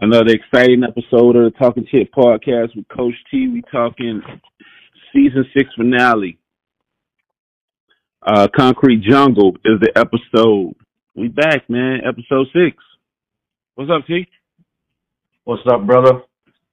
Another 0.00 0.30
exciting 0.30 0.84
episode 0.84 1.34
of 1.34 1.52
the 1.52 1.58
Talking 1.58 1.84
Chit 1.90 2.12
podcast 2.12 2.76
with 2.76 2.86
Coach 2.86 3.14
T. 3.32 3.48
We 3.48 3.62
talking 3.62 4.22
season 5.12 5.44
six 5.56 5.70
finale. 5.76 6.38
Uh, 8.22 8.46
Concrete 8.56 9.02
Jungle 9.02 9.56
is 9.64 9.80
the 9.80 9.90
episode. 9.96 10.76
We 11.16 11.26
back, 11.26 11.68
man. 11.68 12.02
Episode 12.06 12.46
six. 12.52 12.76
What's 13.74 13.90
up, 13.90 14.06
T? 14.06 14.28
What's 15.42 15.62
up, 15.68 15.84
brother? 15.84 16.22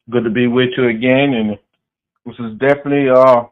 Good 0.07 0.25
to 0.25 0.29
be 0.29 0.45
with 0.45 0.69
you 0.77 0.87
again, 0.89 1.33
and 1.33 1.57
this 2.27 2.35
is 2.37 2.59
definitely 2.59 3.09
uh 3.09 3.45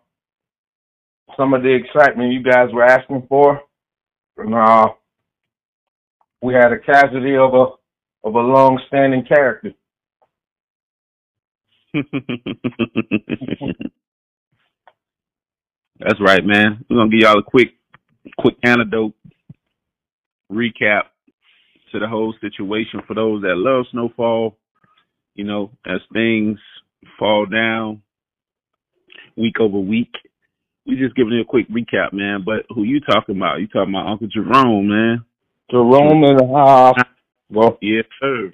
some 1.35 1.55
of 1.55 1.63
the 1.63 1.73
excitement 1.73 2.31
you 2.31 2.43
guys 2.43 2.69
were 2.71 2.85
asking 2.85 3.25
for. 3.27 3.59
And, 4.37 4.53
uh, 4.53 4.89
we 6.43 6.53
had 6.53 6.71
a 6.71 6.77
casualty 6.77 7.35
of 7.35 7.55
a 7.55 7.82
of 8.23 8.35
a 8.35 8.39
long-standing 8.39 9.25
character. 9.25 9.71
That's 15.99 16.19
right, 16.19 16.43
man. 16.45 16.83
We're 16.89 16.97
gonna 16.97 17.11
give 17.11 17.19
y'all 17.21 17.39
a 17.39 17.43
quick, 17.43 17.75
quick 18.37 18.55
antidote 18.63 19.13
recap 20.51 21.03
to 21.91 21.99
the 21.99 22.07
whole 22.07 22.33
situation 22.41 23.01
for 23.07 23.13
those 23.13 23.41
that 23.43 23.55
love 23.55 23.85
snowfall. 23.91 24.57
You 25.35 25.45
know, 25.45 25.71
as 25.85 25.99
things 26.11 26.59
fall 27.19 27.45
down 27.45 28.01
week 29.35 29.59
over 29.59 29.77
week, 29.77 30.13
we 30.85 30.95
just 30.95 31.15
giving 31.15 31.33
you 31.33 31.41
a 31.41 31.45
quick 31.45 31.69
recap, 31.69 32.11
man. 32.13 32.43
But 32.45 32.65
who 32.69 32.83
you 32.83 32.99
talking 32.99 33.37
about? 33.37 33.59
You 33.61 33.67
talking 33.67 33.93
about 33.93 34.11
Uncle 34.11 34.27
Jerome, 34.27 34.89
man? 34.89 35.25
Jerome 35.71 36.23
in 36.23 36.37
the 36.37 36.47
house. 36.47 36.95
Well, 37.53 37.77
Yes, 37.81 38.05
sir. 38.19 38.51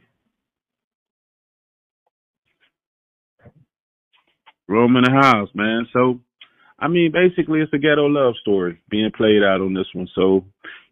Rome 4.67 4.97
in 4.97 5.03
the 5.03 5.11
house, 5.11 5.49
man. 5.55 5.87
So, 5.93 6.19
I 6.77 6.89
mean, 6.89 7.11
basically, 7.11 7.61
it's 7.61 7.73
a 7.73 7.77
ghetto 7.77 8.05
love 8.05 8.35
story 8.41 8.79
being 8.89 9.09
played 9.15 9.41
out 9.41 9.61
on 9.61 9.73
this 9.73 9.87
one. 9.93 10.07
So, 10.13 10.45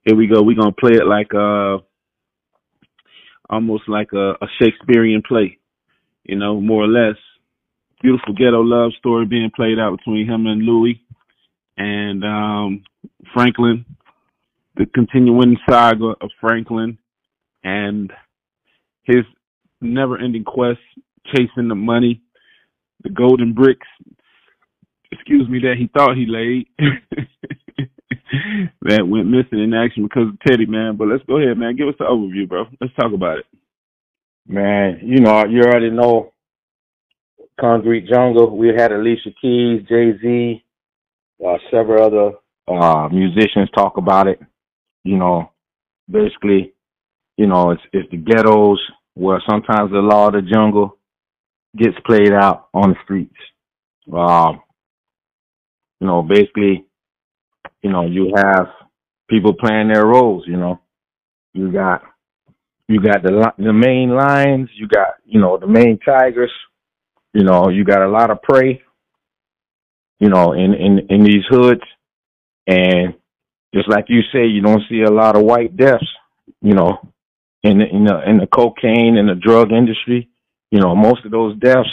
here 0.05 0.15
we 0.15 0.27
go. 0.27 0.41
We're 0.41 0.55
gonna 0.57 0.71
play 0.71 0.93
it 0.93 1.05
like 1.05 1.33
uh, 1.35 1.79
almost 3.49 3.83
like 3.87 4.13
a, 4.13 4.31
a 4.41 4.47
Shakespearean 4.59 5.21
play, 5.27 5.59
you 6.23 6.37
know, 6.37 6.61
more 6.61 6.85
or 6.85 6.87
less. 6.87 7.17
Beautiful 8.01 8.33
ghetto 8.33 8.61
love 8.61 8.93
story 8.97 9.25
being 9.25 9.51
played 9.55 9.79
out 9.79 9.97
between 9.97 10.27
him 10.27 10.47
and 10.47 10.63
Louie 10.63 11.01
and 11.77 12.23
um, 12.23 12.83
Franklin. 13.33 13.85
The 14.75 14.85
continuing 14.85 15.57
saga 15.69 16.13
of 16.21 16.29
Franklin 16.39 16.97
and 17.67 18.11
his 19.03 19.25
never-ending 19.81 20.45
quest 20.45 20.79
chasing 21.25 21.67
the 21.67 21.75
money, 21.75 22.21
the 23.03 23.09
golden 23.09 23.53
bricks. 23.53 23.87
Excuse 25.11 25.49
me, 25.49 25.59
that 25.59 25.75
he 25.77 25.87
thought 25.87 26.15
he 26.15 26.25
laid. 26.27 26.67
that 28.81 29.07
went 29.07 29.27
missing 29.27 29.59
in 29.63 29.73
action 29.73 30.03
because 30.03 30.29
of 30.29 30.39
Teddy, 30.47 30.65
man. 30.65 30.95
But 30.97 31.09
let's 31.09 31.23
go 31.25 31.37
ahead, 31.37 31.57
man. 31.57 31.75
Give 31.75 31.87
us 31.87 31.95
the 31.99 32.05
overview, 32.05 32.47
bro. 32.47 32.65
Let's 32.79 32.93
talk 32.95 33.13
about 33.13 33.39
it. 33.39 33.45
man, 34.47 34.99
you 35.03 35.19
know, 35.19 35.45
you 35.45 35.61
already 35.61 35.89
know 35.89 36.33
Concrete 37.59 38.07
Jungle. 38.07 38.55
We 38.57 38.69
had 38.69 38.91
Alicia 38.91 39.31
Keys, 39.41 39.83
Jay 39.89 40.17
Z, 40.21 40.63
uh, 41.45 41.57
several 41.71 42.03
other 42.03 42.31
uh, 42.67 43.09
musicians 43.09 43.69
talk 43.75 43.97
about 43.97 44.27
it. 44.27 44.39
You 45.03 45.17
know, 45.17 45.51
basically, 46.09 46.73
you 47.37 47.47
know, 47.47 47.71
it's 47.71 47.81
it's 47.93 48.09
the 48.11 48.17
ghettos 48.17 48.79
where 49.13 49.41
sometimes 49.49 49.91
the 49.91 49.99
law 49.99 50.27
of 50.27 50.33
the 50.33 50.41
jungle 50.41 50.97
gets 51.75 51.95
played 52.05 52.33
out 52.33 52.67
on 52.73 52.89
the 52.89 52.95
streets. 53.03 53.35
Um, 54.11 54.61
you 55.99 56.07
know, 56.07 56.21
basically, 56.23 56.85
you 57.81 57.91
know, 57.91 58.05
you 58.05 58.33
have 58.35 58.67
people 59.29 59.53
playing 59.53 59.89
their 59.89 60.05
roles. 60.05 60.43
You 60.47 60.57
know, 60.57 60.79
you 61.53 61.71
got 61.71 62.01
you 62.87 63.01
got 63.01 63.21
the 63.21 63.53
the 63.57 63.73
main 63.73 64.09
lions, 64.09 64.69
you 64.75 64.87
got 64.87 65.15
you 65.25 65.39
know 65.39 65.57
the 65.57 65.67
main 65.67 65.99
tigers. 65.99 66.51
You 67.33 67.43
know, 67.43 67.69
you 67.69 67.83
got 67.83 68.01
a 68.01 68.09
lot 68.09 68.31
of 68.31 68.41
prey. 68.41 68.81
You 70.19 70.29
know, 70.29 70.53
in 70.53 70.73
in 70.73 71.07
in 71.09 71.23
these 71.23 71.43
hoods, 71.49 71.81
and 72.65 73.13
just 73.75 73.89
like 73.89 74.05
you 74.07 74.21
say, 74.33 74.47
you 74.47 74.61
don't 74.61 74.81
see 74.89 75.01
a 75.01 75.11
lot 75.11 75.35
of 75.35 75.43
white 75.43 75.77
deaths. 75.77 76.07
You 76.61 76.73
know, 76.73 76.97
in 77.63 77.79
the, 77.79 77.85
in 77.87 78.05
the 78.05 78.29
in 78.29 78.37
the 78.37 78.47
cocaine 78.47 79.17
and 79.17 79.29
the 79.29 79.35
drug 79.35 79.71
industry. 79.71 80.29
You 80.71 80.79
know, 80.81 80.95
most 80.95 81.25
of 81.25 81.31
those 81.31 81.57
deaths 81.59 81.89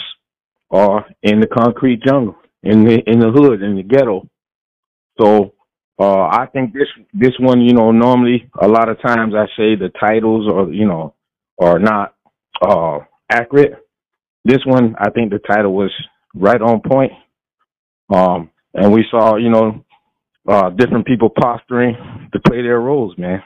are 0.71 1.05
in 1.23 1.39
the 1.39 1.47
concrete 1.47 2.03
jungle, 2.05 2.35
in 2.63 2.85
the 2.85 2.99
in 3.07 3.19
the 3.19 3.31
hood, 3.31 3.61
in 3.63 3.75
the 3.75 3.83
ghetto. 3.83 4.27
So 5.19 5.53
uh 5.99 6.23
I 6.27 6.47
think 6.53 6.73
this 6.73 6.87
this 7.13 7.33
one, 7.39 7.61
you 7.61 7.73
know, 7.73 7.91
normally 7.91 8.49
a 8.61 8.67
lot 8.67 8.89
of 8.89 9.01
times 9.01 9.33
I 9.35 9.45
say 9.57 9.75
the 9.75 9.91
titles 9.99 10.47
are 10.53 10.71
you 10.71 10.87
know 10.87 11.15
are 11.61 11.79
not 11.79 12.15
uh 12.61 12.99
accurate. 13.31 13.75
This 14.45 14.59
one 14.65 14.95
I 14.99 15.09
think 15.11 15.31
the 15.31 15.39
title 15.39 15.73
was 15.73 15.91
right 16.35 16.61
on 16.61 16.81
point. 16.81 17.13
Um 18.13 18.49
and 18.73 18.93
we 18.93 19.05
saw, 19.11 19.37
you 19.37 19.49
know, 19.49 19.85
uh 20.49 20.69
different 20.71 21.07
people 21.07 21.29
posturing 21.29 21.95
to 22.33 22.39
play 22.41 22.61
their 22.61 22.79
roles, 22.79 23.17
man. 23.17 23.43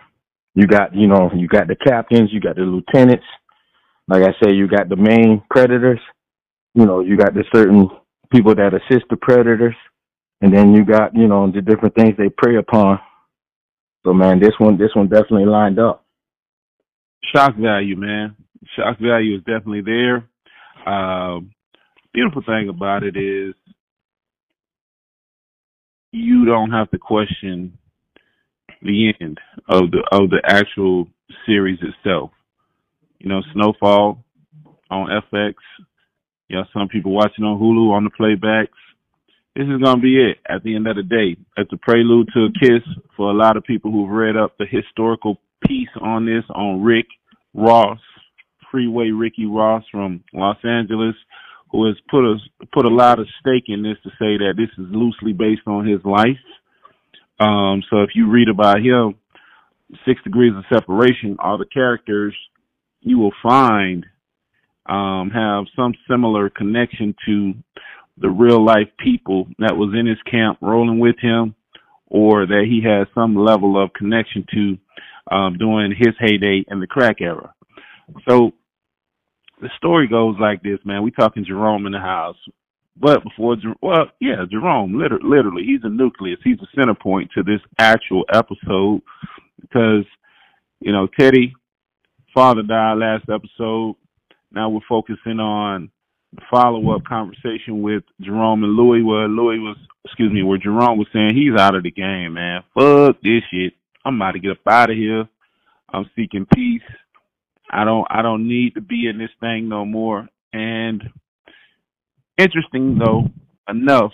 You 0.59 0.67
got, 0.67 0.93
you 0.93 1.07
know, 1.07 1.31
you 1.33 1.47
got 1.47 1.69
the 1.69 1.75
captains, 1.77 2.31
you 2.33 2.41
got 2.41 2.57
the 2.57 2.63
lieutenants. 2.63 3.23
Like 4.09 4.23
I 4.23 4.33
say, 4.43 4.51
you 4.51 4.67
got 4.67 4.89
the 4.89 4.97
main 4.97 5.41
predators. 5.49 6.01
You 6.73 6.85
know, 6.85 6.99
you 6.99 7.15
got 7.15 7.33
the 7.33 7.45
certain 7.55 7.87
people 8.29 8.53
that 8.55 8.73
assist 8.73 9.05
the 9.09 9.15
predators, 9.15 9.75
and 10.41 10.53
then 10.53 10.73
you 10.73 10.83
got, 10.83 11.15
you 11.15 11.29
know, 11.29 11.49
the 11.49 11.61
different 11.61 11.95
things 11.95 12.15
they 12.17 12.27
prey 12.27 12.57
upon. 12.57 12.99
So 14.05 14.11
man, 14.11 14.41
this 14.41 14.51
one, 14.57 14.77
this 14.77 14.93
one 14.93 15.07
definitely 15.07 15.45
lined 15.45 15.79
up. 15.79 16.05
Shock 17.33 17.55
value, 17.55 17.95
man. 17.95 18.35
Shock 18.75 18.99
value 18.99 19.37
is 19.37 19.43
definitely 19.45 19.83
there. 19.83 20.27
Um, 20.85 21.51
beautiful 22.13 22.41
thing 22.45 22.67
about 22.67 23.03
it 23.03 23.15
is 23.15 23.55
you 26.11 26.43
don't 26.43 26.71
have 26.71 26.91
to 26.91 26.97
question 26.97 27.78
the 28.81 29.13
end 29.19 29.39
of 29.67 29.91
the 29.91 30.03
of 30.11 30.29
the 30.29 30.41
actual 30.45 31.07
series 31.45 31.79
itself. 31.81 32.31
You 33.19 33.29
know, 33.29 33.41
Snowfall 33.53 34.23
on 34.89 35.21
FX. 35.33 35.55
You 36.47 36.57
know, 36.57 36.63
some 36.73 36.87
people 36.87 37.11
watching 37.11 37.45
on 37.45 37.59
Hulu 37.59 37.91
on 37.91 38.05
the 38.05 38.09
playbacks. 38.09 38.67
This 39.55 39.67
is 39.67 39.81
gonna 39.83 40.01
be 40.01 40.17
it 40.17 40.37
at 40.47 40.63
the 40.63 40.75
end 40.75 40.87
of 40.87 40.95
the 40.95 41.03
day. 41.03 41.35
It's 41.57 41.73
a 41.73 41.77
prelude 41.77 42.29
to 42.33 42.45
a 42.45 42.51
kiss 42.59 42.83
for 43.17 43.29
a 43.29 43.33
lot 43.33 43.57
of 43.57 43.63
people 43.63 43.91
who've 43.91 44.09
read 44.09 44.37
up 44.37 44.57
the 44.57 44.65
historical 44.65 45.37
piece 45.67 45.89
on 46.01 46.25
this 46.25 46.43
on 46.49 46.81
Rick 46.81 47.07
Ross, 47.53 47.99
Freeway 48.71 49.09
Ricky 49.09 49.45
Ross 49.45 49.83
from 49.91 50.23
Los 50.33 50.57
Angeles, 50.63 51.15
who 51.71 51.85
has 51.87 51.95
put 52.09 52.23
a 52.23 52.37
put 52.71 52.85
a 52.85 52.89
lot 52.89 53.19
of 53.19 53.27
stake 53.39 53.65
in 53.67 53.83
this 53.83 53.97
to 54.03 54.09
say 54.11 54.37
that 54.37 54.53
this 54.55 54.69
is 54.77 54.91
loosely 54.91 55.33
based 55.33 55.67
on 55.67 55.85
his 55.85 56.03
life. 56.03 56.37
Um, 57.39 57.83
so 57.89 58.01
if 58.01 58.09
you 58.15 58.29
read 58.29 58.49
about 58.49 58.81
him, 58.81 59.15
Six 60.05 60.21
Degrees 60.23 60.53
of 60.55 60.65
Separation, 60.71 61.37
all 61.39 61.57
the 61.57 61.65
characters 61.65 62.35
you 63.01 63.17
will 63.17 63.33
find 63.41 64.05
um, 64.87 65.31
have 65.33 65.65
some 65.75 65.93
similar 66.09 66.49
connection 66.49 67.15
to 67.25 67.53
the 68.17 68.29
real 68.29 68.63
life 68.63 68.89
people 68.99 69.47
that 69.59 69.77
was 69.77 69.95
in 69.97 70.05
his 70.05 70.21
camp 70.29 70.57
rolling 70.61 70.99
with 70.99 71.15
him, 71.21 71.55
or 72.07 72.45
that 72.45 72.65
he 72.67 72.81
has 72.85 73.07
some 73.15 73.35
level 73.35 73.81
of 73.81 73.93
connection 73.93 74.45
to 74.53 74.77
um, 75.33 75.57
during 75.57 75.95
his 75.95 76.15
heyday 76.19 76.65
in 76.67 76.79
the 76.79 76.87
crack 76.87 77.21
era. 77.21 77.53
So 78.27 78.51
the 79.61 79.69
story 79.77 80.07
goes 80.07 80.35
like 80.39 80.61
this, 80.63 80.79
man. 80.83 81.03
We 81.03 81.11
talking 81.11 81.45
Jerome 81.45 81.85
in 81.85 81.91
the 81.91 81.99
house. 81.99 82.37
But 82.99 83.23
before, 83.23 83.55
well, 83.81 84.07
yeah, 84.19 84.43
Jerome, 84.51 84.99
liter- 84.99 85.21
literally, 85.23 85.63
he's 85.63 85.81
a 85.83 85.89
nucleus. 85.89 86.39
He's 86.43 86.57
the 86.57 86.67
center 86.75 86.95
point 86.95 87.31
to 87.33 87.43
this 87.43 87.61
actual 87.77 88.25
episode 88.31 89.01
because, 89.61 90.05
you 90.81 90.91
know, 90.91 91.07
Teddy, 91.17 91.53
father 92.33 92.61
died 92.61 92.97
last 92.97 93.25
episode. 93.29 93.95
Now 94.51 94.69
we're 94.69 94.81
focusing 94.87 95.39
on 95.39 95.89
the 96.33 96.41
follow 96.51 96.93
up 96.93 97.05
conversation 97.05 97.81
with 97.81 98.03
Jerome 98.21 98.63
and 98.63 98.73
Louie, 98.73 99.03
where 99.03 99.27
Louie 99.27 99.59
was, 99.59 99.77
excuse 100.05 100.31
me, 100.31 100.43
where 100.43 100.57
Jerome 100.57 100.97
was 100.97 101.07
saying 101.13 101.35
he's 101.35 101.59
out 101.59 101.75
of 101.75 101.83
the 101.83 101.91
game, 101.91 102.33
man. 102.33 102.63
Fuck 102.73 103.21
this 103.21 103.43
shit. 103.51 103.73
I'm 104.05 104.15
about 104.15 104.31
to 104.31 104.39
get 104.39 104.51
up 104.51 104.57
out 104.67 104.91
of 104.91 104.97
here. 104.97 105.27
I'm 105.91 106.09
seeking 106.15 106.45
peace. 106.53 106.81
I 107.71 107.85
don't, 107.85 108.05
I 108.09 108.21
don't 108.21 108.47
need 108.47 108.75
to 108.75 108.81
be 108.81 109.07
in 109.07 109.17
this 109.17 109.29
thing 109.39 109.69
no 109.69 109.85
more. 109.85 110.27
And 110.53 111.03
interesting 112.39 112.97
though 112.97 113.25
enough 113.67 114.13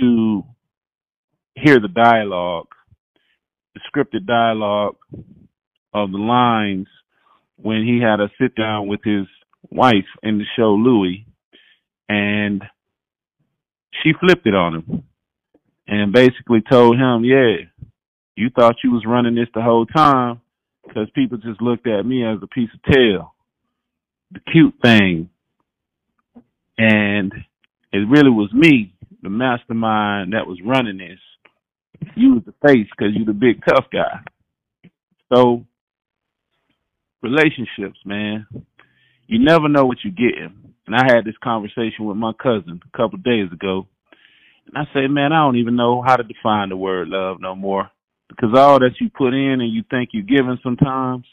to 0.00 0.42
hear 1.54 1.78
the 1.78 1.88
dialogue, 1.88 2.68
the 3.74 3.80
scripted 3.80 4.26
dialogue 4.26 4.96
of 5.92 6.10
the 6.10 6.18
lines 6.18 6.86
when 7.56 7.84
he 7.84 8.00
had 8.00 8.20
a 8.20 8.30
sit 8.40 8.54
down 8.54 8.88
with 8.88 9.00
his 9.04 9.26
wife 9.70 10.06
in 10.22 10.38
the 10.38 10.44
show 10.56 10.72
Louie, 10.72 11.26
and 12.08 12.62
she 14.02 14.12
flipped 14.18 14.46
it 14.46 14.54
on 14.54 14.76
him 14.76 15.04
and 15.86 16.12
basically 16.12 16.62
told 16.62 16.96
him, 16.96 17.24
"Yeah, 17.24 17.56
you 18.36 18.48
thought 18.50 18.82
you 18.82 18.92
was 18.92 19.04
running 19.04 19.34
this 19.34 19.48
the 19.52 19.62
whole 19.62 19.84
time 19.84 20.40
because 20.86 21.10
people 21.10 21.36
just 21.36 21.60
looked 21.60 21.86
at 21.86 22.06
me 22.06 22.24
as 22.24 22.38
a 22.42 22.46
piece 22.46 22.70
of 22.72 22.82
tail, 22.82 23.34
the 24.30 24.40
cute 24.40 24.74
thing, 24.82 25.28
and 26.80 27.32
it 27.92 28.08
really 28.08 28.30
was 28.30 28.50
me, 28.54 28.94
the 29.22 29.28
mastermind 29.28 30.32
that 30.32 30.46
was 30.46 30.58
running 30.64 30.96
this. 30.96 31.18
You 32.16 32.34
was 32.34 32.42
the 32.46 32.54
face 32.66 32.86
because 32.96 33.14
you 33.14 33.26
the 33.26 33.34
big 33.34 33.62
tough 33.68 33.84
guy. 33.92 34.20
So 35.30 35.66
relationships, 37.22 37.98
man, 38.06 38.46
you 39.26 39.38
never 39.38 39.68
know 39.68 39.84
what 39.84 39.98
you're 40.02 40.12
getting. 40.12 40.74
And 40.86 40.96
I 40.96 41.04
had 41.04 41.26
this 41.26 41.36
conversation 41.44 42.06
with 42.06 42.16
my 42.16 42.32
cousin 42.42 42.80
a 42.82 42.96
couple 42.96 43.18
of 43.18 43.24
days 43.24 43.52
ago. 43.52 43.86
And 44.66 44.78
I 44.78 44.90
said, 44.94 45.10
man, 45.10 45.34
I 45.34 45.44
don't 45.44 45.58
even 45.58 45.76
know 45.76 46.02
how 46.02 46.16
to 46.16 46.22
define 46.22 46.70
the 46.70 46.76
word 46.76 47.08
love 47.08 47.40
no 47.40 47.54
more. 47.54 47.90
Because 48.30 48.56
all 48.56 48.78
that 48.78 48.94
you 49.00 49.10
put 49.10 49.34
in 49.34 49.60
and 49.60 49.70
you 49.70 49.84
think 49.90 50.10
you're 50.12 50.22
giving 50.22 50.58
sometimes 50.62 51.26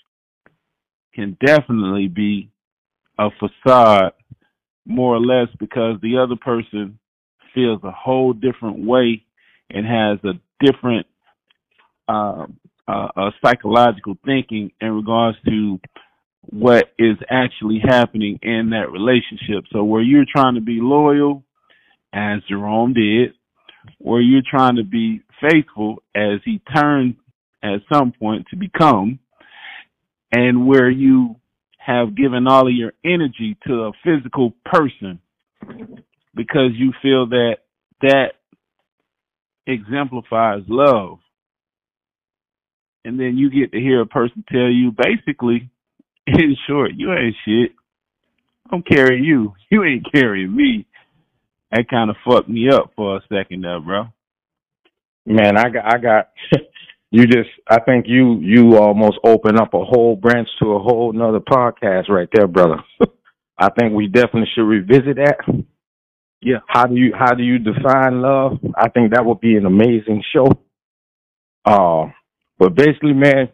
can 1.15 1.37
definitely 1.39 2.09
be 2.09 2.49
a 3.17 3.29
facade, 3.39 4.11
more 4.87 5.15
or 5.15 5.19
less, 5.19 5.49
because 5.59 5.99
the 6.01 6.17
other 6.17 6.35
person 6.35 6.97
feels 7.53 7.83
a 7.83 7.91
whole 7.91 8.33
different 8.33 8.85
way 8.85 9.23
and 9.69 9.85
has 9.85 10.17
a 10.23 10.65
different 10.65 11.05
uh, 12.07 12.45
uh, 12.87 13.31
psychological 13.43 14.15
thinking 14.25 14.71
in 14.79 14.91
regards 14.91 15.37
to 15.45 15.79
what 16.41 16.85
is 16.97 17.17
actually 17.29 17.81
happening 17.83 18.39
in 18.41 18.69
that 18.69 18.89
relationship. 18.91 19.65
So 19.73 19.83
where 19.83 20.01
you're 20.01 20.25
trying 20.33 20.55
to 20.55 20.61
be 20.61 20.79
loyal, 20.79 21.43
as 22.13 22.41
Jerome 22.47 22.93
did, 22.93 23.33
where 23.97 24.21
you're 24.21 24.41
trying 24.49 24.77
to 24.77 24.83
be 24.83 25.21
faithful 25.41 26.01
as 26.15 26.39
he 26.45 26.61
turned 26.73 27.15
at 27.61 27.81
some 27.91 28.13
point 28.17 28.47
to 28.49 28.55
become, 28.55 29.19
and 30.31 30.67
where 30.67 30.89
you 30.89 31.35
have 31.87 32.17
given 32.17 32.47
all 32.47 32.67
of 32.67 32.73
your 32.73 32.91
energy 33.05 33.55
to 33.65 33.85
a 33.85 33.91
physical 34.03 34.53
person 34.65 35.19
because 36.35 36.71
you 36.75 36.91
feel 37.01 37.27
that 37.27 37.59
that 38.01 38.33
exemplifies 39.65 40.63
love. 40.67 41.19
And 43.05 43.17
then 43.17 43.37
you 43.37 43.49
get 43.49 43.71
to 43.71 43.79
hear 43.79 44.01
a 44.01 44.05
person 44.05 44.43
tell 44.51 44.67
you 44.69 44.91
basically, 44.91 45.69
in 46.27 46.57
short, 46.67 46.91
you 46.93 47.13
ain't 47.13 47.35
shit. 47.45 47.71
I'm 48.69 48.83
carrying 48.83 49.23
you. 49.23 49.53
You 49.69 49.83
ain't 49.83 50.09
carrying 50.13 50.55
me. 50.55 50.85
That 51.71 51.89
kind 51.89 52.09
of 52.09 52.15
fucked 52.25 52.47
me 52.47 52.69
up 52.69 52.91
for 52.95 53.17
a 53.17 53.21
second 53.27 53.63
there, 53.63 53.81
bro. 53.81 54.05
Man, 55.25 55.57
I 55.57 55.69
got, 55.69 55.93
I 55.93 55.97
got, 55.97 56.29
you 57.11 57.25
just, 57.25 57.49
I 57.69 57.79
think 57.79 58.05
you, 58.07 58.39
you 58.41 58.77
almost 58.77 59.17
open 59.23 59.57
up 59.57 59.73
a 59.73 59.83
whole 59.83 60.15
branch 60.15 60.49
to 60.61 60.73
a 60.73 60.79
whole 60.79 61.13
nother 61.13 61.39
podcast 61.39 62.09
right 62.09 62.27
there, 62.33 62.47
brother. 62.47 62.77
I 63.57 63.69
think 63.69 63.93
we 63.93 64.07
definitely 64.07 64.49
should 64.53 64.63
revisit 64.63 65.15
that. 65.15 65.37
Yeah. 66.41 66.59
How 66.67 66.85
do 66.85 66.95
you, 66.95 67.13
how 67.17 67.33
do 67.33 67.43
you 67.43 67.59
define 67.59 68.21
love? 68.21 68.59
I 68.75 68.89
think 68.89 69.13
that 69.13 69.25
would 69.25 69.39
be 69.39 69.55
an 69.55 69.65
amazing 69.65 70.23
show. 70.33 70.47
Uh, 71.65 72.11
but 72.59 72.75
basically, 72.75 73.13
man, 73.13 73.49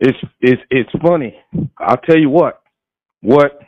it's, 0.00 0.18
it's, 0.40 0.62
it's 0.70 0.90
funny. 1.02 1.36
I'll 1.78 1.96
tell 1.96 2.18
you 2.18 2.30
what, 2.30 2.60
what 3.20 3.60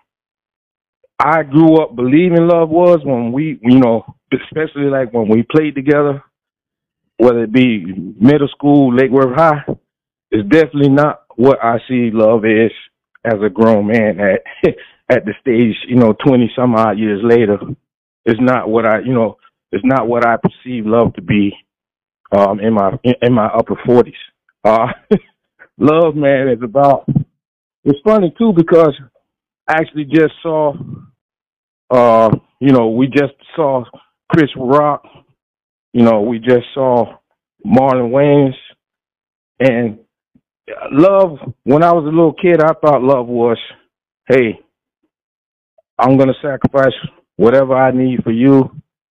I 1.19 1.43
grew 1.45 1.83
up 1.83 1.95
believing 1.95 2.49
love 2.49 2.69
was 2.69 3.01
when 3.05 3.33
we, 3.33 3.59
you 3.63 3.79
know, 3.79 4.05
especially 4.33 4.87
like 4.87 5.13
when 5.13 5.29
we 5.29 5.43
played 5.43 5.75
together 5.75 6.23
whether 7.21 7.45
it 7.45 7.53
be 7.53 7.85
middle 8.19 8.49
school, 8.49 8.95
Lake 8.95 9.11
Worth 9.11 9.37
High, 9.37 9.65
is 10.33 10.45
definitely 10.49 10.89
not 10.89 11.23
what 11.37 11.63
I 11.63 11.79
see 11.89 12.11
love 12.13 12.45
is 12.47 12.73
as 13.25 13.35
a 13.45 13.51
grown 13.51 13.89
man 13.89 14.19
at 14.21 14.43
at 15.11 15.25
the 15.27 15.35
stage, 15.41 15.77
you 15.87 15.97
know, 15.97 16.15
twenty 16.27 16.51
some 16.57 16.75
odd 16.75 16.99
years 16.99 17.21
later. 17.23 17.59
It's 18.25 18.41
not 18.41 18.69
what 18.71 18.87
I, 18.87 19.01
you 19.01 19.13
know, 19.13 19.37
it's 19.73 19.85
not 19.85 20.09
what 20.09 20.27
I 20.27 20.37
perceive 20.37 20.87
love 20.87 21.15
to 21.15 21.23
be 21.23 21.53
um 22.33 22.59
in 22.61 22.73
my 22.73 22.93
in 23.05 23.35
my 23.35 23.47
upper 23.47 23.77
forties. 23.85 24.15
Uh 24.65 24.89
love 25.79 26.15
man 26.17 26.49
is 26.49 26.63
about 26.63 27.05
it's 27.85 28.01
funny 28.05 28.35
too 28.39 28.53
because 28.57 28.99
I 29.69 29.75
actually 29.75 30.05
just 30.05 30.35
saw 30.43 30.75
uh 31.91 32.31
you 32.61 32.73
know, 32.73 32.89
we 32.89 33.09
just 33.09 33.35
saw 33.57 33.85
Chris 34.33 34.51
Rock 34.57 35.05
you 35.93 36.03
know, 36.03 36.21
we 36.23 36.39
just 36.39 36.67
saw 36.75 37.17
Marlon 37.65 38.11
Wayans 38.11 38.55
and 39.59 39.99
love 40.93 41.39
when 41.65 41.83
I 41.83 41.93
was 41.93 42.05
a 42.05 42.09
little 42.09 42.33
kid 42.33 42.63
I 42.63 42.73
thought 42.75 43.03
love 43.03 43.27
was, 43.27 43.59
hey, 44.29 44.61
I'm 45.99 46.17
gonna 46.17 46.35
sacrifice 46.41 46.95
whatever 47.37 47.75
I 47.75 47.91
need 47.91 48.23
for 48.23 48.33
you 48.33 48.71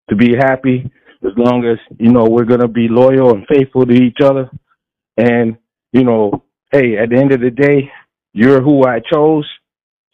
to 0.09 0.15
be 0.15 0.35
happy 0.35 0.89
as 1.25 1.33
long 1.35 1.65
as, 1.65 1.77
you 1.99 2.11
know, 2.11 2.25
we're 2.25 2.45
gonna 2.45 2.67
be 2.67 2.87
loyal 2.89 3.31
and 3.31 3.45
faithful 3.47 3.85
to 3.85 3.93
each 3.93 4.19
other. 4.23 4.49
And, 5.17 5.57
you 5.91 6.03
know, 6.03 6.43
hey, 6.71 6.97
at 6.97 7.09
the 7.09 7.17
end 7.17 7.33
of 7.33 7.41
the 7.41 7.49
day, 7.49 7.91
you're 8.33 8.61
who 8.61 8.85
I 8.85 8.99
chose. 9.11 9.47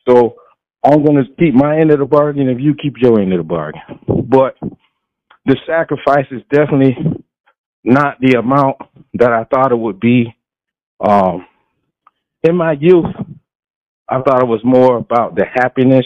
So 0.08 0.36
I'm 0.84 1.04
gonna 1.06 1.24
keep 1.38 1.54
my 1.54 1.80
end 1.80 1.92
of 1.92 2.00
the 2.00 2.06
bargain 2.06 2.50
if 2.50 2.60
you 2.60 2.74
keep 2.82 2.96
your 3.02 3.20
end 3.20 3.34
of 3.34 3.40
the 3.40 3.44
bargain. 3.44 3.82
But 4.08 4.56
the 5.46 5.58
sacrifice 5.68 6.26
is 6.32 6.42
definitely 6.52 6.96
not 7.84 8.18
the 8.22 8.38
amount 8.38 8.78
that 9.16 9.32
I 9.32 9.44
thought 9.44 9.72
it 9.72 9.78
would 9.78 10.00
be. 10.00 10.36
Um, 11.06 11.46
in 12.44 12.56
my 12.56 12.74
youth, 12.80 13.06
I 14.08 14.22
thought 14.22 14.42
it 14.42 14.48
was 14.48 14.62
more 14.64 14.98
about 14.98 15.36
the 15.36 15.46
happiness. 15.54 16.06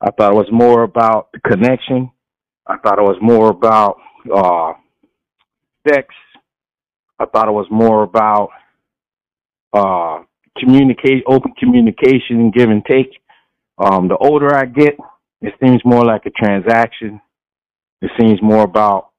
I 0.00 0.10
thought 0.10 0.32
it 0.32 0.36
was 0.36 0.48
more 0.50 0.82
about 0.82 1.28
the 1.32 1.40
connection. 1.40 2.10
I 2.66 2.76
thought 2.78 2.98
it 2.98 3.02
was 3.02 3.18
more 3.20 3.50
about 3.50 3.98
uh, 4.34 4.72
sex. 5.86 6.08
I 7.18 7.26
thought 7.26 7.48
it 7.48 7.52
was 7.52 7.68
more 7.70 8.02
about 8.02 8.50
uh, 9.72 10.22
communicate, 10.58 11.24
open 11.26 11.52
communication, 11.58 12.50
give 12.50 12.70
and 12.70 12.84
take. 12.84 13.10
Um, 13.78 14.08
the 14.08 14.16
older 14.16 14.54
I 14.54 14.64
get, 14.64 14.96
it 15.42 15.54
seems 15.62 15.80
more 15.84 16.04
like 16.04 16.24
a 16.24 16.30
transaction 16.30 17.20
it 18.02 18.10
seems 18.18 18.40
more 18.42 18.62
about 18.62 19.10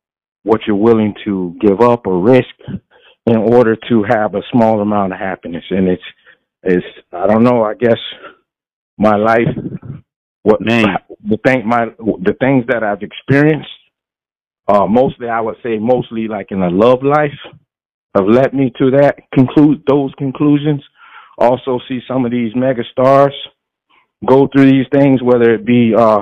what 0.44 0.62
you're 0.66 0.76
willing 0.76 1.14
to 1.26 1.56
give 1.60 1.82
up 1.82 2.08
or 2.08 2.22
risk 2.22 2.56
in 3.26 3.36
order 3.36 3.76
to 3.90 4.04
have 4.08 4.36
a 4.36 4.42
small 4.52 4.82
amount 4.82 5.14
of 5.14 5.20
happiness. 5.20 5.64
And 5.70 5.88
it's, 5.88 6.04
it's, 6.64 6.86
I 7.12 7.28
don't 7.28 7.44
know, 7.44 7.64
I 7.64 7.74
guess 7.74 7.98
my 8.98 9.16
life, 9.16 9.48
what 10.44 10.62
name, 10.62 10.88
the 11.28 11.38
thing, 11.46 11.68
my, 11.68 11.88
the 11.98 12.36
things 12.40 12.66
that 12.70 12.84
I've 12.84 13.02
experienced, 13.02 13.70
uh, 14.68 14.86
mostly 14.86 15.28
I 15.28 15.42
would 15.42 15.58
say 15.64 15.78
mostly 15.78 16.28
like 16.28 16.48
in 16.52 16.62
a 16.62 16.70
love 16.70 17.04
life 17.04 17.38
have 18.16 18.28
led 18.28 18.54
me 18.54 18.72
to 18.80 18.92
that 18.92 19.16
conclude 19.34 19.84
those 19.88 20.14
conclusions. 20.18 20.82
Also 21.38 21.80
see 21.88 22.00
some 22.08 22.26
of 22.26 22.32
these 22.32 22.54
mega 22.56 22.84
stars 22.92 23.34
go 24.26 24.48
through 24.48 24.72
these 24.72 24.88
things, 24.92 25.22
whether 25.22 25.54
it 25.54 25.66
be, 25.66 25.94
uh, 25.96 26.22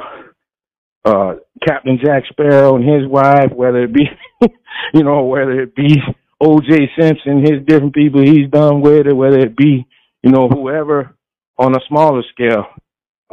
uh, 1.06 1.36
Captain 1.66 2.00
Jack 2.04 2.24
Sparrow 2.30 2.76
and 2.76 2.84
his 2.84 3.08
wife, 3.08 3.52
whether 3.54 3.84
it 3.84 3.94
be, 3.94 4.06
you 4.94 5.04
know, 5.04 5.24
whether 5.24 5.62
it 5.62 5.76
be 5.76 5.96
O.J. 6.42 6.90
Simpson, 7.00 7.42
his 7.42 7.66
different 7.66 7.94
people 7.94 8.22
he's 8.22 8.50
done 8.50 8.82
with 8.82 9.08
it, 9.08 9.16
whether 9.16 9.40
it 9.40 9.56
be, 9.56 9.88
you 10.24 10.32
know, 10.32 10.50
whoever 10.50 11.16
on 11.58 11.76
a 11.76 11.80
smaller 11.88 12.24
scale. 12.34 12.66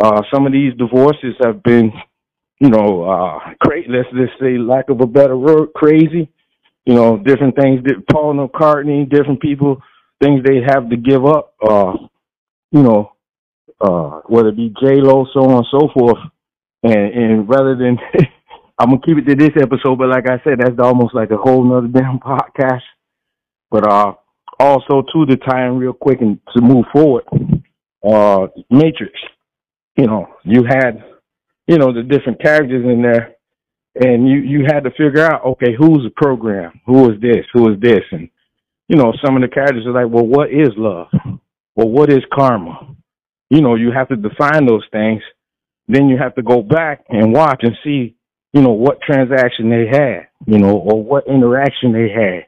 Uh, 0.01 0.23
some 0.33 0.47
of 0.47 0.53
these 0.53 0.75
divorces 0.75 1.35
have 1.43 1.63
been, 1.63 1.93
you 2.61 2.69
know, 2.69 3.05
uh, 3.05 3.39
crazy. 3.63 3.89
Let's 3.89 4.09
just 4.11 4.39
say, 4.41 4.59
lack 4.59 4.91
of 4.91 5.01
a 5.01 5.07
better 5.07 5.37
word, 5.37 5.71
crazy. 5.75 6.31
You 6.85 6.95
know, 6.95 7.17
different 7.17 7.57
things 7.57 7.83
that 7.85 8.05
Paul 8.11 8.35
McCartney, 8.35 9.09
different 9.09 9.41
people, 9.41 9.81
things 10.21 10.43
they 10.45 10.61
have 10.67 10.91
to 10.91 10.97
give 10.97 11.25
up. 11.25 11.55
Uh, 11.63 11.93
you 12.71 12.83
know, 12.83 13.13
uh, 13.81 14.21
whether 14.27 14.49
it 14.49 14.57
be 14.57 14.75
J 14.81 15.01
Lo, 15.01 15.27
so 15.33 15.45
on 15.45 15.57
and 15.57 15.67
so 15.71 15.89
forth 15.95 16.19
and 16.83 17.15
and 17.15 17.49
rather 17.49 17.77
than 17.77 17.99
I'm 18.79 18.91
gonna 18.91 19.01
keep 19.07 19.19
it 19.19 19.27
to 19.29 19.37
this 19.37 19.63
episode, 19.63 19.99
but 19.99 20.09
like 20.09 20.29
I 20.29 20.43
said, 20.43 20.59
that's 20.59 20.79
almost 20.81 21.15
like 21.15 21.31
a 21.31 21.37
whole 21.37 21.65
nother 21.65 21.89
damn 21.89 22.19
podcast. 22.21 22.83
But 23.71 23.91
uh 23.91 24.15
also 24.59 25.03
to 25.03 25.27
the 25.27 25.37
time 25.37 25.79
real 25.79 25.93
quick 25.93 26.21
and 26.21 26.39
to 26.55 26.63
move 26.63 26.85
forward, 26.93 27.25
uh 28.07 28.47
Matrix. 28.71 29.13
You 29.97 30.07
know, 30.07 30.27
you 30.45 30.65
had 30.69 31.05
you 31.67 31.79
know, 31.79 31.93
the 31.93 32.03
different 32.03 32.43
characters 32.43 32.85
in 32.85 33.03
there 33.03 33.37
and 33.95 34.29
you 34.29 34.39
you 34.39 34.65
had 34.67 34.85
to 34.85 34.91
figure 34.91 35.25
out, 35.25 35.45
okay, 35.45 35.75
who's 35.79 36.03
the 36.05 36.13
program? 36.17 36.81
Who 36.87 37.11
is 37.13 37.21
this? 37.21 37.45
Who 37.53 37.73
is 37.73 37.81
this? 37.81 38.03
And 38.11 38.29
you 38.89 38.97
know, 38.97 39.13
some 39.25 39.37
of 39.37 39.43
the 39.43 39.49
characters 39.49 39.87
are 39.87 39.93
like, 39.93 40.13
Well, 40.13 40.27
what 40.27 40.51
is 40.51 40.71
love? 40.77 41.09
Well, 41.75 41.89
what 41.89 42.11
is 42.11 42.21
karma? 42.33 42.93
you 43.53 43.61
know, 43.61 43.75
you 43.75 43.93
have 43.93 44.09
to 44.09 44.17
define 44.17 44.65
those 44.65 44.85
things. 44.91 45.21
Then 45.93 46.09
you 46.09 46.17
have 46.17 46.35
to 46.37 46.43
go 46.43 46.63
back 46.63 47.05
and 47.11 47.35
watch 47.35 47.61
and 47.63 47.77
see, 47.85 48.17
you 48.55 48.63
know, 48.63 48.73
what 48.73 49.03
transaction 49.03 49.69
they 49.69 49.87
had, 49.87 50.29
you 50.47 50.59
know, 50.59 50.79
or 50.79 51.05
what 51.05 51.29
interaction 51.29 51.93
they 51.93 52.09
had, 52.09 52.47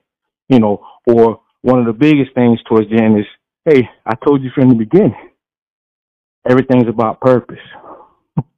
you 0.48 0.58
know, 0.58 0.82
or 1.06 1.42
one 1.60 1.78
of 1.78 1.84
the 1.84 1.92
biggest 1.92 2.34
things 2.34 2.58
towards 2.66 2.88
the 2.88 3.02
end 3.02 3.18
is, 3.18 3.26
hey, 3.66 3.86
I 4.06 4.14
told 4.26 4.42
you 4.42 4.50
from 4.54 4.70
the 4.70 4.74
beginning, 4.74 5.14
everything's 6.48 6.88
about 6.88 7.20
purpose. 7.20 7.58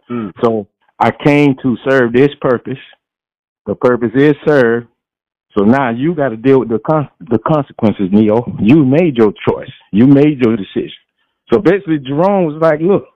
Mm. 0.09 0.31
So 0.45 0.69
I 1.01 1.11
came 1.11 1.57
to 1.65 1.77
serve 1.89 2.13
this 2.13 2.31
purpose. 2.41 2.79
The 3.67 3.75
purpose 3.75 4.13
is 4.15 4.35
served. 4.47 4.87
So 5.59 5.65
now 5.65 5.91
you 5.91 6.15
got 6.15 6.29
to 6.29 6.37
deal 6.37 6.61
with 6.61 6.69
the 6.69 6.79
con- 6.79 7.11
the 7.19 7.41
consequences, 7.41 8.11
Neo. 8.13 8.45
You 8.61 8.85
made 8.85 9.17
your 9.17 9.33
choice. 9.49 9.73
You 9.91 10.07
made 10.07 10.39
your 10.45 10.57
decision. 10.57 10.93
So 11.53 11.59
basically, 11.59 11.99
Jerome 11.99 12.45
was 12.45 12.59
like, 12.61 12.79
"Look, 12.81 13.07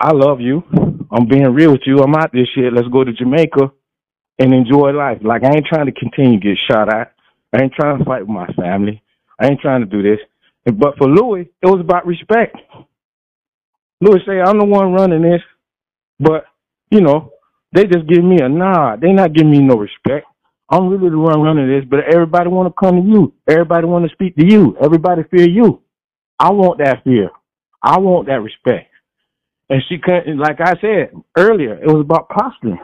I 0.00 0.12
love 0.12 0.40
you. 0.40 0.62
I'm 1.12 1.28
being 1.28 1.52
real 1.52 1.72
with 1.72 1.82
you. 1.86 1.98
I'm 1.98 2.14
out 2.14 2.32
this 2.32 2.48
shit. 2.54 2.72
Let's 2.72 2.88
go 2.88 3.04
to 3.04 3.12
Jamaica 3.12 3.70
and 4.38 4.54
enjoy 4.54 4.92
life. 4.92 5.18
Like 5.22 5.44
I 5.44 5.48
ain't 5.48 5.66
trying 5.66 5.86
to 5.86 5.92
continue 5.92 6.40
to 6.40 6.46
get 6.48 6.58
shot 6.70 6.92
at. 6.92 7.14
I 7.52 7.62
ain't 7.62 7.74
trying 7.74 7.98
to 7.98 8.04
fight 8.04 8.22
with 8.22 8.30
my 8.30 8.46
family. 8.54 9.02
I 9.40 9.48
ain't 9.48 9.60
trying 9.60 9.80
to 9.80 9.86
do 9.86 10.02
this. 10.02 10.18
But 10.64 10.96
for 10.98 11.08
Louie, 11.08 11.50
it 11.62 11.66
was 11.66 11.80
about 11.80 12.06
respect. 12.06 12.56
Louie 14.00 14.20
say, 14.26 14.40
I'm 14.40 14.58
the 14.58 14.64
one 14.64 14.92
running 14.92 15.22
this, 15.22 15.42
but 16.18 16.44
you 16.90 17.00
know, 17.02 17.32
they 17.74 17.84
just 17.84 18.08
give 18.08 18.24
me 18.24 18.38
a 18.42 18.48
nod. 18.48 19.00
They 19.00 19.12
not 19.12 19.34
giving 19.34 19.50
me 19.52 19.60
no 19.60 19.76
respect. 19.76 20.26
I'm 20.70 20.88
really 20.88 21.10
the 21.10 21.18
one 21.18 21.42
running 21.42 21.68
this, 21.68 21.84
but 21.88 22.00
everybody 22.12 22.48
want 22.48 22.68
to 22.68 22.80
come 22.80 23.02
to 23.02 23.08
you. 23.08 23.34
Everybody 23.48 23.86
want 23.86 24.06
to 24.06 24.12
speak 24.14 24.36
to 24.36 24.46
you. 24.46 24.76
Everybody 24.82 25.22
fear 25.30 25.48
you. 25.48 25.82
I 26.38 26.50
want 26.52 26.78
that 26.78 27.04
fear. 27.04 27.30
I 27.82 27.98
want 27.98 28.28
that 28.28 28.40
respect. 28.42 28.89
And 29.70 29.80
she 29.88 29.98
couldn't, 29.98 30.36
like 30.36 30.60
I 30.60 30.74
said 30.80 31.12
earlier, 31.38 31.74
it 31.74 31.86
was 31.86 32.00
about 32.02 32.28
posturing. 32.28 32.80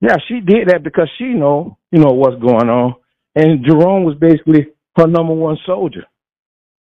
Yeah, 0.00 0.16
she 0.26 0.40
did 0.40 0.68
that 0.68 0.82
because 0.82 1.08
she 1.16 1.26
know, 1.26 1.78
you 1.92 2.00
know, 2.00 2.10
what's 2.10 2.42
going 2.42 2.68
on. 2.68 2.96
And 3.36 3.64
Jerome 3.64 4.02
was 4.02 4.16
basically 4.20 4.66
her 4.96 5.06
number 5.06 5.32
one 5.32 5.56
soldier. 5.64 6.04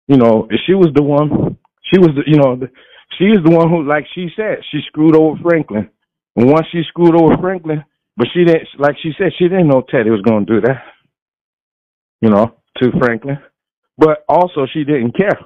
You 0.07 0.17
know, 0.17 0.47
she 0.65 0.73
was 0.73 0.89
the 0.95 1.03
one. 1.03 1.57
She 1.93 1.99
was, 1.99 2.09
the, 2.15 2.23
you 2.25 2.37
know, 2.37 2.55
the, 2.55 2.67
she 3.19 3.25
is 3.25 3.39
the 3.45 3.55
one 3.55 3.69
who, 3.69 3.87
like 3.87 4.05
she 4.15 4.29
said, 4.35 4.57
she 4.71 4.79
screwed 4.87 5.15
over 5.15 5.39
Franklin. 5.43 5.89
And 6.35 6.49
once 6.49 6.65
she 6.71 6.81
screwed 6.87 7.15
over 7.15 7.37
Franklin, 7.39 7.83
but 8.17 8.27
she 8.33 8.43
didn't, 8.43 8.67
like 8.79 8.95
she 9.03 9.11
said, 9.17 9.33
she 9.37 9.45
didn't 9.45 9.67
know 9.67 9.83
Teddy 9.87 10.09
was 10.09 10.21
going 10.21 10.47
to 10.47 10.53
do 10.53 10.61
that. 10.61 10.81
You 12.21 12.31
know, 12.31 12.55
to 12.77 12.91
Franklin. 12.99 13.37
But 13.97 14.25
also, 14.27 14.65
she 14.73 14.83
didn't 14.83 15.15
care. 15.15 15.37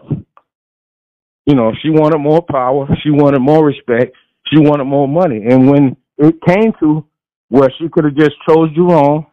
You 1.46 1.56
know, 1.56 1.72
she 1.82 1.90
wanted 1.90 2.18
more 2.20 2.42
power. 2.42 2.88
She 3.04 3.12
wanted 3.12 3.40
more 3.40 3.66
respect. 3.66 4.16
She 4.48 4.60
wanted 4.60 4.86
more 4.86 5.08
money. 5.08 5.44
And 5.48 5.70
when 5.70 5.98
it 6.18 6.36
came 6.48 6.74
to 6.80 7.06
where 7.50 7.70
she 7.78 7.88
could 7.90 8.06
have 8.06 8.16
just 8.16 8.36
chose 8.48 8.74
Jerome 8.74 9.28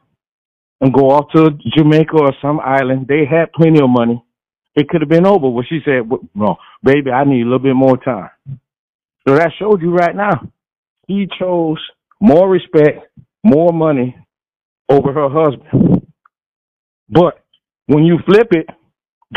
and 0.81 0.93
go 0.93 1.11
off 1.11 1.31
to 1.35 1.51
Jamaica 1.77 2.17
or 2.17 2.33
some 2.43 2.61
island, 2.61 3.07
they 3.09 3.25
had 3.25 3.53
plenty 3.53 3.81
of 3.83 3.89
money. 3.89 4.23
It 4.75 4.89
could 4.89 5.01
have 5.01 5.09
been 5.09 5.27
over. 5.27 5.51
But 5.51 5.67
she 5.69 5.81
said, 5.85 6.11
"No, 6.35 6.57
baby, 6.83 7.11
I 7.11 7.25
need 7.25 7.43
a 7.43 7.45
little 7.45 7.59
bit 7.59 7.75
more 7.75 7.97
time." 7.97 8.31
So 9.27 9.37
that 9.37 9.53
showed 9.59 9.81
you 9.81 9.93
right 9.93 10.15
now. 10.15 10.49
He 11.07 11.29
chose 11.39 11.79
more 12.21 12.49
respect, 12.49 13.07
more 13.45 13.73
money 13.73 14.17
over 14.89 15.13
her 15.13 15.29
husband. 15.29 16.07
But 17.09 17.43
when 17.87 18.05
you 18.05 18.19
flip 18.27 18.49
it, 18.53 18.69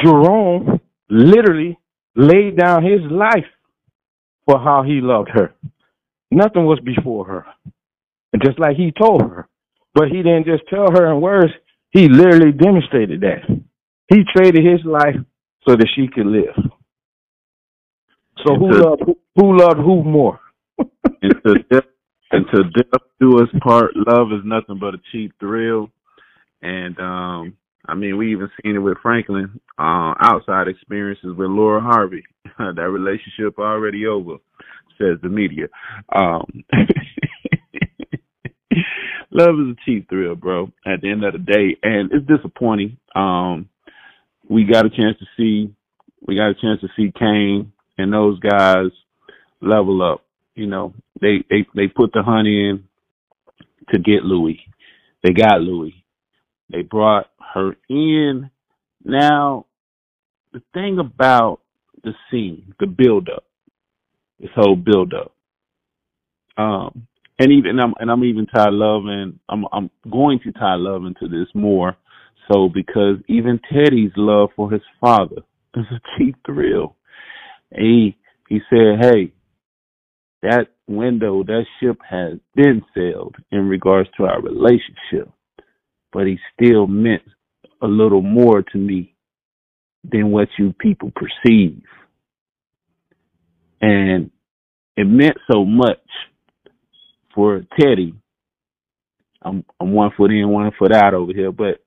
Jerome 0.01 0.79
literally 1.09 1.77
laid 2.15 2.57
down 2.57 2.83
his 2.83 3.01
life 3.09 3.45
for 4.45 4.59
how 4.59 4.83
he 4.83 5.01
loved 5.01 5.29
her. 5.33 5.53
Nothing 6.31 6.65
was 6.65 6.79
before 6.79 7.25
her. 7.25 7.45
And 8.33 8.41
Just 8.43 8.59
like 8.59 8.75
he 8.75 8.91
told 8.91 9.21
her. 9.21 9.47
But 9.93 10.09
he 10.09 10.17
didn't 10.17 10.45
just 10.45 10.63
tell 10.69 10.91
her 10.91 11.11
in 11.11 11.21
words, 11.21 11.53
he 11.91 12.09
literally 12.09 12.51
demonstrated 12.51 13.21
that. 13.21 13.43
He 14.09 14.23
traded 14.35 14.65
his 14.65 14.85
life 14.85 15.15
so 15.67 15.75
that 15.75 15.87
she 15.95 16.07
could 16.07 16.27
live. 16.27 16.55
So 18.45 18.55
who 18.55 18.69
loved 18.71 19.03
who, 19.05 19.17
who 19.35 19.57
loved 19.57 19.79
who 19.79 20.03
more? 20.03 20.39
until 21.21 21.55
death, 21.71 21.85
until 22.31 22.63
death 22.75 23.01
do 23.19 23.41
us 23.41 23.49
part. 23.61 23.91
Love 23.95 24.33
is 24.33 24.41
nothing 24.43 24.77
but 24.79 24.93
a 24.93 24.97
cheap 25.11 25.31
thrill, 25.39 25.89
and 26.61 26.99
um, 26.99 27.57
I 27.87 27.95
mean, 27.95 28.17
we 28.17 28.31
even 28.31 28.49
seen 28.61 28.75
it 28.75 28.79
with 28.79 28.97
Franklin. 29.01 29.59
Uh, 29.77 30.13
outside 30.19 30.67
experiences 30.67 31.35
with 31.37 31.49
Lori 31.49 31.81
Harvey. 31.81 32.23
that 32.57 32.89
relationship 32.89 33.59
already 33.59 34.05
over, 34.05 34.37
says 34.97 35.17
the 35.21 35.29
media. 35.29 35.67
Um, 36.13 36.45
love 39.31 39.55
is 39.59 39.75
a 39.75 39.75
cheap 39.85 40.09
thrill, 40.09 40.35
bro. 40.35 40.71
At 40.85 41.01
the 41.01 41.11
end 41.11 41.23
of 41.23 41.33
the 41.33 41.39
day, 41.39 41.77
and 41.83 42.11
it's 42.11 42.27
disappointing. 42.27 42.97
Um, 43.15 43.69
we 44.49 44.65
got 44.65 44.85
a 44.85 44.89
chance 44.89 45.17
to 45.19 45.25
see, 45.37 45.73
we 46.25 46.35
got 46.35 46.49
a 46.49 46.55
chance 46.55 46.81
to 46.81 46.87
see 46.95 47.11
Kane 47.17 47.71
and 47.97 48.13
those 48.13 48.39
guys 48.39 48.87
level 49.61 50.01
up. 50.01 50.23
You 50.55 50.67
know, 50.67 50.93
they 51.19 51.43
they 51.49 51.65
they 51.75 51.87
put 51.87 52.13
the 52.13 52.23
hunt 52.23 52.47
in 52.47 52.85
to 53.91 53.99
get 53.99 54.23
Louie. 54.23 54.61
They 55.23 55.31
got 55.33 55.61
Louie. 55.61 56.04
They 56.71 56.81
brought 56.81 57.27
her 57.53 57.75
in. 57.89 58.49
Now, 59.03 59.65
the 60.53 60.61
thing 60.73 60.99
about 60.99 61.59
the 62.03 62.13
scene, 62.31 62.73
the 62.79 62.87
build 62.87 63.29
up, 63.29 63.45
this 64.39 64.49
whole 64.55 64.75
build 64.75 65.13
up, 65.13 65.33
um, 66.57 67.07
and 67.39 67.51
even 67.51 67.79
I'm 67.79 67.93
and 67.99 68.09
I'm 68.11 68.23
even 68.23 68.47
tie 68.47 68.69
love 68.69 69.03
and 69.07 69.39
I'm 69.49 69.65
I'm 69.73 69.89
going 70.09 70.39
to 70.45 70.51
tie 70.53 70.75
love 70.75 71.03
into 71.05 71.27
this 71.27 71.47
more 71.53 71.97
so 72.51 72.69
because 72.73 73.17
even 73.27 73.59
Teddy's 73.71 74.11
love 74.15 74.49
for 74.55 74.71
his 74.71 74.81
father 75.01 75.41
is 75.75 75.85
a 75.91 76.01
cheap 76.17 76.35
thrill. 76.45 76.95
He 77.75 78.17
he 78.49 78.59
said, 78.69 78.99
Hey, 79.01 79.33
that 80.43 80.67
window, 80.87 81.43
that 81.43 81.65
ship 81.79 81.97
has 82.09 82.39
been 82.55 82.83
sailed 82.95 83.35
in 83.51 83.67
regards 83.67 84.09
to 84.17 84.25
our 84.25 84.41
relationship. 84.41 85.29
But 86.11 86.27
he 86.27 86.39
still 86.53 86.87
meant 86.87 87.23
a 87.81 87.87
little 87.87 88.21
more 88.21 88.61
to 88.61 88.77
me 88.77 89.15
than 90.03 90.31
what 90.31 90.47
you 90.57 90.73
people 90.73 91.11
perceive. 91.15 91.81
And 93.81 94.31
it 94.97 95.05
meant 95.05 95.37
so 95.51 95.65
much 95.65 95.99
for 97.33 97.65
Teddy. 97.79 98.13
I'm 99.41 99.63
I'm 99.79 99.91
one 99.91 100.11
foot 100.17 100.31
in, 100.31 100.49
one 100.49 100.71
foot 100.77 100.93
out 100.93 101.13
over 101.13 101.33
here, 101.33 101.51
but 101.51 101.81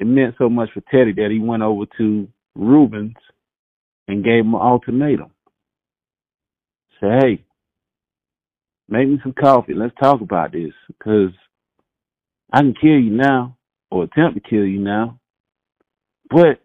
it 0.00 0.06
meant 0.06 0.34
so 0.38 0.48
much 0.48 0.70
for 0.72 0.82
Teddy 0.90 1.12
that 1.14 1.30
he 1.30 1.38
went 1.38 1.62
over 1.62 1.84
to 1.98 2.28
Rubens 2.56 3.14
and 4.08 4.24
gave 4.24 4.44
him 4.44 4.54
an 4.54 4.60
ultimatum. 4.60 5.30
Say, 7.00 7.08
hey, 7.20 7.44
make 8.88 9.08
me 9.08 9.20
some 9.22 9.34
coffee. 9.34 9.74
Let's 9.74 9.94
talk 10.02 10.20
about 10.20 10.52
this 10.52 10.72
because 10.88 11.30
I 12.52 12.60
can 12.60 12.74
kill 12.74 12.98
you 12.98 13.10
now 13.10 13.56
or 13.90 14.04
attempt 14.04 14.34
to 14.34 14.48
kill 14.48 14.64
you 14.64 14.80
now, 14.80 15.20
but 16.28 16.60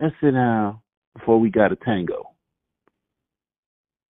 let's 0.00 0.14
sit 0.22 0.32
down 0.32 0.80
before 1.16 1.38
we 1.38 1.50
got 1.50 1.72
a 1.72 1.76
tango. 1.76 2.30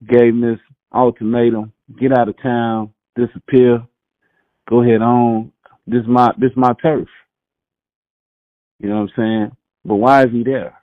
Gave 0.07 0.35
him 0.35 0.41
this 0.41 0.61
ultimatum: 0.95 1.73
get 1.99 2.17
out 2.17 2.29
of 2.29 2.41
town, 2.43 2.95
disappear, 3.17 3.87
go 4.69 4.83
ahead 4.83 5.03
on. 5.03 5.53
This 5.87 6.03
is 6.03 6.09
my 6.09 6.33
this 6.39 6.51
is 6.51 6.57
my 6.57 6.73
turf. 6.83 7.09
You 8.81 8.89
know 8.89 8.97
what 8.97 9.03
I'm 9.03 9.11
saying? 9.17 9.57
But 9.85 9.97
why 9.97 10.25
is 10.25 10.33
he 10.33 10.43
there? 10.45 10.79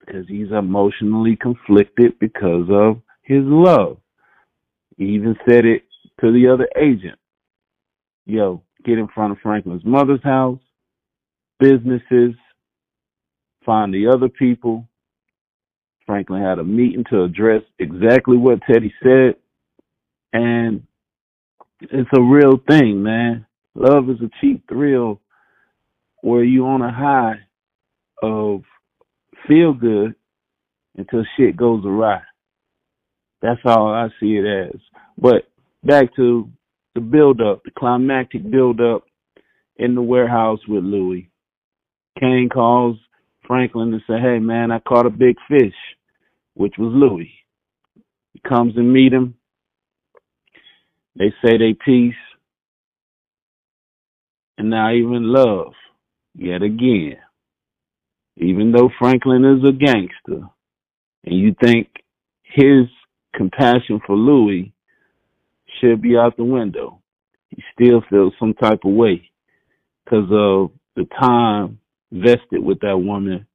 Because 0.00 0.26
he's 0.28 0.50
emotionally 0.50 1.36
conflicted 1.36 2.18
because 2.18 2.68
of 2.70 3.00
his 3.22 3.42
love. 3.42 3.98
He 4.96 5.04
even 5.06 5.36
said 5.48 5.64
it 5.64 5.82
to 6.20 6.32
the 6.32 6.48
other 6.48 6.68
agent. 6.76 7.18
Yo, 8.26 8.63
get 8.84 8.98
in 8.98 9.08
front 9.08 9.32
of 9.32 9.38
Franklin's 9.42 9.84
mother's 9.84 10.22
house, 10.22 10.60
businesses, 11.58 12.34
find 13.64 13.92
the 13.92 14.08
other 14.08 14.28
people. 14.28 14.86
Franklin 16.06 16.42
had 16.42 16.58
a 16.58 16.64
meeting 16.64 17.04
to 17.10 17.22
address 17.22 17.62
exactly 17.78 18.36
what 18.36 18.60
Teddy 18.70 18.92
said. 19.02 19.36
And 20.32 20.82
it's 21.80 22.10
a 22.16 22.22
real 22.22 22.60
thing, 22.68 23.02
man. 23.02 23.46
Love 23.74 24.10
is 24.10 24.20
a 24.20 24.30
cheap 24.40 24.68
thrill 24.68 25.20
where 26.20 26.44
you 26.44 26.66
on 26.66 26.82
a 26.82 26.92
high 26.92 27.36
of 28.22 28.62
feel 29.48 29.72
good 29.72 30.14
until 30.96 31.24
shit 31.36 31.56
goes 31.56 31.84
awry. 31.84 32.20
That's 33.42 33.60
all 33.64 33.92
I 33.92 34.08
see 34.20 34.36
it 34.36 34.46
as. 34.46 34.80
But 35.18 35.48
back 35.82 36.14
to 36.16 36.50
the 36.94 37.00
build 37.00 37.40
up, 37.40 37.62
the 37.64 37.72
climactic 37.72 38.50
build 38.50 38.80
up 38.80 39.04
in 39.76 39.94
the 39.94 40.02
warehouse 40.02 40.60
with 40.68 40.84
Louie. 40.84 41.30
Kane 42.20 42.48
calls 42.52 42.96
Franklin 43.46 43.92
and 43.92 44.02
say, 44.06 44.20
Hey 44.20 44.38
man, 44.38 44.70
I 44.70 44.80
caught 44.80 45.06
a 45.06 45.10
big 45.10 45.36
fish. 45.48 45.74
which 46.54 46.74
was 46.78 46.92
Louie. 46.94 47.34
He 48.32 48.40
comes 48.48 48.74
and 48.76 48.92
meet 48.92 49.12
him. 49.12 49.34
They 51.16 51.32
say 51.44 51.58
they 51.58 51.74
peace. 51.84 52.14
And 54.58 54.70
now 54.70 54.92
even 54.92 55.32
love, 55.32 55.74
yet 56.36 56.62
again. 56.62 57.16
Even 58.36 58.72
though 58.72 58.90
Franklin 58.98 59.44
is 59.44 59.64
a 59.68 59.72
gangster, 59.72 60.48
and 61.24 61.38
you 61.38 61.54
think 61.62 61.88
his 62.42 62.86
compassion 63.34 64.00
for 64.06 64.16
Louie 64.16 64.73
should 65.80 66.02
be 66.02 66.16
out 66.16 66.36
the 66.36 66.44
window, 66.44 67.00
he 67.50 67.62
still 67.72 68.02
feels 68.10 68.32
some 68.38 68.54
type 68.54 68.80
of 68.84 68.92
way 68.92 69.30
because 70.04 70.28
of 70.30 70.70
the 70.96 71.04
time 71.18 71.78
vested 72.12 72.62
with 72.62 72.80
that 72.80 72.98
woman, 72.98 73.46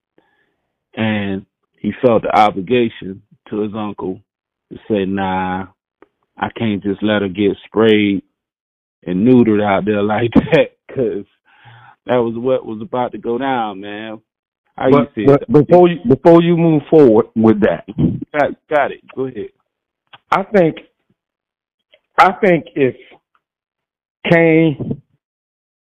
and 0.96 1.46
he 1.80 1.92
felt 2.02 2.24
the 2.24 2.38
obligation 2.38 3.22
to 3.50 3.62
his 3.62 3.74
uncle 3.76 4.22
to 4.72 4.78
say, 4.90 5.06
"Nah, 5.06 5.68
I 6.38 6.50
can't 6.58 6.84
just 6.84 7.02
let 7.02 7.22
her 7.22 7.30
get 7.30 7.58
sprayed 7.66 8.24
and 9.06 9.28
neutered 9.28 9.64
out 9.64 9.86
there 9.86 10.04
like 10.04 10.32
that, 10.34 10.78
because 10.88 11.26
that 12.06 12.18
was 12.18 12.36
what 12.38 12.66
was 12.66 12.82
about 12.82 13.14
to 13.14 13.18
go 13.18 13.38
down, 13.38 13.82
man." 13.82 14.22
How 14.76 14.90
but, 14.90 15.00
you 15.00 15.08
see 15.16 15.26
but 15.26 15.42
it? 15.42 15.52
before 15.52 15.90
you 15.90 15.98
before 16.08 16.42
you 16.42 16.58
move 16.58 16.84
forward 16.90 17.28
with 17.36 17.62
that, 17.62 17.86
Got, 18.32 18.52
got 18.70 18.92
it. 18.92 19.02
Go 19.16 19.26
ahead. 19.26 19.50
I 20.32 20.44
think 20.44 20.78
I 22.20 22.34
think 22.34 22.66
if 22.76 22.96
Kane 24.30 25.02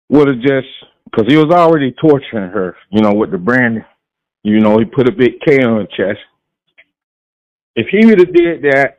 would 0.08 0.28
have 0.28 0.40
just 0.40 0.68
because 1.04 1.26
he 1.28 1.36
was 1.36 1.52
already 1.52 1.92
torturing 2.00 2.50
her, 2.50 2.76
you 2.90 3.02
know, 3.02 3.12
with 3.12 3.32
the 3.32 3.38
brand, 3.38 3.84
you 4.44 4.60
know, 4.60 4.78
he 4.78 4.84
put 4.84 5.08
a 5.08 5.12
big 5.12 5.40
K 5.44 5.62
on 5.64 5.80
her 5.80 5.86
chest. 5.86 6.20
If 7.74 7.88
he 7.90 8.06
would 8.06 8.20
have 8.20 8.32
did 8.32 8.62
that 8.62 8.98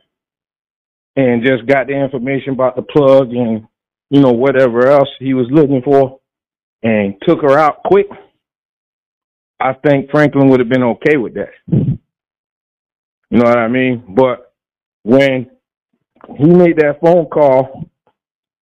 and 1.16 1.42
just 1.42 1.66
got 1.66 1.86
the 1.86 1.94
information 1.94 2.52
about 2.52 2.76
the 2.76 2.82
plug 2.82 3.30
and 3.30 3.66
you 4.10 4.20
know 4.20 4.32
whatever 4.32 4.88
else 4.88 5.08
he 5.18 5.32
was 5.32 5.46
looking 5.50 5.82
for 5.82 6.20
and 6.82 7.14
took 7.26 7.40
her 7.40 7.58
out 7.58 7.82
quick, 7.84 8.08
I 9.58 9.72
think 9.72 10.10
Franklin 10.10 10.48
would 10.48 10.60
have 10.60 10.68
been 10.68 10.82
okay 10.82 11.16
with 11.16 11.34
that. 11.34 11.52
You 11.68 13.38
know 13.38 13.44
what 13.44 13.58
I 13.58 13.68
mean? 13.68 14.04
But 14.14 14.52
when 15.04 15.50
he 16.38 16.46
made 16.46 16.76
that 16.78 17.00
phone 17.02 17.26
call 17.26 17.84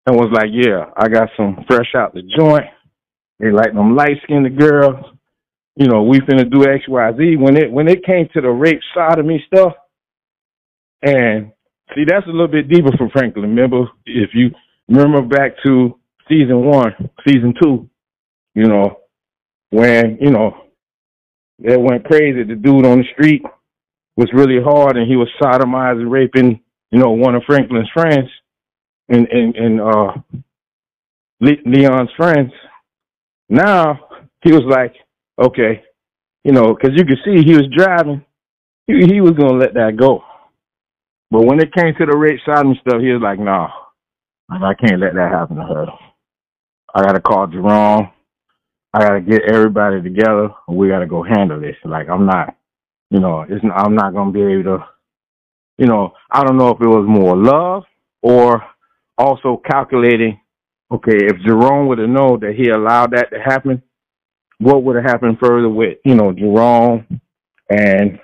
and 0.06 0.16
was 0.16 0.30
like, 0.32 0.50
"Yeah, 0.52 0.86
I 0.96 1.08
got 1.08 1.28
some 1.36 1.64
fresh 1.68 1.94
out 1.96 2.14
the 2.14 2.22
joint. 2.36 2.66
They 3.38 3.50
like 3.50 3.74
them 3.74 3.94
light 3.94 4.16
skinned 4.24 4.58
girls. 4.58 5.04
You 5.76 5.86
know, 5.86 6.02
we 6.02 6.18
finna 6.20 6.50
do 6.50 6.68
X, 6.68 6.88
Y, 6.88 7.12
Z." 7.16 7.36
When 7.36 7.56
it 7.56 7.70
when 7.70 7.88
it 7.88 8.04
came 8.04 8.28
to 8.34 8.40
the 8.40 8.50
rape 8.50 8.80
sodomy 8.94 9.44
stuff, 9.46 9.74
and 11.02 11.52
see, 11.94 12.04
that's 12.06 12.26
a 12.26 12.30
little 12.30 12.48
bit 12.48 12.68
deeper 12.68 12.96
for 12.96 13.08
Franklin. 13.10 13.50
Remember, 13.50 13.88
if 14.06 14.30
you 14.34 14.50
remember 14.88 15.22
back 15.22 15.52
to 15.64 15.98
season 16.28 16.64
one, 16.64 16.92
season 17.26 17.54
two, 17.62 17.88
you 18.54 18.66
know, 18.66 18.98
when 19.70 20.18
you 20.20 20.30
know 20.30 20.68
that 21.60 21.80
went 21.80 22.04
crazy. 22.04 22.44
The 22.44 22.54
dude 22.54 22.86
on 22.86 22.98
the 22.98 23.04
street 23.12 23.42
was 24.16 24.28
really 24.32 24.62
hard, 24.62 24.96
and 24.96 25.08
he 25.08 25.16
was 25.16 25.28
sodomizing, 25.40 26.10
raping, 26.10 26.60
you 26.90 26.98
know, 26.98 27.10
one 27.10 27.34
of 27.34 27.42
Franklin's 27.46 27.90
friends, 27.92 28.28
and 29.08 29.26
and 29.28 29.56
and 29.56 29.80
uh, 29.80 30.12
Leon's 31.40 32.10
friends. 32.16 32.52
Now 33.48 34.00
he 34.42 34.52
was 34.52 34.64
like, 34.68 34.94
okay, 35.40 35.82
you 36.44 36.52
know, 36.52 36.74
because 36.74 36.96
you 36.96 37.04
could 37.04 37.18
see 37.24 37.42
he 37.44 37.56
was 37.56 37.68
driving. 37.76 38.24
He, 38.86 39.06
he 39.06 39.20
was 39.20 39.32
gonna 39.32 39.58
let 39.58 39.74
that 39.74 39.96
go, 39.98 40.22
but 41.30 41.44
when 41.44 41.60
it 41.60 41.74
came 41.74 41.94
to 41.98 42.06
the 42.06 42.16
rape 42.16 42.40
sodomy 42.46 42.80
stuff, 42.80 43.00
he 43.00 43.12
was 43.12 43.22
like, 43.22 43.38
no, 43.38 43.68
I 44.50 44.74
can't 44.74 45.00
let 45.00 45.14
that 45.14 45.30
happen 45.30 45.56
to 45.56 45.62
her. 45.62 45.86
I 46.94 47.02
gotta 47.02 47.20
call 47.20 47.46
Jerome. 47.48 48.10
I 48.94 49.00
gotta 49.00 49.20
get 49.20 49.42
everybody 49.52 50.02
together. 50.02 50.48
We 50.68 50.88
gotta 50.88 51.06
go 51.06 51.22
handle 51.22 51.60
this. 51.60 51.76
Like 51.84 52.08
I'm 52.08 52.26
not, 52.26 52.56
you 53.10 53.20
know, 53.20 53.42
it's 53.48 53.64
I'm 53.76 53.94
not 53.94 54.14
gonna 54.14 54.32
be 54.32 54.42
able 54.42 54.78
to, 54.78 54.86
you 55.78 55.86
know, 55.86 56.12
I 56.30 56.44
don't 56.44 56.58
know 56.58 56.70
if 56.70 56.80
it 56.80 56.86
was 56.86 57.06
more 57.08 57.36
love 57.36 57.84
or 58.20 58.62
also 59.16 59.62
calculating. 59.70 60.40
Okay, 60.90 61.16
if 61.16 61.36
Jerome 61.46 61.86
would 61.88 61.98
have 61.98 62.08
known 62.08 62.40
that 62.40 62.54
he 62.56 62.70
allowed 62.70 63.12
that 63.12 63.30
to 63.30 63.38
happen, 63.40 63.82
what 64.58 64.82
would 64.82 64.96
have 64.96 65.04
happened 65.04 65.38
further 65.40 65.68
with 65.68 65.98
you 66.04 66.14
know 66.14 66.32
Jerome 66.32 67.06
and 67.70 68.18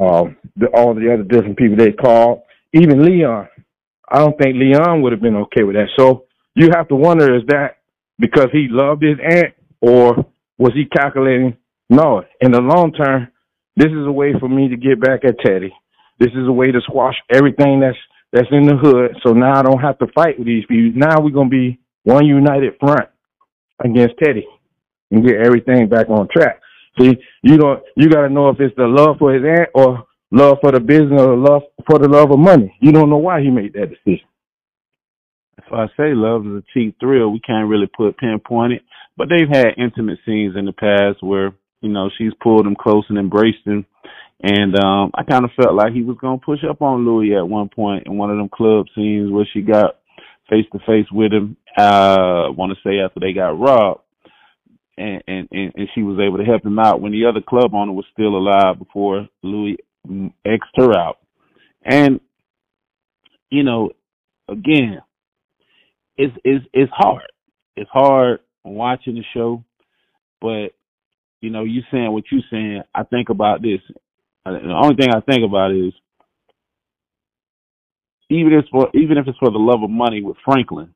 um, 0.00 0.36
the, 0.56 0.68
all 0.74 0.94
the 0.94 1.12
other 1.12 1.24
different 1.24 1.56
people 1.56 1.76
they 1.76 1.92
called, 1.92 2.42
even 2.72 3.04
Leon. 3.04 3.48
I 4.10 4.18
don't 4.18 4.38
think 4.38 4.56
Leon 4.56 5.02
would 5.02 5.12
have 5.12 5.20
been 5.20 5.36
okay 5.36 5.64
with 5.64 5.76
that. 5.76 5.88
So 5.98 6.24
you 6.54 6.70
have 6.74 6.88
to 6.88 6.94
wonder 6.94 7.36
is 7.36 7.42
that 7.48 7.78
because 8.18 8.48
he 8.52 8.68
loved 8.70 9.02
his 9.02 9.18
aunt 9.22 9.54
or 9.80 10.26
was 10.58 10.72
he 10.74 10.84
calculating? 10.86 11.56
No, 11.90 12.22
in 12.40 12.52
the 12.52 12.60
long 12.60 12.92
term, 12.92 13.28
this 13.76 13.86
is 13.88 14.06
a 14.06 14.12
way 14.12 14.32
for 14.38 14.48
me 14.48 14.68
to 14.68 14.76
get 14.76 15.00
back 15.00 15.24
at 15.24 15.38
Teddy. 15.44 15.72
This 16.18 16.32
is 16.34 16.48
a 16.48 16.52
way 16.52 16.72
to 16.72 16.80
squash 16.82 17.14
everything 17.32 17.80
that's 17.80 17.96
that's 18.32 18.48
in 18.50 18.66
the 18.66 18.76
hood. 18.76 19.16
So 19.24 19.32
now 19.32 19.58
I 19.58 19.62
don't 19.62 19.80
have 19.80 19.98
to 19.98 20.06
fight 20.14 20.38
with 20.38 20.46
these 20.46 20.64
people. 20.66 20.98
Now 20.98 21.20
we're 21.20 21.30
gonna 21.30 21.48
be 21.48 21.78
one 22.04 22.26
united 22.26 22.74
front 22.78 23.08
against 23.84 24.16
Teddy 24.22 24.46
and 25.10 25.26
get 25.26 25.36
everything 25.36 25.88
back 25.88 26.08
on 26.08 26.28
track. 26.28 26.60
See, 27.00 27.14
you 27.42 27.56
don't 27.56 27.82
you 27.96 28.08
gotta 28.08 28.28
know 28.28 28.48
if 28.48 28.60
it's 28.60 28.76
the 28.76 28.86
love 28.86 29.16
for 29.18 29.32
his 29.32 29.44
aunt 29.44 29.70
or 29.74 30.04
love 30.30 30.58
for 30.60 30.72
the 30.72 30.80
business 30.80 31.20
or 31.20 31.36
love 31.36 31.62
for 31.88 31.98
the 31.98 32.08
love 32.08 32.30
of 32.30 32.38
money. 32.38 32.76
You 32.80 32.92
don't 32.92 33.10
know 33.10 33.18
why 33.18 33.40
he 33.40 33.50
made 33.50 33.72
that 33.74 33.90
decision. 33.90 34.26
That's 35.56 35.70
why 35.70 35.84
I 35.84 35.86
say 35.96 36.14
love 36.14 36.46
is 36.46 36.62
a 36.62 36.64
cheap 36.74 36.96
thrill. 37.00 37.30
We 37.32 37.40
can't 37.40 37.68
really 37.68 37.88
put 37.96 38.18
pinpoint 38.18 38.74
it, 38.74 38.82
but 39.16 39.28
they've 39.28 39.48
had 39.48 39.74
intimate 39.76 40.18
scenes 40.24 40.56
in 40.56 40.66
the 40.66 40.72
past 40.72 41.22
where 41.22 41.52
you 41.80 41.88
know 41.88 42.10
she's 42.18 42.32
pulled 42.42 42.66
him 42.66 42.76
close 42.76 43.04
and 43.08 43.18
embraced 43.18 43.64
him, 43.64 43.86
and 44.42 44.76
um 44.78 45.10
I 45.14 45.24
kind 45.24 45.44
of 45.44 45.50
felt 45.60 45.74
like 45.74 45.92
he 45.92 46.02
was 46.02 46.16
gonna 46.20 46.38
push 46.38 46.60
up 46.68 46.82
on 46.82 47.04
Louie 47.04 47.36
at 47.36 47.48
one 47.48 47.68
point 47.68 48.06
in 48.06 48.16
one 48.16 48.30
of 48.30 48.36
them 48.36 48.48
club 48.48 48.86
scenes 48.94 49.30
where 49.30 49.48
she 49.52 49.62
got 49.62 49.96
face 50.48 50.66
to 50.72 50.78
face 50.80 51.06
with 51.12 51.32
him. 51.32 51.56
Uh, 51.76 52.50
want 52.56 52.72
to 52.72 52.88
say 52.88 52.98
after 52.98 53.20
they 53.20 53.32
got 53.32 53.58
robbed, 53.58 54.00
and, 54.96 55.22
and 55.28 55.48
and 55.52 55.72
and 55.76 55.88
she 55.94 56.02
was 56.02 56.18
able 56.18 56.38
to 56.38 56.44
help 56.44 56.64
him 56.64 56.78
out 56.78 57.00
when 57.00 57.12
the 57.12 57.26
other 57.26 57.40
club 57.40 57.74
owner 57.74 57.92
was 57.92 58.06
still 58.12 58.36
alive 58.36 58.78
before 58.78 59.28
Louie 59.42 59.78
xed 60.06 60.58
her 60.76 60.98
out, 60.98 61.18
and 61.84 62.20
you 63.50 63.62
know, 63.62 63.90
again, 64.48 65.00
it's 66.16 66.36
it's 66.44 66.64
it's 66.72 66.92
hard. 66.94 67.26
It's 67.76 67.90
hard 67.92 68.40
watching 68.64 69.14
the 69.14 69.24
show, 69.34 69.64
but 70.40 70.68
you 71.40 71.50
know, 71.50 71.62
you 71.62 71.82
saying 71.92 72.10
what 72.12 72.24
you 72.32 72.40
saying. 72.50 72.82
I 72.94 73.04
think 73.04 73.28
about 73.28 73.62
this. 73.62 73.80
The 74.52 74.74
only 74.82 74.96
thing 74.96 75.10
I 75.10 75.20
think 75.20 75.44
about 75.44 75.72
is 75.72 75.92
even 78.30 78.52
if 78.52 78.66
for 78.70 78.88
even 78.94 79.18
if 79.18 79.26
it's 79.26 79.38
for 79.38 79.50
the 79.50 79.58
love 79.58 79.82
of 79.82 79.90
money 79.90 80.22
with 80.22 80.36
Franklin. 80.44 80.94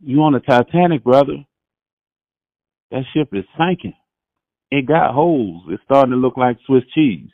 You 0.00 0.22
on 0.22 0.34
the 0.34 0.40
Titanic, 0.40 1.02
brother? 1.02 1.44
That 2.90 3.04
ship 3.14 3.28
is 3.32 3.44
sinking. 3.58 3.94
It 4.70 4.86
got 4.86 5.14
holes. 5.14 5.64
It's 5.68 5.82
starting 5.84 6.10
to 6.12 6.16
look 6.16 6.36
like 6.36 6.58
Swiss 6.66 6.84
cheese. 6.94 7.30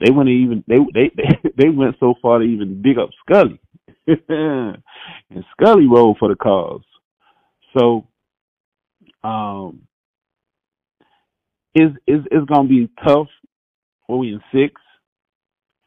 They 0.00 0.10
wouldn't 0.10 0.34
even 0.34 0.64
they 0.66 0.78
they 0.94 1.10
they, 1.16 1.50
they 1.64 1.68
went 1.68 1.96
so 2.00 2.14
far 2.22 2.38
to 2.38 2.44
even 2.44 2.82
dig 2.82 2.98
up 2.98 3.10
Scully. 3.26 3.60
and 4.28 5.44
Scully 5.52 5.86
rolled 5.86 6.18
for 6.18 6.28
the 6.28 6.36
cause. 6.36 6.82
So 7.76 8.06
um 9.24 9.82
is 11.74 11.90
is 12.06 12.20
is 12.30 12.44
gonna 12.46 12.68
be 12.68 12.88
tough. 13.06 13.28
What 14.06 14.18
we 14.18 14.32
in 14.34 14.40
six? 14.52 14.80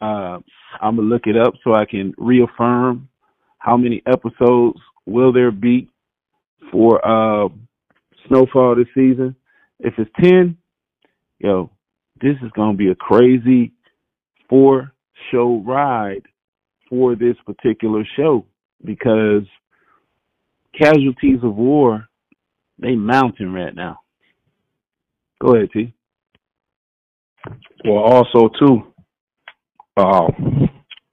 Uh 0.02 0.39
I'm 0.82 0.96
gonna 0.96 1.08
look 1.08 1.28
it 1.28 1.38
up 1.38 1.54
so 1.63 1.74
I 1.74 1.86
can 1.86 2.13
reaffirm 2.17 3.10
how 3.60 3.78
many 3.78 4.02
episodes 4.06 4.80
will 5.06 5.32
there 5.32 5.52
be 5.52 5.89
for 6.72 7.06
uh 7.06 7.50
Snowfall 8.28 8.76
this 8.76 8.88
season. 8.96 9.36
If 9.80 9.96
it's 9.98 10.12
ten, 10.22 10.58
yo, 11.39 11.69
this 12.22 12.36
is 12.43 12.52
gonna 12.56 12.78
be 12.78 12.89
a 12.89 12.96
crazy 12.96 13.72
four 14.50 14.93
show 15.32 15.63
ride 15.65 16.24
for 16.89 17.15
this 17.15 17.36
particular 17.46 18.04
show 18.15 18.46
because 18.84 19.43
casualties 20.78 21.39
of 21.43 21.56
war 21.56 22.08
they 22.80 22.96
mounting 22.96 23.54
right 23.54 23.76
now. 23.76 24.00
Go 25.43 25.56
ahead, 25.56 25.69
T. 25.73 25.93
Well, 27.84 27.97
also 28.03 28.49
too, 28.58 28.93
um, 29.97 30.69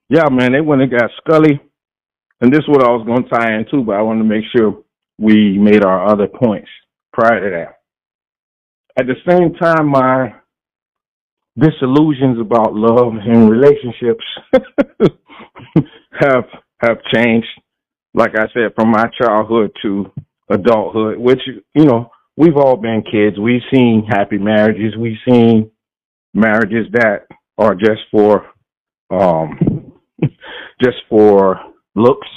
yeah, 0.08 0.28
man, 0.30 0.52
they 0.52 0.60
went 0.60 0.82
and 0.82 0.90
got 0.90 1.10
Scully, 1.16 1.60
and 2.40 2.52
this 2.52 2.60
is 2.60 2.68
what 2.68 2.84
I 2.84 2.90
was 2.90 3.04
going 3.04 3.24
to 3.24 3.28
tie 3.28 3.54
in 3.56 3.66
too, 3.68 3.82
but 3.82 3.96
I 3.96 4.02
wanted 4.02 4.22
to 4.22 4.28
make 4.28 4.44
sure 4.54 4.84
we 5.18 5.58
made 5.58 5.84
our 5.84 6.06
other 6.06 6.28
points 6.28 6.68
prior 7.12 7.40
to 7.40 7.50
that. 7.56 7.80
At 9.00 9.06
the 9.06 9.16
same 9.28 9.54
time, 9.54 9.88
my 9.88 10.34
disillusions 11.58 12.40
about 12.40 12.72
love 12.74 13.14
and 13.26 13.50
relationships 13.50 14.24
have 16.20 16.44
have 16.80 16.98
changed. 17.12 17.48
Like 18.14 18.36
I 18.36 18.46
said, 18.54 18.74
from 18.76 18.92
my 18.92 19.06
childhood 19.20 19.72
to 19.82 20.12
adulthood, 20.48 21.18
which 21.18 21.40
you 21.74 21.84
know 21.84 22.12
we've 22.40 22.56
all 22.56 22.76
been 22.76 23.02
kids. 23.02 23.38
We've 23.38 23.60
seen 23.72 24.06
happy 24.08 24.38
marriages. 24.38 24.96
We've 24.96 25.18
seen 25.28 25.70
marriages 26.32 26.86
that 26.92 27.26
are 27.58 27.74
just 27.74 28.00
for 28.10 28.46
um 29.10 29.92
just 30.82 30.96
for 31.10 31.60
looks. 31.94 32.28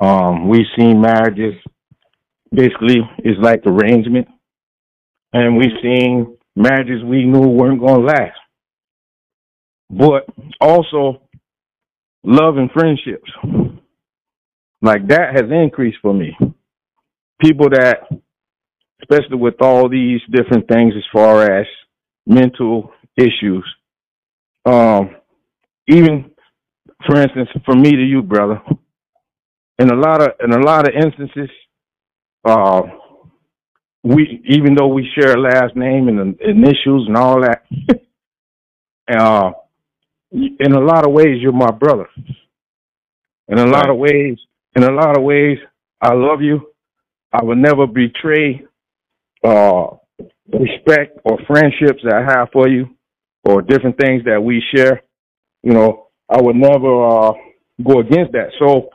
Um, 0.00 0.48
we've 0.48 0.66
seen 0.78 1.00
marriages 1.00 1.54
basically 2.52 3.00
is 3.24 3.36
like 3.40 3.62
arrangement, 3.66 4.28
and 5.32 5.56
we've 5.56 5.78
seen 5.82 6.36
marriages 6.56 7.02
we 7.04 7.24
knew 7.24 7.48
weren't 7.48 7.80
going 7.80 8.00
to 8.00 8.06
last. 8.06 8.38
But 9.90 10.26
also 10.60 11.22
love 12.22 12.56
and 12.56 12.70
friendships. 12.70 13.30
Like 14.82 15.08
that 15.08 15.34
has 15.34 15.50
increased 15.50 15.98
for 16.00 16.14
me. 16.14 16.36
People 17.40 17.68
that, 17.70 18.08
especially 19.00 19.36
with 19.36 19.60
all 19.60 19.88
these 19.88 20.20
different 20.30 20.68
things 20.68 20.94
as 20.96 21.04
far 21.12 21.42
as 21.42 21.66
mental 22.26 22.92
issues, 23.16 23.64
um, 24.66 25.16
even 25.88 26.30
for 27.06 27.20
instance, 27.20 27.48
from 27.64 27.80
me 27.80 27.92
to 27.92 28.02
you, 28.02 28.22
brother, 28.22 28.60
in 29.78 29.90
a 29.90 29.94
lot 29.96 30.22
of 30.22 30.28
in 30.44 30.52
a 30.52 30.60
lot 30.60 30.88
of 30.88 30.94
instances, 30.94 31.50
uh, 32.44 32.82
we 34.02 34.42
even 34.48 34.74
though 34.74 34.88
we 34.88 35.08
share 35.18 35.34
a 35.34 35.40
last 35.40 35.76
name 35.76 36.08
and 36.08 36.40
initials 36.40 37.06
and 37.06 37.16
all 37.16 37.40
that, 37.40 37.64
uh, 39.18 39.52
in 40.32 40.72
a 40.72 40.80
lot 40.80 41.06
of 41.06 41.12
ways 41.12 41.38
you're 41.40 41.52
my 41.52 41.70
brother. 41.70 42.08
In 43.48 43.58
a 43.58 43.66
lot 43.66 43.90
of 43.90 43.96
ways, 43.96 44.38
in 44.76 44.84
a 44.84 44.92
lot 44.92 45.16
of 45.16 45.24
ways, 45.24 45.58
I 46.00 46.14
love 46.14 46.40
you. 46.40 46.68
I 47.32 47.42
will 47.44 47.56
never 47.56 47.86
betray 47.86 48.64
uh, 49.44 49.86
respect 50.52 51.18
or 51.24 51.38
friendships 51.46 52.02
that 52.04 52.14
I 52.14 52.38
have 52.38 52.48
for 52.52 52.68
you, 52.68 52.88
or 53.44 53.62
different 53.62 53.98
things 53.98 54.24
that 54.24 54.40
we 54.42 54.62
share. 54.74 55.02
You 55.62 55.72
know, 55.72 56.08
I 56.28 56.40
would 56.40 56.56
never 56.56 57.06
uh, 57.06 57.32
go 57.84 58.00
against 58.00 58.32
that. 58.32 58.50
So, 58.58 58.90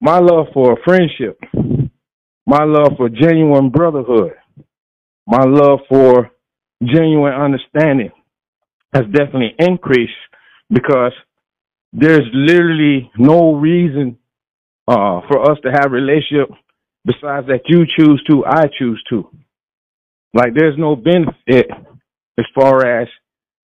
my 0.00 0.18
love 0.18 0.46
for 0.54 0.78
friendship 0.84 1.38
my 2.48 2.64
love 2.64 2.96
for 2.96 3.10
genuine 3.10 3.68
brotherhood, 3.68 4.32
my 5.26 5.44
love 5.44 5.80
for 5.86 6.30
genuine 6.82 7.34
understanding 7.34 8.10
has 8.94 9.04
definitely 9.12 9.54
increased 9.58 10.12
because 10.70 11.12
there's 11.92 12.24
literally 12.32 13.10
no 13.18 13.54
reason 13.54 14.16
uh, 14.86 15.20
for 15.28 15.50
us 15.50 15.58
to 15.62 15.70
have 15.70 15.92
relationship 15.92 16.48
besides 17.04 17.46
that 17.48 17.60
you 17.66 17.84
choose 17.98 18.24
to, 18.30 18.46
I 18.46 18.64
choose 18.78 19.02
to. 19.10 19.28
Like 20.34 20.54
there's 20.54 20.78
no 20.78 20.96
benefit 20.96 21.70
as 22.38 22.44
far 22.54 22.86
as 22.86 23.08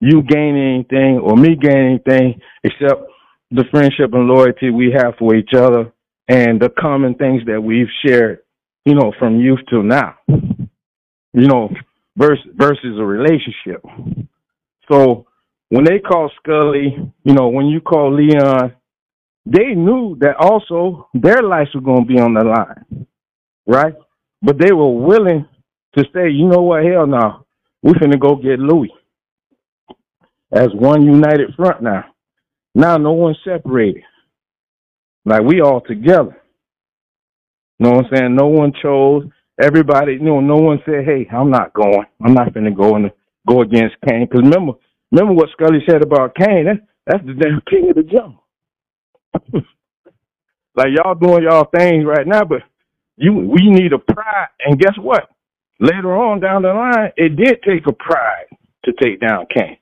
you 0.01 0.23
gain 0.23 0.57
anything 0.57 1.19
or 1.19 1.37
me 1.37 1.57
gain 1.57 2.01
anything 2.07 2.41
except 2.63 3.03
the 3.51 3.65
friendship 3.71 4.13
and 4.13 4.27
loyalty 4.27 4.71
we 4.71 4.93
have 4.97 5.15
for 5.19 5.35
each 5.35 5.55
other 5.55 5.93
and 6.29 6.61
the 6.61 6.71
common 6.71 7.15
things 7.15 7.43
that 7.47 7.61
we've 7.61 7.89
shared 8.05 8.41
you 8.85 8.95
know, 8.95 9.13
from 9.19 9.41
youth 9.41 9.61
till 9.69 9.83
now, 9.83 10.17
you 10.29 11.49
know, 11.49 11.71
versus, 12.17 12.45
versus 12.55 12.99
a 12.99 13.05
relationship. 13.05 13.83
So 14.91 15.27
when 15.71 15.85
they 15.85 15.99
call 15.99 16.31
Scully, 16.43 17.13
you 17.25 17.35
know, 17.35 17.49
when 17.49 17.67
you 17.67 17.81
call 17.81 18.15
Leon, 18.15 18.75
they 19.47 19.75
knew 19.75 20.17
that 20.21 20.37
also 20.39 21.09
their 21.15 21.43
lives 21.43 21.71
were 21.75 21.81
going 21.81 22.07
to 22.07 22.15
be 22.15 22.21
on 22.21 22.35
the 22.35 22.45
line, 22.45 23.07
right? 23.67 23.95
But 24.43 24.59
they 24.59 24.73
were 24.73 24.93
willing 24.93 25.47
to 25.97 26.05
say, 26.15 26.31
you 26.31 26.47
know 26.49 26.63
what, 26.63 26.85
hell 26.85 27.07
no, 27.07 27.47
we're 27.83 27.95
finna 27.95 28.21
go 28.21 28.37
get 28.37 28.59
Louie 28.61 28.95
as 30.53 30.69
one 30.75 31.05
united 31.05 31.55
front 31.57 31.83
now. 31.83 32.05
Now 32.75 32.97
no 32.99 33.13
one's 33.13 33.39
separated. 33.45 34.05
Like 35.27 35.43
we 35.43 35.61
all 35.63 35.83
together. 35.83 36.37
You 37.79 37.87
know 37.87 37.93
what 37.97 38.07
I'm 38.07 38.11
saying? 38.17 38.37
No 38.37 38.47
one 38.49 38.73
chose. 38.83 39.25
Everybody, 39.63 40.15
you 40.15 40.21
know, 40.21 40.41
no 40.41 40.57
one 40.57 40.81
said, 40.87 41.05
"Hey, 41.07 41.29
I'm 41.33 41.51
not 41.51 41.75
going. 41.75 42.07
I'm 42.25 42.35
not 42.35 42.55
to 42.55 42.73
go 42.73 42.97
and 42.97 43.11
go 43.49 43.63
against 43.63 43.97
Kane." 44.09 44.27
Because 44.31 44.43
remember, 44.45 44.75
remember 45.13 45.35
what 45.35 45.51
Scully 45.53 45.81
said 45.89 46.03
about 46.03 46.35
Kane. 46.37 46.67
That, 46.67 46.83
that's 47.07 47.25
the 47.27 47.35
damn 47.35 47.63
king 47.71 47.91
of 47.91 47.97
the 47.97 48.05
jungle. 48.05 48.45
like 50.77 50.89
y'all 50.97 51.15
doing 51.17 51.45
y'all 51.45 51.69
things 51.77 52.05
right 52.07 52.27
now, 52.27 52.45
but 52.45 52.63
you 53.17 53.35
we 53.35 53.71
need 53.71 53.93
a 53.93 53.99
pride. 53.99 54.49
And 54.67 54.79
guess 54.81 54.95
what? 55.01 55.29
Later 55.81 56.17
on 56.17 56.41
down 56.41 56.63
the 56.63 56.69
line, 56.69 57.13
it 57.17 57.37
did 57.37 57.61
take 57.63 57.87
a 57.87 57.93
pride 57.93 58.47
to 58.85 58.93
take 59.03 59.21
down 59.21 59.47
Kane. 59.55 59.79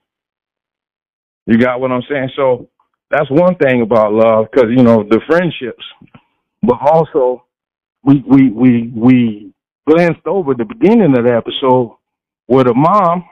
You 1.45 1.57
got 1.57 1.79
what 1.79 1.91
I'm 1.91 2.03
saying? 2.09 2.29
So 2.35 2.69
that's 3.11 3.29
one 3.29 3.55
thing 3.55 3.81
about 3.81 4.13
love, 4.13 4.47
because 4.51 4.69
you 4.69 4.83
know 4.83 5.03
the 5.03 5.21
friendships, 5.27 5.83
but 6.61 6.77
also 6.81 7.45
we 8.03 8.23
we 8.27 8.49
we 8.49 8.91
we 8.95 9.53
glanced 9.87 10.25
over 10.25 10.53
the 10.53 10.65
beginning 10.65 11.15
of 11.17 11.25
the 11.25 11.33
episode 11.35 11.95
where 12.47 12.63
the 12.63 12.73
mom 12.73 13.25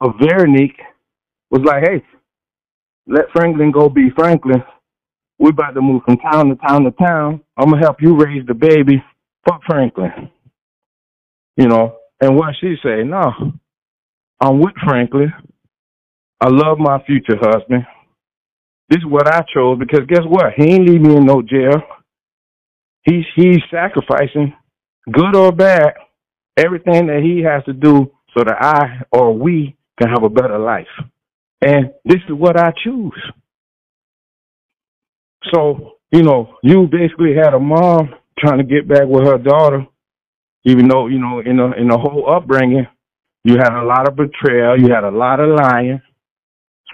of 0.00 0.14
Veronique 0.20 0.80
was 1.50 1.62
like, 1.62 1.84
"Hey, 1.86 2.02
let 3.06 3.30
Franklin 3.32 3.70
go 3.70 3.88
be 3.88 4.10
Franklin. 4.16 4.62
We're 5.38 5.50
about 5.50 5.74
to 5.74 5.80
move 5.82 6.02
from 6.04 6.16
town 6.18 6.48
to 6.48 6.56
town 6.56 6.84
to 6.84 6.90
town. 6.92 7.40
I'm 7.56 7.70
gonna 7.70 7.82
help 7.82 8.02
you 8.02 8.16
raise 8.16 8.46
the 8.46 8.54
baby. 8.54 9.02
Fuck 9.48 9.62
Franklin." 9.66 10.30
You 11.56 11.68
know, 11.68 11.96
and 12.20 12.36
what 12.36 12.54
she 12.60 12.76
say? 12.82 13.02
No, 13.04 13.32
I'm 14.40 14.60
with 14.60 14.74
Franklin. 14.84 15.32
I 16.40 16.48
love 16.48 16.78
my 16.78 17.02
future 17.04 17.36
husband. 17.40 17.86
This 18.88 18.98
is 18.98 19.06
what 19.06 19.28
I 19.28 19.42
chose 19.54 19.78
because 19.78 20.06
guess 20.08 20.24
what? 20.26 20.54
He 20.56 20.64
ain't 20.64 20.88
leave 20.88 21.00
me 21.00 21.16
in 21.16 21.26
no 21.26 21.42
jail. 21.42 21.82
He's 23.04 23.24
he's 23.36 23.60
sacrificing, 23.70 24.54
good 25.12 25.36
or 25.36 25.52
bad, 25.52 25.94
everything 26.56 27.06
that 27.06 27.22
he 27.22 27.42
has 27.42 27.64
to 27.64 27.72
do 27.72 28.10
so 28.36 28.44
that 28.44 28.56
I 28.60 29.02
or 29.12 29.34
we 29.36 29.76
can 30.00 30.10
have 30.10 30.24
a 30.24 30.28
better 30.28 30.58
life. 30.58 30.86
And 31.62 31.90
this 32.04 32.20
is 32.28 32.34
what 32.34 32.58
I 32.58 32.72
choose. 32.84 33.20
So, 35.54 35.94
you 36.12 36.22
know, 36.22 36.56
you 36.62 36.86
basically 36.90 37.34
had 37.34 37.54
a 37.54 37.58
mom 37.60 38.14
trying 38.38 38.58
to 38.58 38.64
get 38.64 38.88
back 38.88 39.04
with 39.06 39.26
her 39.26 39.38
daughter, 39.38 39.86
even 40.64 40.88
though, 40.88 41.06
you 41.06 41.18
know, 41.18 41.40
in 41.40 41.56
the 41.56 41.72
in 41.78 41.88
the 41.88 41.98
whole 41.98 42.30
upbringing, 42.30 42.86
you 43.44 43.56
had 43.56 43.72
a 43.72 43.84
lot 43.84 44.08
of 44.08 44.16
betrayal, 44.16 44.78
you 44.78 44.92
had 44.92 45.04
a 45.04 45.10
lot 45.10 45.40
of 45.40 45.56
lying. 45.56 46.00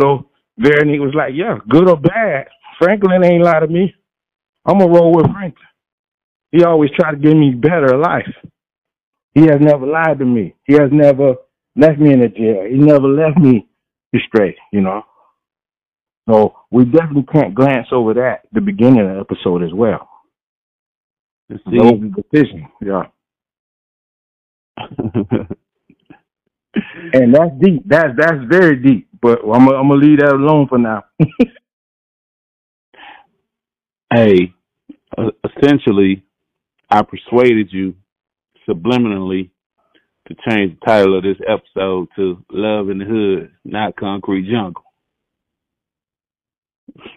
So 0.00 0.30
Veronique 0.58 1.00
was 1.00 1.14
like, 1.14 1.32
Yeah, 1.34 1.58
good 1.68 1.88
or 1.88 1.96
bad, 1.96 2.48
Franklin 2.78 3.24
ain't 3.24 3.44
lied 3.44 3.62
to 3.62 3.68
me. 3.68 3.94
I'm 4.66 4.78
gonna 4.78 4.92
roll 4.92 5.14
with 5.14 5.30
Franklin. 5.32 5.66
He 6.52 6.64
always 6.64 6.90
tried 6.92 7.12
to 7.12 7.16
give 7.18 7.36
me 7.36 7.50
better 7.50 7.96
life. 7.98 8.32
He 9.34 9.42
has 9.42 9.58
never 9.60 9.86
lied 9.86 10.18
to 10.18 10.24
me. 10.24 10.54
He 10.64 10.74
has 10.74 10.90
never 10.92 11.34
left 11.76 11.98
me 11.98 12.12
in 12.12 12.22
a 12.22 12.28
jail. 12.28 12.64
He 12.70 12.78
never 12.78 13.06
left 13.08 13.38
me 13.38 13.68
straight, 14.28 14.56
you 14.72 14.80
know. 14.80 15.02
So 16.28 16.54
we 16.70 16.84
definitely 16.84 17.26
can't 17.32 17.54
glance 17.54 17.88
over 17.92 18.14
that 18.14 18.42
the 18.52 18.60
beginning 18.60 19.00
of 19.00 19.14
the 19.14 19.20
episode 19.20 19.62
as 19.62 19.72
well. 19.74 20.08
See, 21.50 21.56
the 21.70 22.24
decision, 22.32 22.68
yeah. 22.82 23.04
and 27.12 27.34
that's 27.34 27.50
deep. 27.60 27.82
That's 27.86 28.14
that's 28.16 28.44
very 28.48 28.76
deep. 28.76 29.08
But 29.20 29.40
I'm 29.44 29.68
I'm 29.68 29.88
gonna 29.88 29.94
leave 29.94 30.20
that 30.20 30.32
alone 30.32 30.68
for 30.68 30.78
now. 30.78 31.04
hey, 34.12 34.52
essentially, 35.44 36.24
I 36.90 37.02
persuaded 37.02 37.72
you 37.72 37.94
subliminally 38.68 39.50
to 40.28 40.34
change 40.48 40.78
the 40.78 40.86
title 40.86 41.16
of 41.16 41.22
this 41.24 41.38
episode 41.48 42.08
to 42.16 42.44
Love 42.50 42.90
in 42.90 42.98
the 42.98 43.04
Hood, 43.04 43.52
not 43.64 43.96
Concrete 43.96 44.50
Jungle. 44.50 44.82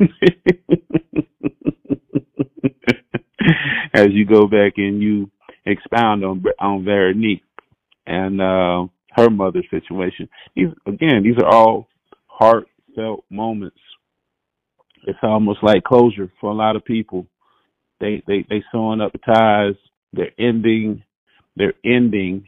As 3.93 4.07
you 4.11 4.25
go 4.25 4.47
back 4.47 4.73
and 4.77 5.01
you 5.01 5.31
expound 5.65 6.23
on 6.23 6.43
on 6.59 6.85
Veronique 6.85 7.43
and 8.09 8.41
uh, 8.41 8.87
her 9.11 9.29
mother's 9.29 9.69
situation. 9.69 10.27
These 10.55 10.69
again, 10.85 11.23
these 11.23 11.37
are 11.37 11.47
all 11.47 11.87
heartfelt 12.27 13.23
moments. 13.29 13.79
It's 15.07 15.19
almost 15.23 15.63
like 15.63 15.83
closure 15.83 16.29
for 16.41 16.51
a 16.51 16.55
lot 16.55 16.75
of 16.75 16.83
people 16.83 17.25
they 17.99 18.23
they 18.27 18.45
they 18.49 18.63
sewing 18.71 19.01
up 19.01 19.13
ties. 19.25 19.75
They're 20.13 20.31
ending 20.39 21.03
they're 21.55 21.73
ending 21.85 22.45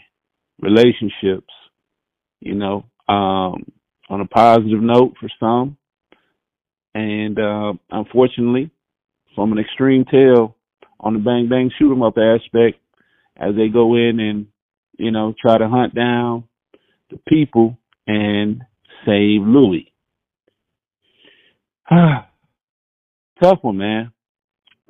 relationships. 0.60 1.54
You 2.40 2.56
know, 2.56 2.86
um, 3.08 3.66
on 4.10 4.22
a 4.22 4.26
positive 4.26 4.82
note 4.82 5.14
for 5.20 5.30
some, 5.40 5.78
and 6.96 7.38
uh, 7.40 7.74
unfortunately, 7.92 8.72
from 9.36 9.52
an 9.52 9.60
extreme 9.60 10.06
tale 10.06 10.56
on 11.00 11.14
the 11.14 11.20
bang 11.20 11.50
bang 11.50 11.72
shoot 11.78 11.92
'em 11.92 12.02
up 12.04 12.18
aspect, 12.18 12.80
as 13.38 13.56
they 13.56 13.68
go 13.68 13.96
in 13.96 14.20
and 14.20 14.48
you 14.98 15.12
know 15.12 15.34
try 15.40 15.58
to 15.58 15.68
hunt 15.68 15.96
down 15.96 16.46
the 17.10 17.20
people 17.28 17.78
and 18.08 18.62
save 19.06 19.42
Louie. 19.42 19.92
Tough 21.92 23.60
one, 23.62 23.78
man. 23.78 24.12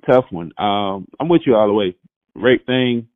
Tough 0.10 0.26
one. 0.30 0.52
Um, 0.58 1.08
I'm 1.20 1.30
with 1.30 1.42
you 1.46 1.56
all 1.56 1.68
the 1.68 1.74
way. 1.74 1.96
Rape 2.36 2.66
thing, 2.66 3.08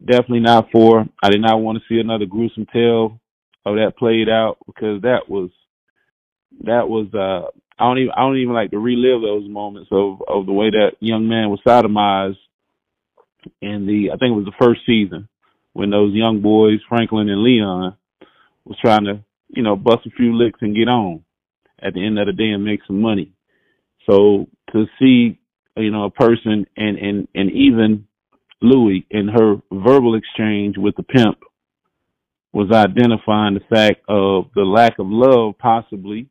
definitely 0.00 0.40
not 0.40 0.70
for. 0.70 1.06
I 1.22 1.30
did 1.30 1.40
not 1.40 1.60
want 1.60 1.78
to 1.78 1.84
see 1.88 2.00
another 2.00 2.26
gruesome 2.26 2.66
tale 2.72 3.20
of 3.64 3.76
that 3.76 3.96
played 3.98 4.28
out 4.28 4.58
because 4.66 5.02
that 5.02 5.28
was 5.28 5.50
that 6.64 6.88
was 6.88 7.06
uh 7.14 7.48
I 7.78 7.84
don't 7.84 7.98
even 7.98 8.12
I 8.16 8.20
don't 8.20 8.36
even 8.38 8.54
like 8.54 8.70
to 8.72 8.78
relive 8.78 9.22
those 9.22 9.48
moments 9.48 9.88
of 9.90 10.22
of 10.26 10.46
the 10.46 10.52
way 10.52 10.70
that 10.70 10.92
young 11.00 11.28
man 11.28 11.50
was 11.50 11.60
sodomized 11.66 12.36
in 13.62 13.86
the 13.86 14.10
I 14.12 14.16
think 14.16 14.32
it 14.32 14.36
was 14.36 14.46
the 14.46 14.64
first 14.64 14.80
season 14.86 15.28
when 15.72 15.90
those 15.90 16.14
young 16.14 16.40
boys 16.40 16.80
Franklin 16.88 17.28
and 17.28 17.42
Leon 17.42 17.96
was 18.64 18.78
trying 18.80 19.04
to 19.04 19.24
you 19.48 19.62
know 19.62 19.76
bust 19.76 20.06
a 20.06 20.10
few 20.10 20.36
licks 20.36 20.60
and 20.62 20.76
get 20.76 20.88
on 20.88 21.24
at 21.82 21.94
the 21.94 22.04
end 22.04 22.18
of 22.18 22.26
the 22.26 22.32
day 22.32 22.50
and 22.50 22.64
make 22.64 22.80
some 22.86 23.00
money. 23.00 23.32
So 24.08 24.46
to 24.72 24.86
see 24.98 25.38
you 25.76 25.90
know 25.90 26.04
a 26.04 26.10
person 26.10 26.66
and 26.76 26.98
and 26.98 27.28
and 27.34 27.50
even 27.52 28.06
Louie 28.62 29.06
in 29.10 29.28
her 29.28 29.56
verbal 29.72 30.14
exchange 30.16 30.76
with 30.76 30.96
the 30.96 31.02
pimp 31.02 31.38
was 32.52 32.70
identifying 32.72 33.54
the 33.54 33.60
fact 33.74 34.02
of 34.08 34.46
the 34.54 34.62
lack 34.62 34.98
of 34.98 35.06
love 35.08 35.54
possibly 35.58 36.28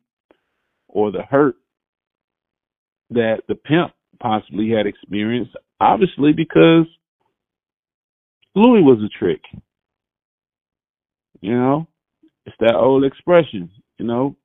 or 0.86 1.10
the 1.10 1.22
hurt 1.22 1.56
that 3.10 3.42
the 3.48 3.54
pimp 3.54 3.92
possibly 4.20 4.70
had 4.70 4.86
experienced 4.86 5.56
obviously 5.80 6.32
because 6.32 6.86
Louie 8.54 8.82
was 8.82 8.98
a 9.04 9.18
trick 9.18 9.40
you 11.40 11.54
know 11.54 11.86
it's 12.46 12.56
that 12.60 12.74
old 12.74 13.04
expression 13.04 13.70
you 13.98 14.06
know 14.06 14.36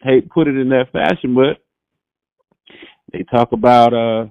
hate 0.00 0.28
put 0.30 0.48
it 0.48 0.56
in 0.56 0.68
that 0.70 0.92
fashion 0.92 1.34
but 1.34 1.58
they 3.12 3.24
talk 3.24 3.52
about 3.52 3.92
uh 3.92 4.26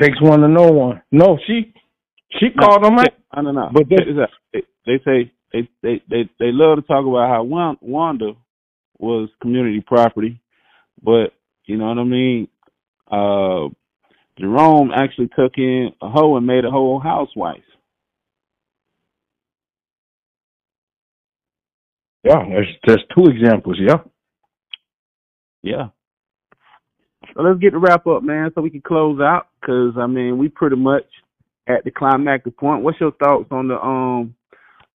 takes 0.00 0.20
one 0.20 0.40
to 0.40 0.48
know 0.48 0.68
one 0.68 1.02
no 1.10 1.38
she 1.46 1.72
she 2.38 2.50
called 2.50 2.84
him 2.84 2.98
out. 2.98 3.08
I 3.32 3.42
don't 3.42 3.54
know. 3.54 3.70
But 3.72 3.88
they, 3.88 3.96
they, 4.52 4.62
they 4.86 5.04
say 5.04 5.32
they, 5.52 5.68
they 5.82 6.02
they 6.08 6.30
they 6.38 6.52
love 6.52 6.76
to 6.76 6.82
talk 6.82 7.04
about 7.06 7.28
how 7.28 7.42
Wanda 7.42 8.32
was 8.98 9.28
community 9.40 9.80
property, 9.80 10.40
but 11.02 11.32
you 11.64 11.76
know 11.76 11.86
what 11.86 11.98
I 11.98 12.04
mean. 12.04 12.48
Uh, 13.10 13.68
Jerome 14.38 14.92
actually 14.94 15.28
took 15.36 15.52
in 15.56 15.90
a 16.00 16.08
hoe 16.08 16.36
and 16.36 16.46
made 16.46 16.64
a 16.64 16.70
whole 16.70 17.00
housewife. 17.00 17.62
Yeah, 22.22 22.44
there's 22.48 22.68
there's 22.86 23.04
two 23.16 23.30
examples. 23.30 23.78
Yeah. 23.80 23.98
Yeah. 25.62 25.88
So 27.34 27.42
let's 27.42 27.60
get 27.60 27.72
the 27.72 27.78
wrap 27.78 28.06
up, 28.06 28.22
man, 28.22 28.50
so 28.54 28.60
we 28.60 28.70
can 28.70 28.82
close 28.82 29.20
out. 29.20 29.48
Cause 29.64 29.94
I 29.98 30.06
mean, 30.06 30.38
we 30.38 30.48
pretty 30.48 30.76
much 30.76 31.04
at 31.68 31.84
the 31.84 31.90
climactic 31.90 32.56
point. 32.56 32.82
What's 32.82 33.00
your 33.00 33.12
thoughts 33.12 33.46
on 33.50 33.68
the 33.68 33.74
um 33.74 34.34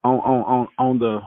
on 0.04 0.20
on 0.20 0.44
on 0.44 0.68
on 0.78 1.00
the 1.00 1.20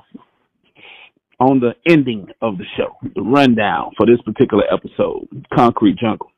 on 1.40 1.60
the 1.60 1.74
ending 1.88 2.26
of 2.42 2.58
the 2.58 2.64
show, 2.76 2.96
the 3.14 3.22
rundown 3.22 3.92
for 3.96 4.06
this 4.06 4.20
particular 4.24 4.64
episode, 4.72 5.28
Concrete 5.54 5.96
Jungle? 5.98 6.30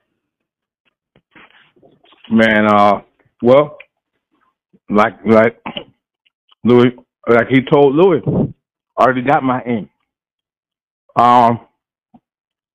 Man, 2.30 2.66
uh, 2.66 3.00
well, 3.42 3.78
like 4.88 5.14
like 5.26 5.60
Louie, 6.64 6.96
like 7.28 7.48
he 7.48 7.60
told 7.72 7.94
Louie, 7.94 8.20
I 8.24 8.52
already 9.00 9.22
got 9.22 9.42
my 9.42 9.60
end. 9.62 9.88
Um, 11.16 11.60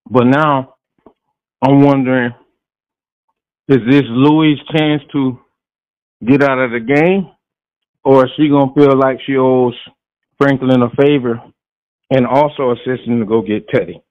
but 0.10 0.26
now 0.26 0.76
I'm 1.62 1.82
wondering, 1.82 2.32
is 3.68 3.80
this 3.90 4.04
Louie's 4.08 4.60
chance 4.76 5.02
to 5.14 5.40
get 6.26 6.44
out 6.44 6.60
of 6.60 6.72
the 6.72 6.80
game, 6.80 7.32
or 8.04 8.26
is 8.26 8.32
she 8.38 8.50
gonna 8.50 8.74
feel 8.74 8.98
like 8.98 9.20
she 9.26 9.38
owes 9.38 9.76
Franklin 10.38 10.82
a 10.84 10.90
favor 11.02 11.42
and 12.12 12.28
also 12.28 12.72
assist 12.72 13.08
him 13.08 13.20
to 13.20 13.26
go 13.26 13.42
get 13.42 13.68
Teddy? 13.70 14.02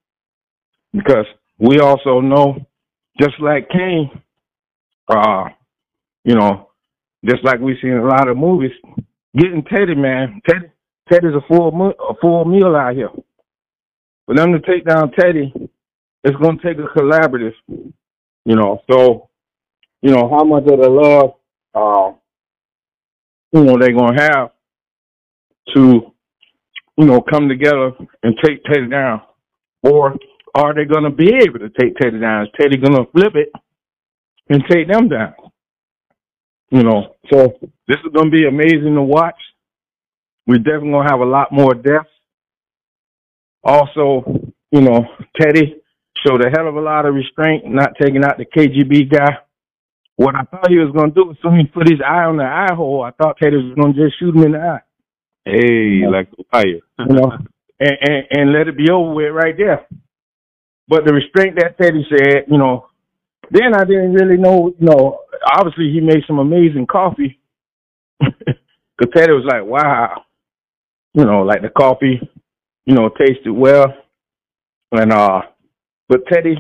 Because 0.92 1.26
we 1.58 1.78
also 1.80 2.20
know, 2.20 2.56
just 3.20 3.34
like 3.40 3.68
Kane, 3.68 4.10
uh, 5.08 5.44
you 6.24 6.34
know, 6.34 6.70
just 7.24 7.44
like 7.44 7.60
we 7.60 7.78
see 7.80 7.88
in 7.88 7.98
a 7.98 8.06
lot 8.06 8.28
of 8.28 8.36
movies, 8.36 8.72
getting 9.36 9.64
Teddy, 9.64 9.94
man, 9.94 10.40
Teddy, 10.48 10.66
Teddy's 11.10 11.34
a 11.34 11.46
full 11.48 11.92
a 11.98 12.14
full 12.20 12.44
meal 12.44 12.74
out 12.76 12.94
here. 12.94 13.10
For 14.26 14.34
them 14.34 14.52
to 14.52 14.60
take 14.60 14.86
down 14.86 15.12
Teddy, 15.12 15.52
it's 16.22 16.36
gonna 16.36 16.58
take 16.64 16.78
a 16.78 16.98
collaborative, 16.98 17.54
you 17.68 18.56
know. 18.56 18.80
So, 18.90 19.28
you 20.02 20.10
know, 20.10 20.28
how 20.28 20.44
much 20.44 20.64
of 20.64 20.80
the 20.80 20.88
love 20.88 21.34
uh, 21.74 22.12
you 23.54 23.64
know, 23.64 23.78
they're 23.78 23.92
going 23.92 24.16
to 24.16 24.22
have 24.22 24.50
to, 25.74 26.12
you 26.96 27.04
know, 27.06 27.20
come 27.20 27.48
together 27.48 27.92
and 28.22 28.34
take 28.44 28.64
Teddy 28.64 28.88
down? 28.88 29.22
Or 29.82 30.16
are 30.56 30.74
they 30.74 30.84
going 30.84 31.04
to 31.04 31.10
be 31.10 31.30
able 31.42 31.60
to 31.60 31.70
take 31.80 31.96
Teddy 31.96 32.18
down? 32.18 32.44
Is 32.44 32.48
Teddy 32.60 32.78
going 32.78 32.96
to 32.96 33.10
flip 33.12 33.34
it 33.36 33.52
and 34.48 34.64
take 34.68 34.88
them 34.88 35.08
down? 35.08 35.34
You 36.70 36.82
know, 36.82 37.14
so 37.32 37.54
this 37.86 37.98
is 38.04 38.12
going 38.12 38.30
to 38.30 38.36
be 38.36 38.46
amazing 38.48 38.94
to 38.96 39.02
watch. 39.02 39.38
We're 40.46 40.58
definitely 40.58 40.90
going 40.90 41.06
to 41.06 41.12
have 41.12 41.20
a 41.20 41.24
lot 41.24 41.52
more 41.52 41.74
deaths. 41.74 42.08
Also, 43.62 44.52
you 44.70 44.80
know, 44.82 45.06
Teddy 45.40 45.76
showed 46.24 46.44
a 46.44 46.50
hell 46.50 46.68
of 46.68 46.76
a 46.76 46.80
lot 46.80 47.06
of 47.06 47.14
restraint, 47.14 47.64
not 47.66 47.94
taking 48.00 48.24
out 48.24 48.36
the 48.36 48.44
KGB 48.44 49.10
guy. 49.10 49.38
What 50.16 50.34
I 50.34 50.42
thought 50.42 50.70
he 50.70 50.78
was 50.78 50.92
going 50.94 51.10
to 51.10 51.14
do 51.14 51.24
was 51.26 51.36
soon 51.42 51.58
he 51.58 51.66
put 51.66 51.88
his 51.88 52.00
eye 52.00 52.24
on 52.24 52.36
the 52.36 52.44
eye 52.44 52.74
hole, 52.74 53.02
I 53.02 53.10
thought 53.10 53.38
Teddy 53.42 53.56
was 53.56 53.74
going 53.74 53.94
to 53.94 54.04
just 54.04 54.18
shoot 54.18 54.34
him 54.34 54.44
in 54.44 54.52
the 54.52 54.58
eye. 54.58 54.82
Hey, 55.44 56.00
you 56.00 56.02
know, 56.02 56.10
like 56.10 56.28
fire. 56.50 56.64
you 56.98 57.14
know, 57.16 57.32
and, 57.80 57.96
and, 58.00 58.24
and 58.30 58.52
let 58.52 58.68
it 58.68 58.76
be 58.76 58.90
over 58.90 59.14
with 59.14 59.32
right 59.32 59.56
there. 59.56 59.86
But 60.86 61.04
the 61.06 61.14
restraint 61.14 61.58
that 61.58 61.78
Teddy 61.78 62.06
said, 62.08 62.44
you 62.48 62.58
know, 62.58 62.88
then 63.50 63.74
I 63.74 63.84
didn't 63.84 64.12
really 64.12 64.36
know, 64.36 64.74
you 64.78 64.86
know, 64.86 65.20
obviously 65.56 65.90
he 65.92 66.00
made 66.00 66.24
some 66.26 66.38
amazing 66.38 66.86
coffee. 66.86 67.40
Because 68.96 69.12
Teddy 69.12 69.32
was 69.32 69.44
like, 69.50 69.64
wow, 69.64 70.22
you 71.14 71.24
know, 71.24 71.42
like 71.42 71.62
the 71.62 71.70
coffee, 71.70 72.20
you 72.84 72.94
know, 72.94 73.08
tasted 73.08 73.52
well. 73.52 73.86
And, 74.92 75.12
uh, 75.12 75.42
but 76.08 76.26
Teddy, 76.30 76.56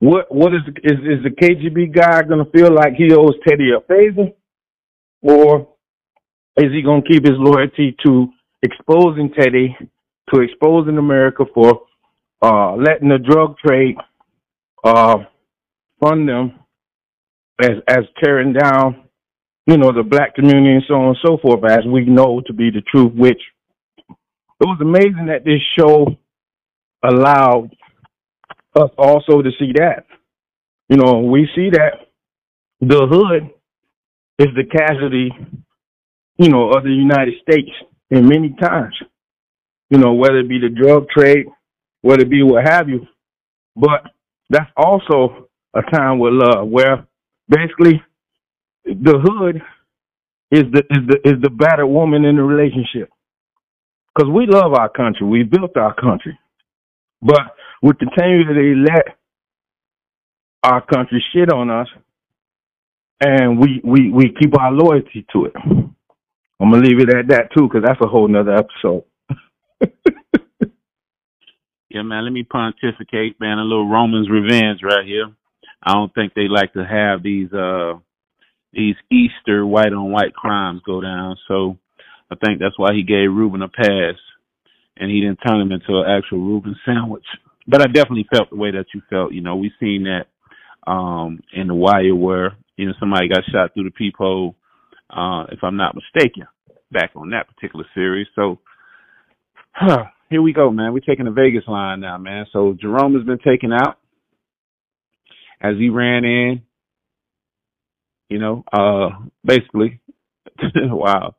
what 0.00 0.32
what 0.32 0.54
is 0.54 0.62
is 0.84 0.98
is 1.00 1.24
the 1.24 1.30
KGB 1.30 1.92
guy 1.94 2.22
gonna 2.22 2.44
feel 2.54 2.72
like 2.72 2.94
he 2.94 3.12
owes 3.12 3.34
Teddy 3.46 3.70
a 3.72 3.80
favor, 3.80 4.28
or 5.22 5.68
is 6.56 6.72
he 6.72 6.82
gonna 6.82 7.02
keep 7.02 7.24
his 7.24 7.36
loyalty 7.36 7.96
to 8.04 8.28
exposing 8.62 9.32
Teddy, 9.36 9.76
to 10.32 10.40
exposing 10.40 10.98
America 10.98 11.44
for 11.52 11.82
uh, 12.42 12.74
letting 12.76 13.08
the 13.08 13.18
drug 13.18 13.56
trade 13.58 13.96
uh, 14.84 15.18
fund 16.00 16.28
them 16.28 16.60
as 17.60 17.72
as 17.88 18.04
tearing 18.22 18.52
down, 18.52 19.02
you 19.66 19.76
know, 19.76 19.92
the 19.92 20.04
black 20.04 20.36
community 20.36 20.74
and 20.74 20.84
so 20.86 20.94
on 20.94 21.08
and 21.08 21.18
so 21.24 21.38
forth, 21.38 21.68
as 21.68 21.84
we 21.86 22.04
know 22.04 22.40
to 22.46 22.52
be 22.52 22.70
the 22.70 22.82
truth. 22.82 23.12
Which 23.14 23.40
it 24.60 24.66
was 24.66 24.78
amazing 24.80 25.26
that 25.26 25.44
this 25.44 25.60
show 25.78 26.06
allowed 27.04 27.70
us 28.76 28.90
also 28.98 29.42
to 29.42 29.50
see 29.58 29.72
that. 29.76 30.04
You 30.88 30.96
know, 30.96 31.20
we 31.20 31.48
see 31.54 31.70
that 31.70 31.92
the 32.80 33.06
hood 33.10 33.50
is 34.38 34.54
the 34.56 34.64
casualty, 34.64 35.30
you 36.38 36.48
know, 36.48 36.70
of 36.70 36.84
the 36.84 36.90
United 36.90 37.34
States 37.42 37.70
in 38.10 38.28
many 38.28 38.54
times. 38.60 38.94
You 39.90 39.98
know, 39.98 40.14
whether 40.14 40.38
it 40.38 40.48
be 40.48 40.58
the 40.58 40.68
drug 40.68 41.08
trade, 41.10 41.46
whether 42.02 42.22
it 42.22 42.30
be 42.30 42.42
what 42.42 42.64
have 42.66 42.88
you. 42.88 43.06
But 43.76 44.02
that's 44.50 44.70
also 44.76 45.48
a 45.74 45.82
time 45.82 46.18
with 46.18 46.34
love 46.34 46.68
where 46.68 47.06
basically 47.48 48.02
the 48.84 49.18
hood 49.22 49.62
is 50.50 50.64
the 50.72 50.80
is 50.90 51.06
the 51.08 51.18
is 51.24 51.42
the 51.42 51.50
battered 51.50 51.88
woman 51.88 52.24
in 52.24 52.36
the 52.36 52.42
relationship. 52.42 53.10
Because 54.18 54.32
we 54.32 54.46
love 54.48 54.72
our 54.74 54.88
country. 54.88 55.24
We 55.24 55.44
built 55.44 55.76
our 55.76 55.94
country. 55.94 56.36
But 57.22 57.54
we 57.80 57.92
continually 57.94 58.74
let 58.74 59.16
our 60.64 60.84
country 60.84 61.24
shit 61.32 61.52
on 61.52 61.70
us, 61.70 61.86
and 63.20 63.60
we 63.60 63.80
we 63.84 64.10
we 64.10 64.34
keep 64.40 64.58
our 64.58 64.72
loyalty 64.72 65.24
to 65.32 65.44
it. 65.44 65.52
I'm 65.56 65.94
gonna 66.72 66.78
leave 66.78 66.98
it 66.98 67.14
at 67.14 67.28
that 67.28 67.52
too, 67.56 67.68
because 67.68 67.84
that's 67.86 68.00
a 68.02 68.08
whole 68.08 68.26
nother 68.26 68.54
episode. 68.54 69.04
Yeah, 71.90 72.02
man, 72.02 72.24
let 72.24 72.32
me 72.34 72.42
pontificate, 72.42 73.40
man, 73.40 73.58
a 73.58 73.62
little 73.62 73.88
Roman's 73.88 74.28
revenge 74.28 74.80
right 74.82 75.06
here. 75.06 75.32
I 75.82 75.94
don't 75.94 76.12
think 76.14 76.34
they 76.34 76.46
like 76.46 76.74
to 76.74 76.84
have 76.84 77.22
these 77.22 77.50
uh 77.50 77.94
these 78.74 78.94
Easter 79.10 79.66
white 79.66 79.94
on 79.94 80.12
white 80.12 80.34
crimes 80.34 80.82
go 80.84 81.00
down. 81.00 81.36
So 81.48 81.78
I 82.30 82.36
think 82.36 82.60
that's 82.60 82.78
why 82.78 82.94
he 82.94 83.02
gave 83.02 83.32
Ruben 83.32 83.62
a 83.62 83.68
pass 83.68 84.16
and 84.96 85.10
he 85.10 85.20
didn't 85.20 85.38
turn 85.46 85.60
him 85.60 85.72
into 85.72 85.98
an 86.00 86.06
actual 86.08 86.40
Reuben 86.40 86.76
sandwich. 86.84 87.24
But 87.66 87.82
I 87.82 87.86
definitely 87.86 88.26
felt 88.32 88.50
the 88.50 88.56
way 88.56 88.70
that 88.72 88.86
you 88.94 89.02
felt. 89.08 89.32
You 89.32 89.40
know, 89.42 89.56
we've 89.56 89.72
seen 89.80 90.04
that 90.04 90.26
um 90.90 91.40
in 91.52 91.68
the 91.68 91.74
wire 91.74 92.14
where, 92.14 92.56
you 92.76 92.86
know, 92.86 92.94
somebody 93.00 93.28
got 93.28 93.44
shot 93.52 93.74
through 93.74 93.84
the 93.84 93.90
peephole, 93.90 94.54
uh, 95.10 95.44
if 95.52 95.60
I'm 95.62 95.76
not 95.76 95.94
mistaken, 95.96 96.46
back 96.90 97.10
on 97.16 97.30
that 97.30 97.46
particular 97.54 97.84
series. 97.94 98.26
So 98.34 98.58
huh, 99.72 100.04
here 100.30 100.42
we 100.42 100.52
go, 100.52 100.70
man. 100.70 100.92
We're 100.92 101.00
taking 101.00 101.26
the 101.26 101.30
Vegas 101.30 101.64
line 101.68 102.00
now, 102.00 102.18
man. 102.18 102.46
So 102.52 102.76
Jerome 102.80 103.14
has 103.14 103.24
been 103.24 103.38
taken 103.38 103.72
out 103.72 103.98
as 105.60 105.76
he 105.78 105.88
ran 105.90 106.24
in, 106.24 106.62
you 108.28 108.38
know, 108.38 108.64
uh 108.72 109.10
basically 109.44 110.00
wow 110.76 111.34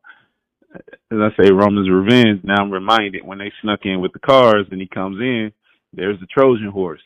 as 1.12 1.18
I 1.20 1.30
say, 1.42 1.52
Roman's 1.52 1.90
revenge. 1.90 2.42
Now 2.44 2.62
I'm 2.62 2.72
reminded 2.72 3.26
when 3.26 3.40
they 3.40 3.52
snuck 3.62 3.82
in 3.84 4.02
with 4.02 4.14
the 4.14 4.20
cars 4.20 4.68
and 4.72 4.80
he 4.80 4.88
comes 4.88 5.20
in, 5.20 5.52
there's 5.94 6.20
the 6.20 6.28
Trojan 6.28 6.70
horse. 6.70 7.02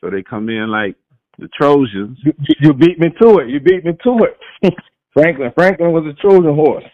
So 0.00 0.10
they 0.10 0.22
come 0.22 0.48
in 0.48 0.70
like 0.70 0.96
the 1.38 1.48
Trojans. 1.48 2.18
You, 2.24 2.32
you 2.60 2.72
beat 2.74 2.98
me 2.98 3.08
to 3.20 3.38
it. 3.38 3.48
You 3.48 3.60
beat 3.60 3.84
me 3.84 3.92
to 4.04 4.18
it. 4.24 4.74
Franklin 5.12 5.52
Franklin 5.54 5.92
was 5.92 6.04
a 6.06 6.20
Trojan 6.20 6.54
horse. 6.54 6.84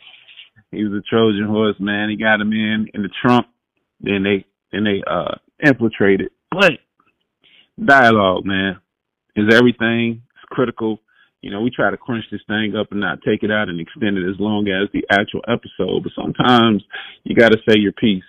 He 0.71 0.85
was 0.85 0.93
a 0.93 1.03
Trojan 1.09 1.47
horse, 1.47 1.77
man. 1.79 2.11
He 2.11 2.17
got 2.17 2.41
him 2.41 2.53
in 2.53 2.89
in 2.95 3.03
the 3.03 3.11
trunk. 3.23 3.47
Then 4.01 4.23
they 4.23 4.45
then 4.73 4.85
they 4.85 5.03
uh 5.07 5.37
infiltrated. 5.65 6.31
But 6.51 6.73
dialogue, 7.83 8.45
man, 8.45 8.81
is 9.37 9.53
everything. 9.53 10.23
It's 10.35 10.45
critical 10.51 11.01
you 11.45 11.51
know, 11.51 11.61
we 11.61 11.69
try 11.69 11.91
to 11.91 11.97
crunch 11.99 12.25
this 12.33 12.41
thing 12.47 12.75
up 12.75 12.91
and 12.91 13.01
not 13.01 13.19
take 13.21 13.43
it 13.43 13.51
out 13.51 13.69
and 13.69 13.79
extend 13.79 14.17
it 14.17 14.27
as 14.27 14.41
long 14.41 14.67
as 14.69 14.89
the 14.95 15.05
actual 15.11 15.43
episode. 15.47 16.03
But 16.03 16.13
sometimes 16.17 16.83
you 17.23 17.37
got 17.37 17.53
to 17.53 17.59
say 17.69 17.79
your 17.79 17.93
piece. 17.93 18.25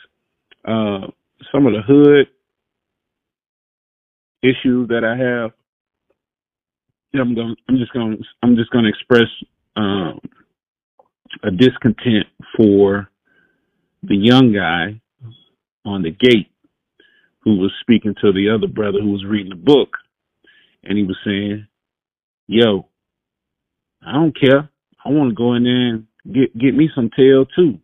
Uh, 0.68 1.08
some 1.50 1.66
of 1.66 1.72
the 1.72 1.82
hood 1.82 2.28
issues 4.44 4.90
that 4.90 5.06
I 5.06 5.16
have, 5.16 5.52
I'm 7.14 7.34
going. 7.34 7.56
I'm 7.70 7.78
just 7.78 7.94
going. 7.94 8.22
I'm 8.44 8.58
just 8.58 8.70
going 8.72 8.84
to 8.84 8.90
express 8.90 9.30
um, 9.78 10.20
a 11.42 11.52
discontent 11.52 12.28
for 12.58 13.10
the 14.04 14.18
young 14.18 14.52
guy 14.52 15.00
on 15.86 16.04
the 16.04 16.12
gate 16.12 16.52
who 17.46 17.60
was 17.60 17.72
speaking 17.80 18.14
to 18.20 18.34
the 18.34 18.54
other 18.54 18.68
brother 18.68 19.00
who 19.02 19.14
was 19.14 19.24
reading 19.24 19.52
the 19.52 19.56
book, 19.56 19.92
and 20.84 20.98
he 20.98 21.06
was 21.06 21.16
saying, 21.24 21.66
"Yo, 22.48 22.90
I 24.06 24.14
don't 24.14 24.38
care. 24.40 24.70
I 25.04 25.10
want 25.10 25.32
to 25.32 25.36
go 25.36 25.54
in 25.56 25.64
there 25.64 25.88
and 25.88 26.08
get 26.26 26.58
get 26.58 26.76
me 26.76 26.90
some 26.96 27.10
tail 27.16 27.46
too. 27.56 27.80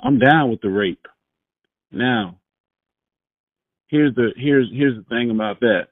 I'm 0.00 0.18
down 0.18 0.50
with 0.50 0.60
the 0.60 0.68
rape. 0.70 1.06
Now, 1.90 2.38
here's 3.88 4.14
the 4.14 4.30
here's 4.36 4.68
here's 4.72 4.96
the 4.96 5.08
thing 5.08 5.30
about 5.30 5.60
that. 5.60 5.88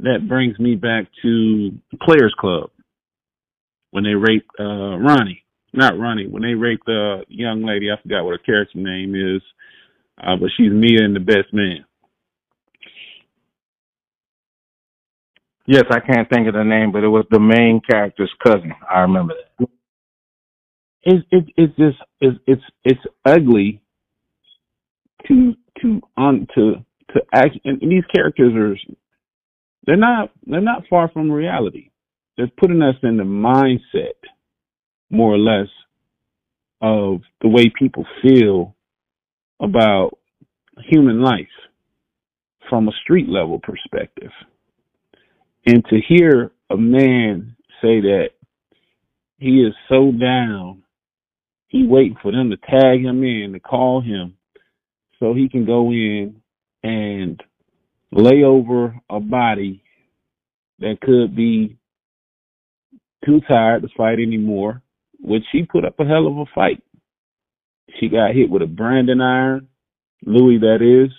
That 0.00 0.28
brings 0.28 0.58
me 0.58 0.74
back 0.74 1.06
to 1.22 1.70
the 1.90 1.98
Players 2.02 2.34
Club 2.38 2.70
when 3.90 4.04
they 4.04 4.14
raped 4.14 4.50
uh, 4.58 4.98
Ronnie. 4.98 5.44
Not 5.72 5.98
Ronnie. 5.98 6.28
When 6.28 6.42
they 6.42 6.54
raped 6.54 6.86
the 6.86 7.20
uh, 7.20 7.24
young 7.28 7.64
lady, 7.64 7.90
I 7.90 8.00
forgot 8.02 8.24
what 8.24 8.32
her 8.32 8.38
character 8.38 8.78
name 8.78 9.14
is, 9.14 9.42
uh, 10.18 10.36
but 10.36 10.50
she's 10.56 10.70
Mia 10.70 11.04
and 11.04 11.16
the 11.16 11.20
Best 11.20 11.52
Man. 11.52 11.84
Yes, 15.66 15.84
I 15.90 16.00
can't 16.00 16.28
think 16.28 16.46
of 16.48 16.54
the 16.54 16.64
name, 16.64 16.92
but 16.92 17.04
it 17.04 17.08
was 17.08 17.24
the 17.30 17.40
main 17.40 17.80
character's 17.88 18.32
cousin. 18.44 18.72
I 18.90 19.00
remember 19.00 19.34
that. 19.58 19.68
It's 21.02 21.26
it, 21.30 21.44
it's 21.56 21.76
just 21.76 21.98
it's 22.20 22.38
it's 22.46 22.62
it's 22.84 23.00
ugly 23.26 23.80
to 25.28 25.54
to 25.82 26.00
on 26.16 26.46
to 26.54 26.84
to 27.14 27.20
act 27.34 27.58
and 27.64 27.80
these 27.80 28.04
characters 28.14 28.54
are 28.54 28.76
they're 29.86 29.96
not 29.96 30.30
they're 30.46 30.60
not 30.60 30.84
far 30.88 31.10
from 31.10 31.30
reality. 31.30 31.90
They're 32.36 32.50
putting 32.58 32.82
us 32.82 32.96
in 33.02 33.16
the 33.16 33.24
mindset 33.24 34.14
more 35.10 35.34
or 35.34 35.38
less 35.38 35.68
of 36.80 37.20
the 37.42 37.48
way 37.48 37.70
people 37.78 38.06
feel 38.22 38.74
about 39.60 40.18
human 40.90 41.22
life 41.22 41.46
from 42.68 42.88
a 42.88 42.92
street 43.02 43.28
level 43.28 43.60
perspective. 43.60 44.30
And 45.66 45.84
to 45.86 46.00
hear 46.08 46.52
a 46.70 46.76
man 46.76 47.56
say 47.80 48.00
that 48.00 48.30
he 49.38 49.62
is 49.62 49.74
so 49.88 50.12
down, 50.12 50.82
he 51.68 51.86
waiting 51.86 52.16
for 52.22 52.32
them 52.32 52.50
to 52.50 52.56
tag 52.56 53.04
him 53.04 53.24
in, 53.24 53.52
to 53.52 53.60
call 53.60 54.00
him, 54.00 54.36
so 55.18 55.34
he 55.34 55.48
can 55.48 55.64
go 55.64 55.90
in 55.90 56.40
and 56.82 57.42
lay 58.12 58.44
over 58.44 58.94
a 59.10 59.20
body 59.20 59.82
that 60.78 61.00
could 61.00 61.34
be 61.34 61.76
too 63.24 63.40
tired 63.48 63.82
to 63.82 63.88
fight 63.96 64.18
anymore, 64.18 64.82
which 65.20 65.44
she 65.50 65.62
put 65.62 65.84
up 65.84 65.98
a 65.98 66.04
hell 66.04 66.26
of 66.26 66.36
a 66.38 66.44
fight. 66.54 66.82
She 67.98 68.08
got 68.08 68.34
hit 68.34 68.50
with 68.50 68.62
a 68.62 68.66
branding 68.66 69.20
iron, 69.20 69.68
Louie 70.24 70.58
that 70.58 70.82
is. 70.82 71.10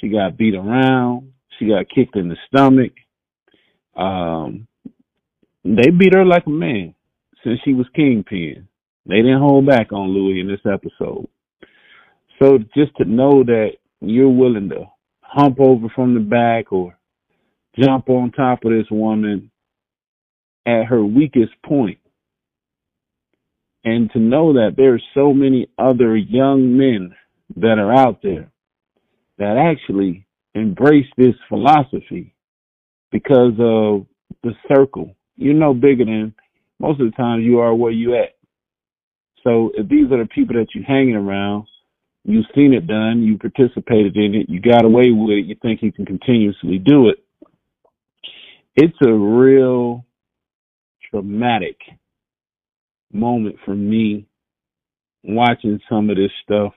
She 0.00 0.08
got 0.08 0.36
beat 0.36 0.54
around. 0.54 1.32
She 1.58 1.68
got 1.68 1.88
kicked 1.94 2.16
in 2.16 2.28
the 2.28 2.36
stomach. 2.48 2.92
Um, 3.96 4.68
they 5.64 5.90
beat 5.90 6.14
her 6.14 6.24
like 6.24 6.46
a 6.46 6.50
man 6.50 6.94
since 7.44 7.60
she 7.64 7.74
was 7.74 7.86
kingpin. 7.94 8.68
They 9.06 9.16
didn't 9.16 9.40
hold 9.40 9.66
back 9.66 9.92
on 9.92 10.10
Louie 10.10 10.40
in 10.40 10.48
this 10.48 10.60
episode. 10.66 11.28
So 12.42 12.58
just 12.76 12.96
to 12.98 13.04
know 13.04 13.44
that 13.44 13.72
you're 14.00 14.30
willing 14.30 14.70
to 14.70 14.86
hump 15.22 15.58
over 15.60 15.88
from 15.94 16.14
the 16.14 16.20
back 16.20 16.72
or 16.72 16.98
jump 17.78 18.08
on 18.10 18.32
top 18.32 18.64
of 18.64 18.72
this 18.72 18.90
woman 18.90 19.50
at 20.66 20.84
her 20.86 21.04
weakest 21.04 21.52
point. 21.66 21.98
and 23.84 24.10
to 24.12 24.18
know 24.18 24.54
that 24.54 24.74
there's 24.76 25.02
so 25.14 25.32
many 25.32 25.68
other 25.78 26.16
young 26.16 26.76
men 26.76 27.14
that 27.56 27.78
are 27.78 27.94
out 27.94 28.20
there 28.22 28.50
that 29.38 29.56
actually 29.56 30.26
embrace 30.54 31.06
this 31.16 31.34
philosophy 31.48 32.33
because 33.14 33.52
of 33.60 34.06
the 34.42 34.52
circle. 34.66 35.14
You're 35.36 35.54
no 35.54 35.72
bigger 35.72 36.04
than 36.04 36.34
most 36.80 37.00
of 37.00 37.08
the 37.08 37.16
time 37.16 37.42
you 37.42 37.60
are 37.60 37.72
where 37.72 37.92
you 37.92 38.16
at. 38.16 38.34
So 39.44 39.70
if 39.74 39.88
these 39.88 40.10
are 40.10 40.18
the 40.18 40.28
people 40.34 40.56
that 40.56 40.66
you're 40.74 40.82
hanging 40.82 41.14
around, 41.14 41.68
you've 42.24 42.46
seen 42.56 42.74
it 42.74 42.88
done, 42.88 43.22
you 43.22 43.38
participated 43.38 44.16
in 44.16 44.34
it, 44.34 44.50
you 44.50 44.60
got 44.60 44.84
away 44.84 45.12
with 45.12 45.30
it, 45.30 45.46
you 45.46 45.54
think 45.62 45.80
you 45.80 45.92
can 45.92 46.04
continuously 46.04 46.78
do 46.78 47.08
it. 47.08 47.24
It's 48.74 48.98
a 49.06 49.12
real 49.12 50.04
traumatic 51.08 51.76
moment 53.12 53.58
for 53.64 53.76
me 53.76 54.26
watching 55.22 55.78
some 55.88 56.10
of 56.10 56.16
this 56.16 56.32
stuff 56.42 56.72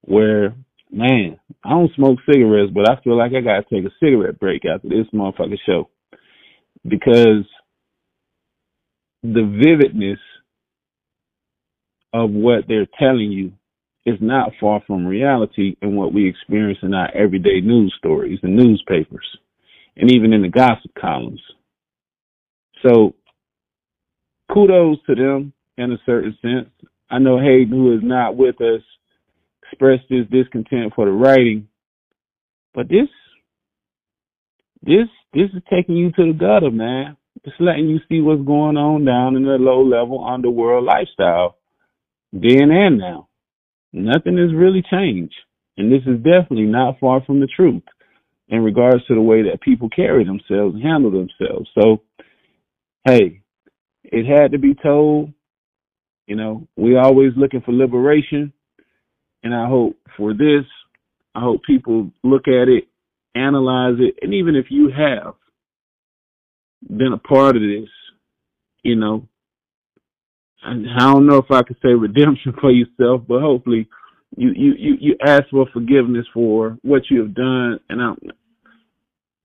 where 0.00 0.56
man, 0.90 1.38
I 1.64 1.70
don't 1.70 1.94
smoke 1.94 2.18
cigarettes, 2.30 2.72
but 2.74 2.88
I 2.88 3.00
feel 3.02 3.16
like 3.16 3.32
I 3.32 3.40
gotta 3.40 3.64
take 3.70 3.84
a 3.84 3.94
cigarette 4.00 4.38
break 4.38 4.64
after 4.64 4.88
this 4.88 5.06
motherfucking 5.12 5.58
show. 5.66 5.88
Because 6.86 7.44
the 9.22 9.60
vividness 9.64 10.20
of 12.12 12.30
what 12.30 12.64
they're 12.68 12.88
telling 12.98 13.32
you 13.32 13.52
is 14.06 14.18
not 14.20 14.52
far 14.60 14.82
from 14.86 15.06
reality 15.06 15.76
and 15.82 15.96
what 15.96 16.14
we 16.14 16.28
experience 16.28 16.78
in 16.82 16.94
our 16.94 17.14
everyday 17.14 17.60
news 17.60 17.94
stories 17.98 18.38
and 18.42 18.56
newspapers 18.56 19.26
and 19.96 20.10
even 20.10 20.32
in 20.32 20.42
the 20.42 20.48
gossip 20.48 20.92
columns. 20.98 21.42
So 22.86 23.14
kudos 24.52 24.98
to 25.06 25.14
them 25.14 25.52
in 25.76 25.92
a 25.92 25.98
certain 26.06 26.36
sense. 26.40 26.70
I 27.10 27.18
know 27.18 27.38
Hayden, 27.38 27.70
who 27.70 27.94
is 27.94 28.02
not 28.02 28.36
with 28.36 28.60
us, 28.60 28.82
expressed 29.70 30.04
his 30.08 30.26
discontent 30.28 30.92
for 30.94 31.06
the 31.06 31.12
writing, 31.12 31.68
but 32.74 32.88
this, 32.88 33.08
this, 34.82 35.08
this 35.34 35.50
is 35.54 35.62
taking 35.70 35.96
you 35.96 36.10
to 36.12 36.32
the 36.32 36.38
gutter, 36.38 36.70
man. 36.70 37.16
It's 37.44 37.54
letting 37.60 37.88
you 37.88 37.98
see 38.08 38.20
what's 38.20 38.44
going 38.44 38.76
on 38.76 39.04
down 39.04 39.36
in 39.36 39.44
the 39.44 39.56
low 39.58 39.82
level 39.82 40.26
underworld 40.26 40.84
lifestyle, 40.84 41.56
then 42.32 42.70
and 42.70 42.98
now. 42.98 43.28
Nothing 43.92 44.36
has 44.38 44.54
really 44.54 44.82
changed. 44.90 45.34
And 45.76 45.92
this 45.92 46.02
is 46.06 46.16
definitely 46.16 46.66
not 46.66 46.98
far 46.98 47.22
from 47.24 47.40
the 47.40 47.46
truth 47.46 47.84
in 48.48 48.64
regards 48.64 49.06
to 49.06 49.14
the 49.14 49.20
way 49.20 49.42
that 49.42 49.60
people 49.60 49.88
carry 49.88 50.24
themselves 50.24 50.74
and 50.74 50.82
handle 50.82 51.10
themselves. 51.10 51.70
So, 51.80 52.02
hey, 53.04 53.42
it 54.04 54.26
had 54.26 54.52
to 54.52 54.58
be 54.58 54.74
told. 54.74 55.32
You 56.26 56.36
know, 56.36 56.68
we 56.76 56.96
always 56.96 57.32
looking 57.36 57.62
for 57.62 57.72
liberation. 57.72 58.52
And 59.42 59.54
I 59.54 59.68
hope 59.68 59.96
for 60.16 60.32
this, 60.34 60.64
I 61.34 61.40
hope 61.40 61.62
people 61.62 62.10
look 62.22 62.48
at 62.48 62.68
it, 62.68 62.88
analyze 63.34 63.96
it, 63.98 64.16
and 64.22 64.34
even 64.34 64.56
if 64.56 64.66
you 64.70 64.90
have 64.90 65.34
been 66.88 67.12
a 67.12 67.18
part 67.18 67.56
of 67.56 67.62
this, 67.62 67.88
you 68.82 68.96
know, 68.96 69.28
I 70.64 70.72
don't 70.72 71.26
know 71.26 71.38
if 71.38 71.50
I 71.50 71.62
could 71.62 71.76
say 71.82 71.88
redemption 71.94 72.54
for 72.60 72.70
yourself, 72.70 73.22
but 73.28 73.40
hopefully 73.40 73.88
you 74.36 74.50
you 74.54 74.74
you, 74.78 74.96
you 75.00 75.16
ask 75.24 75.44
for 75.50 75.66
forgiveness 75.72 76.26
for 76.34 76.78
what 76.82 77.02
you 77.10 77.20
have 77.20 77.34
done. 77.34 77.80
And 77.88 78.02
I, 78.02 78.12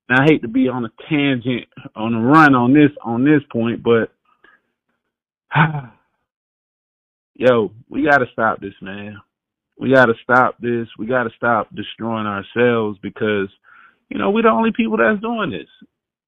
I 0.09 0.23
hate 0.25 0.41
to 0.41 0.47
be 0.47 0.67
on 0.67 0.85
a 0.85 0.91
tangent, 1.09 1.67
on 1.95 2.13
a 2.13 2.21
run 2.21 2.55
on 2.55 2.73
this 2.73 2.91
on 3.03 3.23
this 3.23 3.41
point, 3.51 3.83
but 3.83 4.11
yo, 7.35 7.71
we 7.89 8.03
got 8.03 8.17
to 8.19 8.25
stop 8.33 8.59
this, 8.59 8.73
man. 8.81 9.17
We 9.79 9.93
got 9.93 10.05
to 10.05 10.13
stop 10.23 10.57
this. 10.59 10.87
We 10.97 11.07
got 11.07 11.23
to 11.23 11.29
stop 11.35 11.73
destroying 11.75 12.27
ourselves 12.27 12.99
because, 13.01 13.49
you 14.09 14.17
know, 14.17 14.29
we're 14.29 14.43
the 14.43 14.49
only 14.49 14.71
people 14.75 14.97
that's 14.97 15.21
doing 15.21 15.51
this. 15.51 15.69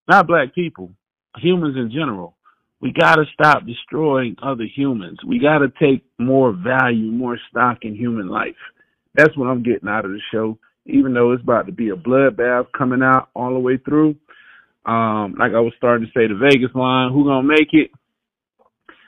Not 0.10 0.28
black 0.28 0.54
people, 0.54 0.92
humans 1.38 1.76
in 1.78 1.92
general. 1.92 2.36
We 2.82 2.92
got 2.92 3.16
to 3.16 3.24
stop 3.34 3.66
destroying 3.66 4.36
other 4.44 4.66
humans. 4.66 5.20
We 5.26 5.40
got 5.40 5.60
to 5.60 5.70
take 5.80 6.06
more 6.20 6.52
value, 6.52 7.12
more 7.12 7.40
stock 7.50 7.80
in 7.84 7.96
human 7.96 8.28
life. 8.28 8.56
That's 9.16 9.36
what 9.38 9.48
I'm 9.48 9.64
getting 9.64 9.88
out 9.88 10.06
of 10.06 10.12
the 10.12 10.22
show. 10.32 10.58
Even 10.86 11.14
though 11.14 11.32
it's 11.32 11.42
about 11.42 11.66
to 11.66 11.72
be 11.72 11.90
a 11.90 11.96
bloodbath 11.96 12.68
coming 12.78 13.02
out 13.02 13.30
all 13.34 13.54
the 13.54 13.60
way 13.60 13.78
through. 13.78 14.16
Um, 14.86 15.34
like 15.40 15.54
I 15.54 15.62
was 15.62 15.74
starting 15.78 16.06
to 16.06 16.12
say, 16.12 16.28
the 16.28 16.36
Vegas 16.36 16.76
line, 16.76 17.12
who 17.12 17.26
gonna 17.26 17.48
make 17.48 17.70
it? 17.72 17.90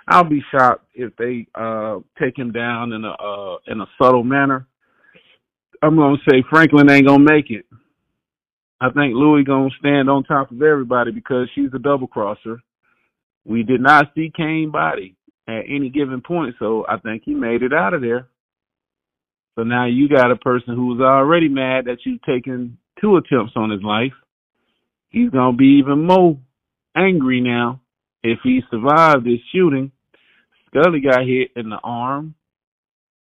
I'll 0.08 0.24
be 0.24 0.42
shocked 0.52 0.86
if 0.96 1.16
they 1.18 1.48
uh, 1.54 2.00
take 2.20 2.38
him 2.38 2.52
down 2.52 2.94
in 2.94 3.04
a 3.04 3.12
uh, 3.12 3.58
in 3.68 3.82
a 3.82 3.88
subtle 4.02 4.24
manner. 4.24 4.66
I'm 5.82 5.98
gonna 5.98 6.18
say 6.30 6.44
Franklin 6.50 6.90
ain't 6.90 7.08
gonna 7.08 7.24
make 7.24 7.52
it. 7.52 7.66
I 8.80 8.90
think 8.90 9.16
Louie 9.16 9.44
gonna 9.44 9.70
stand 9.80 10.10
on 10.10 10.24
top 10.24 10.52
of 10.52 10.62
everybody 10.62 11.12
because 11.12 11.50
she's 11.54 11.74
a 11.76 11.80
double 11.80 12.08
crosser. 12.08 12.62
We 13.46 13.64
did 13.64 13.82
not 13.82 14.12
see 14.16 14.32
Kane 14.36 14.72
body 14.72 15.16
at 15.48 15.64
any 15.68 15.90
given 15.90 16.22
point, 16.22 16.56
so 16.58 16.86
I 16.88 16.98
think 16.98 17.24
he 17.26 17.34
made 17.34 17.62
it 17.62 17.74
out 17.74 17.94
of 17.94 18.02
there. 18.02 18.28
So 19.56 19.64
now 19.64 19.88
you 19.88 20.08
got 20.08 20.32
a 20.32 20.36
person 20.36 20.76
who's 20.76 21.02
already 21.02 21.50
mad 21.50 21.86
that 21.86 22.00
you've 22.06 22.22
taken 22.22 22.78
two 23.02 23.18
attempts 23.18 23.54
on 23.56 23.72
his 23.72 23.84
life. 23.84 24.14
He's 25.10 25.32
gonna 25.32 25.58
be 25.58 25.80
even 25.80 26.06
more 26.06 26.38
angry 26.96 27.42
now 27.42 27.82
if 28.24 28.40
he 28.44 28.62
survived 28.72 29.26
this 29.26 29.40
shooting 29.54 29.92
Scully 30.68 31.02
got 31.02 31.26
hit 31.26 31.52
in 31.56 31.70
the 31.70 31.80
arm. 31.84 32.36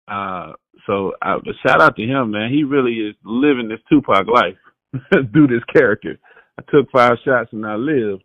Uh, 0.07 0.53
so 0.85 1.13
uh, 1.21 1.37
shout 1.65 1.81
out 1.81 1.95
to 1.97 2.03
him, 2.03 2.31
man. 2.31 2.51
He 2.51 2.63
really 2.63 2.93
is 2.93 3.15
living 3.23 3.67
this 3.67 3.79
Tupac 3.89 4.27
life 4.27 4.57
through 5.31 5.47
this 5.47 5.63
character. 5.71 6.17
I 6.59 6.63
took 6.71 6.89
five 6.91 7.17
shots 7.25 7.49
and 7.51 7.65
I 7.65 7.75
lived 7.75 8.23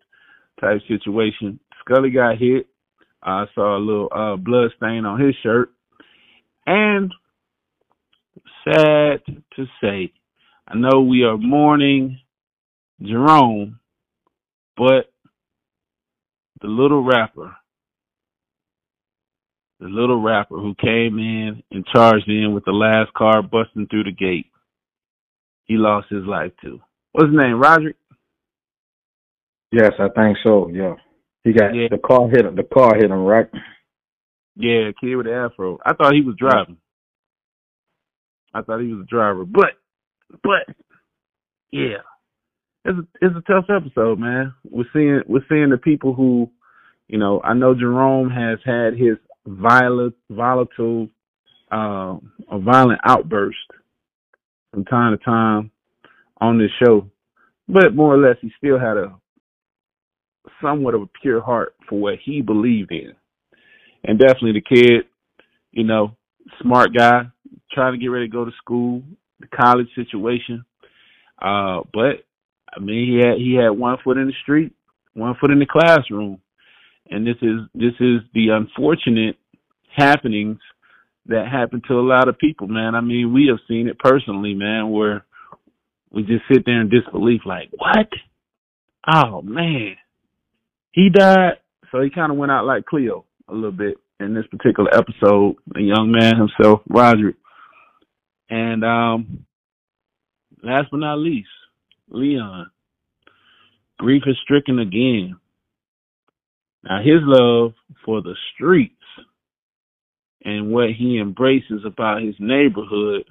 type 0.61 0.81
situation. 0.89 1.59
Scully 1.81 2.11
got 2.11 2.39
hit. 2.39 2.69
I 3.23 3.45
saw 3.55 3.77
a 3.77 3.79
little 3.79 4.09
uh, 4.15 4.37
blood 4.37 4.71
stain 4.77 5.05
on 5.05 5.21
his 5.21 5.35
shirt. 5.43 5.71
And 6.67 7.13
sad 8.65 9.21
to 9.57 9.67
say, 9.83 10.13
I 10.67 10.77
know 10.77 11.03
we 11.03 11.25
are 11.25 11.37
mourning 11.37 12.21
Jerome, 13.03 13.81
but 14.77 15.13
the 16.61 16.69
little 16.69 17.03
rapper 17.03 17.57
the 19.83 19.89
little 19.89 20.23
rapper 20.23 20.55
who 20.55 20.75
came 20.77 21.19
in 21.19 21.63
and 21.73 21.85
charged 21.93 22.29
in 22.29 22.55
with 22.55 22.65
the 22.65 22.71
last 22.71 23.13
car 23.15 23.43
busting 23.43 23.89
through 23.89 24.05
the 24.05 24.13
gate. 24.13 24.47
He 25.65 25.75
lost 25.75 26.07
his 26.09 26.25
life 26.25 26.53
too. 26.63 26.81
What's 27.11 27.29
his 27.29 27.37
name? 27.37 27.59
Roderick? 27.59 27.97
Yes, 29.73 29.93
I 29.99 30.09
think 30.09 30.39
so. 30.45 30.69
Yeah. 30.73 30.95
He 31.43 31.53
got 31.53 31.75
yeah. 31.75 31.89
the 31.91 31.99
car 31.99 32.29
hit 32.29 32.47
him. 32.47 32.55
The 32.55 32.63
car 32.63 32.95
hit 32.95 33.11
him, 33.11 33.25
right? 33.25 33.49
Yeah, 34.55 34.91
kid 35.01 35.17
with 35.17 35.27
the 35.27 35.33
afro. 35.33 35.79
I 35.85 35.95
thought 35.95 36.15
he 36.15 36.21
was 36.21 36.37
driving. 36.39 36.77
I 38.55 38.63
thought 38.63 38.81
he 38.81 38.93
was 38.93 39.03
a 39.03 39.11
driver, 39.11 39.45
but, 39.45 39.71
but, 40.43 40.77
yeah, 41.73 42.03
it's 42.85 42.99
a, 42.99 43.27
it's 43.27 43.35
a 43.35 43.53
tough 43.53 43.65
episode, 43.75 44.19
man. 44.19 44.53
We're 44.63 44.85
seeing 44.93 45.23
we're 45.27 45.47
seeing 45.49 45.71
the 45.71 45.79
people 45.79 46.13
who, 46.13 46.51
you 47.09 47.19
know, 47.19 47.41
I 47.43 47.55
know 47.55 47.75
Jerome 47.75 48.29
has 48.29 48.59
had 48.63 48.93
his 48.93 49.17
violent, 49.47 50.15
volatile, 50.31 51.09
uh, 51.71 52.17
a 52.51 52.59
violent 52.59 53.01
outburst 53.05 53.57
from 54.71 54.85
time 54.85 55.17
to 55.17 55.25
time 55.25 55.71
on 56.41 56.59
this 56.59 56.71
show, 56.85 57.07
but 57.69 57.95
more 57.95 58.15
or 58.15 58.19
less 58.19 58.37
he 58.41 58.51
still 58.57 58.79
had 58.79 58.97
a 58.97 59.15
somewhat 60.61 60.95
of 60.95 61.03
a 61.03 61.09
pure 61.21 61.41
heart 61.41 61.75
for 61.89 62.01
what 62.01 62.15
he 62.25 62.41
believed 62.41 62.93
in, 62.93 63.13
and 64.05 64.19
definitely 64.19 64.53
the 64.53 64.77
kid, 64.77 65.05
you 65.71 65.85
know, 65.85 66.17
smart 66.61 66.91
guy, 66.97 67.23
trying 67.73 67.93
to 67.93 67.99
get 67.99 68.09
ready 68.09 68.27
to 68.27 68.33
go 68.33 68.45
to 68.45 68.53
school, 68.59 69.03
the 69.41 69.47
college 69.49 69.89
situation, 69.95 70.65
uh, 71.41 71.81
but 71.93 72.25
I 72.75 72.81
mean 72.81 73.07
he 73.07 73.17
had 73.17 73.39
he 73.39 73.55
had 73.55 73.71
one 73.71 73.99
foot 74.05 74.19
in 74.19 74.27
the 74.27 74.35
street, 74.43 74.73
one 75.15 75.35
foot 75.41 75.51
in 75.51 75.59
the 75.59 75.67
classroom 75.67 76.41
and 77.13 77.27
this 77.27 77.37
is 77.43 77.61
this 77.75 77.95
is 78.01 78.21
the 78.35 78.49
unfortunate 78.49 79.37
happenings 79.95 80.59
that 81.27 81.47
happen 81.47 81.83
to 81.87 81.95
a 81.95 82.01
lot 82.01 82.29
of 82.29 82.39
people, 82.39 82.67
man. 82.67 82.95
I 82.95 83.01
mean, 83.01 83.33
we 83.33 83.47
have 83.49 83.61
seen 83.69 83.87
it 83.87 83.99
personally, 83.99 84.55
man, 84.55 84.91
where 84.91 85.25
we 86.11 86.23
just 86.23 86.43
sit 86.51 86.65
there 86.65 86.81
in 86.81 86.89
disbelief, 86.89 87.43
like, 87.45 87.69
what? 87.77 88.09
Oh 89.07 89.43
man, 89.43 89.97
he 90.93 91.11
died. 91.11 91.59
So 91.91 92.01
he 92.01 92.11
kind 92.11 92.33
of 92.33 92.39
went 92.39 92.53
out 92.53 92.65
like 92.65 92.87
Cleo 92.87 93.27
a 93.49 93.55
little 93.55 93.73
bit 93.73 93.99
in 94.19 94.35
this 94.35 94.47
particular 94.47 94.91
episode. 94.95 95.57
The 95.67 95.83
young 95.83 96.11
man 96.11 96.37
himself, 96.37 96.81
Roderick, 96.89 97.37
and 98.49 98.85
um, 98.85 99.45
last 100.63 100.89
but 100.91 100.99
not 100.99 101.19
least, 101.19 101.49
Leon. 102.09 102.71
Grief 103.99 104.23
is 104.27 104.37
stricken 104.43 104.79
again. 104.79 105.37
Now, 106.85 106.99
his 106.99 107.21
love 107.23 107.75
for 108.05 108.23
the 108.23 108.35
streets 108.55 108.95
and 110.45 110.73
what 110.73 110.91
he 110.99 111.19
embraces 111.19 111.83
about 111.87 112.23
his 112.23 112.35
neighborhood, 112.39 113.25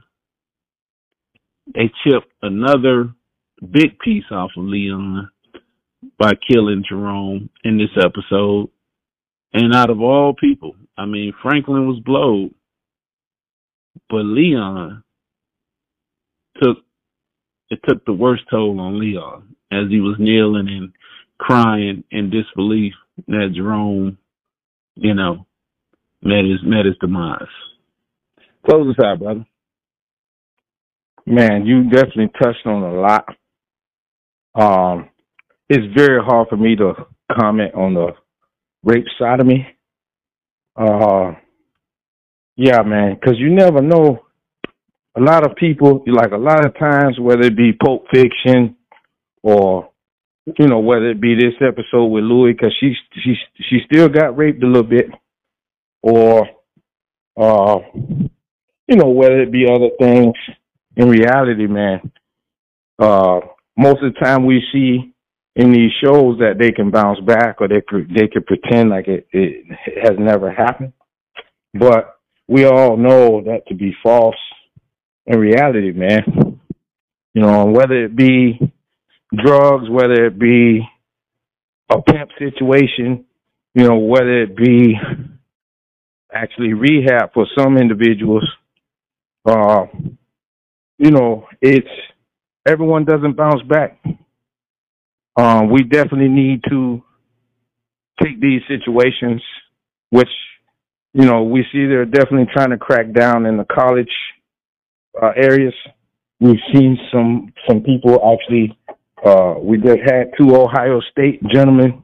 they 1.74 1.92
chipped 2.04 2.32
another 2.42 3.14
big 3.62 4.00
piece 4.00 4.24
off 4.32 4.52
of 4.58 4.64
Leon 4.64 5.30
by 6.18 6.32
killing 6.50 6.84
Jerome 6.88 7.50
in 7.64 7.78
this 7.78 8.04
episode. 8.04 8.70
And 9.54 9.76
out 9.76 9.90
of 9.90 10.00
all 10.02 10.34
people, 10.34 10.76
I 10.98 11.06
mean, 11.06 11.34
Franklin 11.42 11.88
was 11.88 12.00
blowed, 12.00 12.54
but 14.10 14.24
Leon 14.24 15.04
took 16.62 16.78
it 17.70 17.80
took 17.88 18.06
the 18.06 18.14
worst 18.14 18.44
toll 18.50 18.80
on 18.80 19.00
Leon 19.00 19.56
as 19.72 19.90
he 19.90 20.02
was 20.02 20.18
kneeling 20.20 20.68
and 20.68 20.92
crying 21.38 22.04
in 22.12 22.30
disbelief 22.30 22.94
that 23.28 23.52
Jerome, 23.56 24.18
you 24.96 25.14
know, 25.14 25.46
met 26.22 26.46
his 26.46 26.60
met 26.64 26.86
his 26.86 26.98
demise. 27.00 27.42
Close 28.66 28.96
us 28.96 29.04
out, 29.04 29.20
brother. 29.20 29.46
Man, 31.26 31.66
you 31.66 31.90
definitely 31.90 32.32
touched 32.42 32.66
on 32.66 32.84
a 32.84 32.94
lot. 32.94 33.26
Um, 34.56 35.10
it's 35.70 35.94
very 35.96 36.22
hard 36.24 36.50
for 36.50 36.58
me 36.58 36.76
to 36.76 36.94
comment 37.32 37.74
on 37.76 37.94
the 37.94 38.12
rape 38.84 39.06
side 39.20 39.40
of 39.40 39.46
me. 39.46 39.66
Uh, 40.76 41.34
yeah, 42.56 42.82
man, 42.82 43.18
because 43.20 43.40
you 43.40 43.54
never 43.54 43.82
know. 43.82 44.26
A 45.18 45.20
lot 45.20 45.46
of 45.46 45.58
people, 45.58 46.04
like 46.08 46.32
a 46.32 46.38
lot 46.38 46.66
of 46.66 46.78
times, 46.80 47.20
whether 47.20 47.42
it 47.42 47.58
be 47.58 47.74
Pulp 47.74 48.06
Fiction 48.14 48.78
or 49.44 49.91
you 50.46 50.68
know, 50.68 50.80
whether 50.80 51.10
it 51.10 51.22
be 51.22 51.36
this 51.36 51.54
episode 51.62 52.06
with 52.06 52.24
Louie, 52.24 52.54
because 52.54 52.76
she 52.80 52.94
she 53.24 53.36
she 53.70 53.80
still 53.86 54.10
got 54.10 54.38
raped 54.38 54.64
a 54.64 54.68
little 54.68 54.84
bit, 54.84 55.10
or 56.02 56.48
uh, 57.40 57.80
you 58.88 58.96
know, 58.96 59.10
whether 59.10 59.42
it 59.42 59.52
be 59.52 59.66
other 59.70 59.90
things. 60.00 60.34
In 60.98 61.08
reality, 61.08 61.68
man, 61.68 62.12
uh, 63.00 63.40
most 63.78 64.04
of 64.04 64.14
the 64.14 64.20
time 64.22 64.46
we 64.46 64.62
see 64.74 65.14
in 65.56 65.72
these 65.72 65.92
shows 66.04 66.40
that 66.40 66.56
they 66.60 66.72
can 66.72 66.92
bounce 66.92 67.20
back 67.22 67.62
or 67.62 67.68
they 67.68 67.82
could 67.88 68.10
they 68.14 68.28
could 68.28 68.46
pretend 68.46 68.90
like 68.90 69.08
it, 69.08 69.28
it 69.32 69.66
has 70.02 70.18
never 70.20 70.52
happened, 70.52 70.92
but 71.74 72.20
we 72.48 72.66
all 72.66 72.98
know 72.98 73.42
that 73.42 73.68
to 73.68 73.76
be 73.76 73.96
false 74.04 74.36
in 75.26 75.40
reality, 75.40 75.92
man. 75.92 76.60
You 77.34 77.42
know, 77.42 77.66
whether 77.68 78.04
it 78.04 78.16
be 78.16 78.60
drugs, 79.34 79.90
whether 79.90 80.26
it 80.26 80.40
be 80.40 80.82
a 81.92 82.02
pimp 82.02 82.30
situation, 82.40 83.26
you 83.76 83.88
know, 83.88 83.98
whether 83.98 84.44
it 84.44 84.56
be 84.56 84.96
actually 86.34 86.74
rehab 86.74 87.34
for 87.34 87.46
some 87.58 87.78
individuals, 87.78 88.44
uh, 89.46 89.86
you 90.98 91.12
know, 91.12 91.48
it's 91.62 91.88
everyone 92.68 93.06
doesn't 93.06 93.36
bounce 93.38 93.62
back. 93.64 94.00
Um, 95.38 95.72
we 95.72 95.84
definitely 95.84 96.30
need 96.30 96.64
to 96.70 97.02
take 98.22 98.40
these 98.42 98.62
situations, 98.68 99.42
which 100.10 100.30
you 101.14 101.26
know 101.26 101.44
we 101.44 101.64
see 101.72 101.86
they're 101.88 102.06
definitely 102.06 102.48
trying 102.54 102.72
to 102.72 102.78
crack 102.78 103.14
down 103.14 103.46
in 103.46 103.58
the 103.58 103.66
college 103.66 104.12
uh, 105.22 105.32
areas. 105.36 105.74
We've 106.40 106.60
seen 106.74 106.98
some 107.12 107.54
some 107.68 107.82
people 107.82 108.16
actually. 108.34 108.78
Uh, 109.26 109.56
we 109.62 109.78
just 109.78 110.00
had 110.06 110.32
two 110.38 110.56
Ohio 110.56 111.02
State 111.12 111.42
gentlemen 111.54 112.04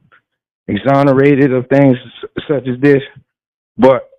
exonerated 0.67 1.53
of 1.53 1.67
things 1.69 1.97
such 2.47 2.67
as 2.67 2.79
this, 2.81 3.01
but 3.77 4.09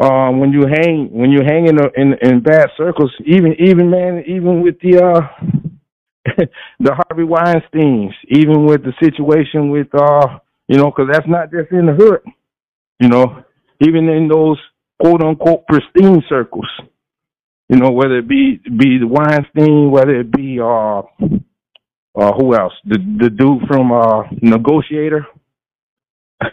um, 0.00 0.38
when 0.40 0.52
you 0.52 0.64
hang 0.66 1.08
when 1.12 1.30
you 1.30 1.40
hang 1.44 1.66
in, 1.66 1.78
a, 1.80 1.88
in 1.96 2.14
in 2.22 2.40
bad 2.40 2.68
circles, 2.76 3.12
even 3.26 3.54
even 3.58 3.90
man, 3.90 4.22
even 4.26 4.62
with 4.62 4.76
the 4.80 4.98
uh 5.02 5.46
the 6.80 6.94
Harvey 6.94 7.24
Weinstein's, 7.24 8.14
even 8.28 8.64
with 8.66 8.82
the 8.84 8.92
situation 9.02 9.70
with 9.70 9.88
uh 9.94 10.38
you 10.68 10.78
know, 10.78 10.86
because 10.86 11.08
that's 11.12 11.26
not 11.28 11.50
just 11.50 11.72
in 11.72 11.86
the 11.86 11.94
hood, 11.94 12.20
you 13.00 13.08
know, 13.08 13.42
even 13.80 14.08
in 14.08 14.28
those 14.28 14.58
quote 15.02 15.22
unquote 15.22 15.66
pristine 15.66 16.22
circles, 16.28 16.68
you 17.68 17.76
know, 17.78 17.90
whether 17.90 18.18
it 18.18 18.28
be 18.28 18.60
be 18.78 18.98
the 18.98 19.08
Weinstein, 19.08 19.90
whether 19.90 20.20
it 20.20 20.30
be 20.30 20.60
uh 20.60 21.02
uh 22.18 22.32
who 22.32 22.54
else, 22.54 22.72
the 22.84 22.98
the 23.20 23.30
dude 23.30 23.66
from 23.68 23.92
uh 23.92 24.24
Negotiator, 24.42 25.26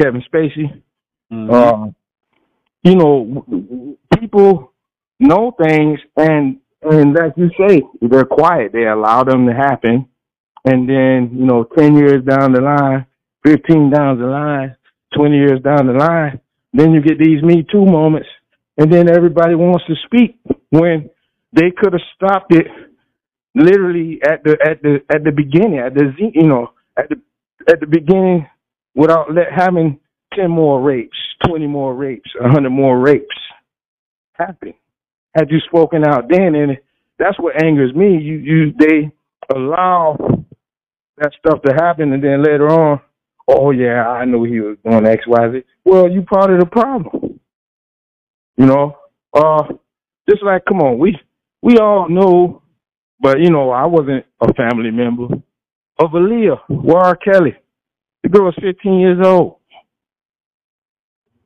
Kevin 0.00 0.22
Spacey, 0.32 0.82
mm-hmm. 1.32 1.50
uh 1.50 1.90
you 2.82 2.94
know, 2.96 3.96
people 4.18 4.72
know 5.18 5.52
things 5.62 6.00
and 6.16 6.58
and 6.82 7.14
like 7.14 7.32
you 7.36 7.50
say, 7.58 7.82
they're 8.00 8.24
quiet. 8.24 8.72
They 8.72 8.86
allow 8.86 9.22
them 9.22 9.46
to 9.46 9.52
happen. 9.52 10.06
And 10.64 10.88
then, 10.88 11.30
you 11.38 11.46
know, 11.46 11.64
ten 11.64 11.96
years 11.96 12.24
down 12.24 12.52
the 12.52 12.60
line, 12.60 13.06
fifteen 13.44 13.90
down 13.90 14.18
the 14.18 14.26
line, 14.26 14.76
twenty 15.14 15.36
years 15.36 15.60
down 15.62 15.86
the 15.86 15.94
line, 15.94 16.40
then 16.72 16.92
you 16.92 17.02
get 17.02 17.18
these 17.18 17.42
Me 17.42 17.64
Too 17.70 17.84
moments 17.84 18.28
and 18.80 18.90
then 18.90 19.10
everybody 19.10 19.54
wants 19.54 19.84
to 19.86 19.94
speak 20.06 20.38
when 20.70 21.10
they 21.52 21.70
could 21.70 21.92
have 21.92 22.02
stopped 22.16 22.54
it 22.54 22.66
literally 23.54 24.20
at 24.24 24.44
the 24.44 24.56
at 24.64 24.82
the 24.82 24.98
at 25.14 25.24
the 25.24 25.32
beginning, 25.32 25.78
at 25.78 25.94
the 25.94 26.12
you 26.18 26.46
know, 26.46 26.72
at 26.98 27.08
the 27.08 27.16
at 27.70 27.80
the 27.80 27.86
beginning 27.86 28.46
without 28.94 29.32
let 29.32 29.52
having 29.52 29.98
ten 30.34 30.50
more 30.50 30.80
rapes 30.80 31.16
20 31.46 31.66
more 31.66 31.94
rapes, 31.94 32.30
100 32.40 32.70
more 32.70 32.98
rapes 32.98 33.36
happen. 34.34 34.74
Had 35.34 35.50
you 35.50 35.58
spoken 35.60 36.04
out 36.06 36.28
then, 36.28 36.54
and 36.54 36.78
that's 37.18 37.38
what 37.38 37.62
angers 37.62 37.94
me. 37.94 38.18
You, 38.18 38.36
you, 38.36 38.72
they 38.78 39.12
allow 39.54 40.16
that 41.18 41.32
stuff 41.38 41.62
to 41.62 41.74
happen, 41.74 42.12
and 42.12 42.22
then 42.22 42.42
later 42.42 42.68
on, 42.68 43.00
oh 43.48 43.70
yeah, 43.70 44.08
I 44.08 44.24
knew 44.24 44.44
he 44.44 44.60
was 44.60 44.76
doing 44.84 45.06
X, 45.06 45.24
Y, 45.26 45.52
Z. 45.52 45.62
Well, 45.84 46.10
you 46.10 46.22
part 46.22 46.52
of 46.52 46.60
the 46.60 46.66
problem. 46.66 47.40
You 48.56 48.66
know, 48.66 48.96
uh, 49.34 49.62
just 50.28 50.42
like, 50.42 50.64
come 50.66 50.80
on, 50.80 50.98
we 50.98 51.18
we 51.62 51.78
all 51.78 52.08
know, 52.08 52.59
but 53.20 53.40
you 53.40 53.50
know, 53.50 53.70
I 53.70 53.86
wasn't 53.86 54.24
a 54.40 54.52
family 54.54 54.90
member 54.90 55.24
of 55.98 56.10
Aaliyah, 56.10 56.94
R. 56.94 57.16
Kelly. 57.16 57.56
The 58.22 58.28
girl 58.28 58.46
was 58.46 58.58
15 58.60 59.00
years 59.00 59.18
old 59.24 59.60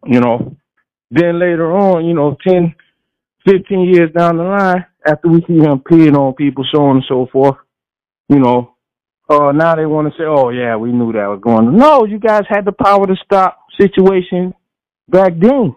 you 0.06 0.20
know. 0.20 0.56
Then 1.10 1.38
later 1.38 1.72
on, 1.72 2.04
you 2.04 2.14
know, 2.14 2.36
10, 2.46 2.74
15 3.46 3.80
years 3.80 4.10
down 4.16 4.36
the 4.36 4.42
line, 4.42 4.86
after 5.06 5.28
we 5.28 5.42
see 5.46 5.58
him 5.58 5.78
peeing 5.80 6.16
on 6.16 6.34
people, 6.34 6.64
so 6.72 6.82
on 6.84 6.96
and 6.96 7.04
so 7.08 7.26
forth, 7.30 7.56
you 8.28 8.38
know, 8.38 8.74
uh, 9.28 9.52
now 9.52 9.74
they 9.74 9.86
want 9.86 10.08
to 10.08 10.18
say, 10.18 10.24
oh, 10.26 10.50
yeah, 10.50 10.76
we 10.76 10.92
knew 10.92 11.12
that 11.12 11.26
was 11.26 11.40
going 11.42 11.68
on. 11.68 11.76
No, 11.76 12.04
you 12.04 12.18
guys 12.18 12.42
had 12.48 12.64
the 12.64 12.72
power 12.72 13.06
to 13.06 13.16
stop 13.24 13.58
situation 13.80 14.54
back 15.08 15.32
then, 15.38 15.74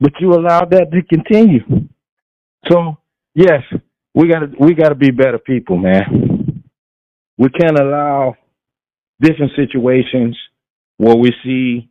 but 0.00 0.12
you 0.20 0.32
allowed 0.32 0.70
that 0.70 0.90
to 0.90 1.02
continue. 1.02 1.60
So, 2.70 2.96
yes, 3.34 3.62
we 4.16 4.28
gotta 4.28 4.48
we 4.58 4.74
gotta 4.74 4.94
be 4.94 5.10
better 5.10 5.38
people, 5.38 5.76
man. 5.76 6.64
We 7.36 7.50
can't 7.50 7.78
allow 7.78 8.34
different 9.20 9.52
situations 9.54 10.36
where 10.96 11.14
we 11.14 11.32
see 11.44 11.90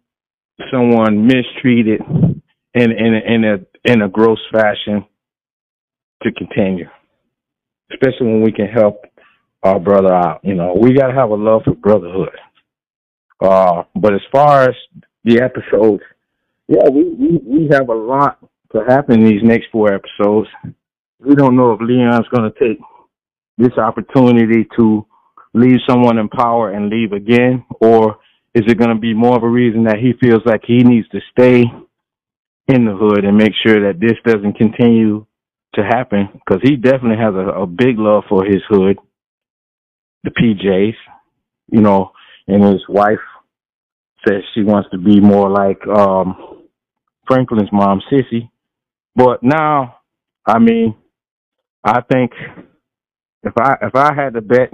someone 0.73 1.27
mistreated 1.27 2.01
in 2.73 2.91
in 2.91 3.13
in 3.13 3.43
a 3.45 3.91
in 3.91 4.01
a 4.01 4.09
gross 4.09 4.39
fashion 4.51 5.05
to 6.23 6.31
continue, 6.31 6.89
especially 7.91 8.25
when 8.25 8.41
we 8.41 8.51
can 8.51 8.67
help 8.67 9.05
our 9.61 9.79
brother 9.79 10.11
out. 10.11 10.39
You 10.43 10.55
know, 10.55 10.75
we 10.79 10.93
got 10.93 11.07
to 11.07 11.13
have 11.13 11.29
a 11.29 11.35
love 11.35 11.61
for 11.63 11.75
brotherhood. 11.75 12.35
Uh, 13.39 13.83
but 13.95 14.15
as 14.15 14.21
far 14.31 14.63
as 14.63 14.75
the 15.25 15.41
episodes, 15.41 16.01
yeah, 16.67 16.89
we, 16.91 17.03
we 17.03 17.39
we 17.45 17.69
have 17.71 17.89
a 17.89 17.93
lot 17.93 18.39
to 18.71 18.83
happen 18.87 19.21
in 19.21 19.25
these 19.27 19.43
next 19.43 19.67
four 19.71 19.93
episodes. 19.93 20.47
We 21.25 21.35
don't 21.35 21.55
know 21.55 21.73
if 21.73 21.81
Leon's 21.81 22.27
going 22.29 22.51
to 22.51 22.59
take 22.59 22.79
this 23.57 23.77
opportunity 23.77 24.67
to 24.77 25.05
leave 25.53 25.79
someone 25.89 26.17
in 26.17 26.29
power 26.29 26.71
and 26.71 26.89
leave 26.89 27.13
again, 27.13 27.65
or 27.81 28.17
is 28.53 28.63
it 28.67 28.77
going 28.77 28.93
to 28.93 28.99
be 28.99 29.13
more 29.13 29.35
of 29.37 29.43
a 29.43 29.49
reason 29.49 29.85
that 29.85 29.97
he 29.97 30.13
feels 30.21 30.41
like 30.45 30.61
he 30.65 30.79
needs 30.83 31.07
to 31.09 31.19
stay 31.31 31.63
in 32.67 32.85
the 32.85 32.95
hood 32.95 33.25
and 33.25 33.37
make 33.37 33.53
sure 33.65 33.87
that 33.87 33.99
this 33.99 34.17
doesn't 34.25 34.57
continue 34.57 35.25
to 35.75 35.83
happen? 35.83 36.29
Because 36.33 36.61
he 36.63 36.75
definitely 36.75 37.17
has 37.17 37.33
a, 37.33 37.61
a 37.61 37.67
big 37.67 37.97
love 37.97 38.23
for 38.29 38.45
his 38.45 38.61
hood, 38.69 38.97
the 40.23 40.31
PJs, 40.31 40.95
you 41.71 41.81
know, 41.81 42.11
and 42.47 42.63
his 42.63 42.81
wife 42.87 43.19
says 44.27 44.41
she 44.53 44.63
wants 44.63 44.89
to 44.91 44.97
be 44.97 45.19
more 45.19 45.49
like 45.49 45.85
um 45.87 46.61
Franklin's 47.27 47.71
mom, 47.71 48.01
Cissy. 48.09 48.51
But 49.15 49.41
now, 49.41 49.97
I 50.45 50.59
mean, 50.59 50.95
I 51.85 52.01
think 52.01 52.31
if 53.43 53.53
I 53.59 53.75
if 53.83 53.95
I 53.95 54.13
had 54.15 54.33
to 54.33 54.41
bet, 54.41 54.73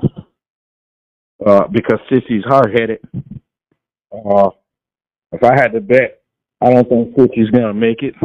uh, 1.45 1.68
because 1.68 1.99
Cissy's 2.09 2.45
hard 2.45 2.72
headed, 2.74 2.99
uh, 4.14 4.49
if 5.34 5.43
I 5.43 5.53
had 5.53 5.74
to 5.74 5.82
bet, 5.82 6.22
I 6.62 6.72
don't 6.72 6.88
think 6.88 7.16
Cissy's 7.18 7.49
gonna 7.51 7.74
make 7.74 8.01
it. 8.01 8.16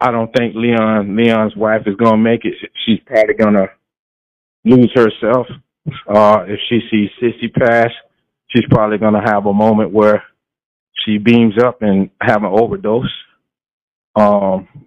I 0.00 0.12
don't 0.12 0.32
think 0.36 0.54
Leon 0.54 1.16
Leon's 1.16 1.56
wife 1.56 1.82
is 1.86 1.96
gonna 1.96 2.16
make 2.16 2.44
it. 2.44 2.54
She's 2.84 3.00
probably 3.04 3.34
gonna 3.34 3.66
lose 4.64 4.92
herself. 4.94 5.48
Uh, 6.08 6.44
if 6.46 6.60
she 6.68 6.80
sees 6.88 7.10
Cissy 7.18 7.48
pass, 7.48 7.90
she's 8.48 8.64
probably 8.70 8.98
gonna 8.98 9.22
have 9.24 9.46
a 9.46 9.52
moment 9.52 9.92
where 9.92 10.22
she 11.04 11.18
beams 11.18 11.54
up 11.60 11.82
and 11.82 12.10
have 12.20 12.44
an 12.44 12.52
overdose. 12.52 13.12
Um, 14.14 14.85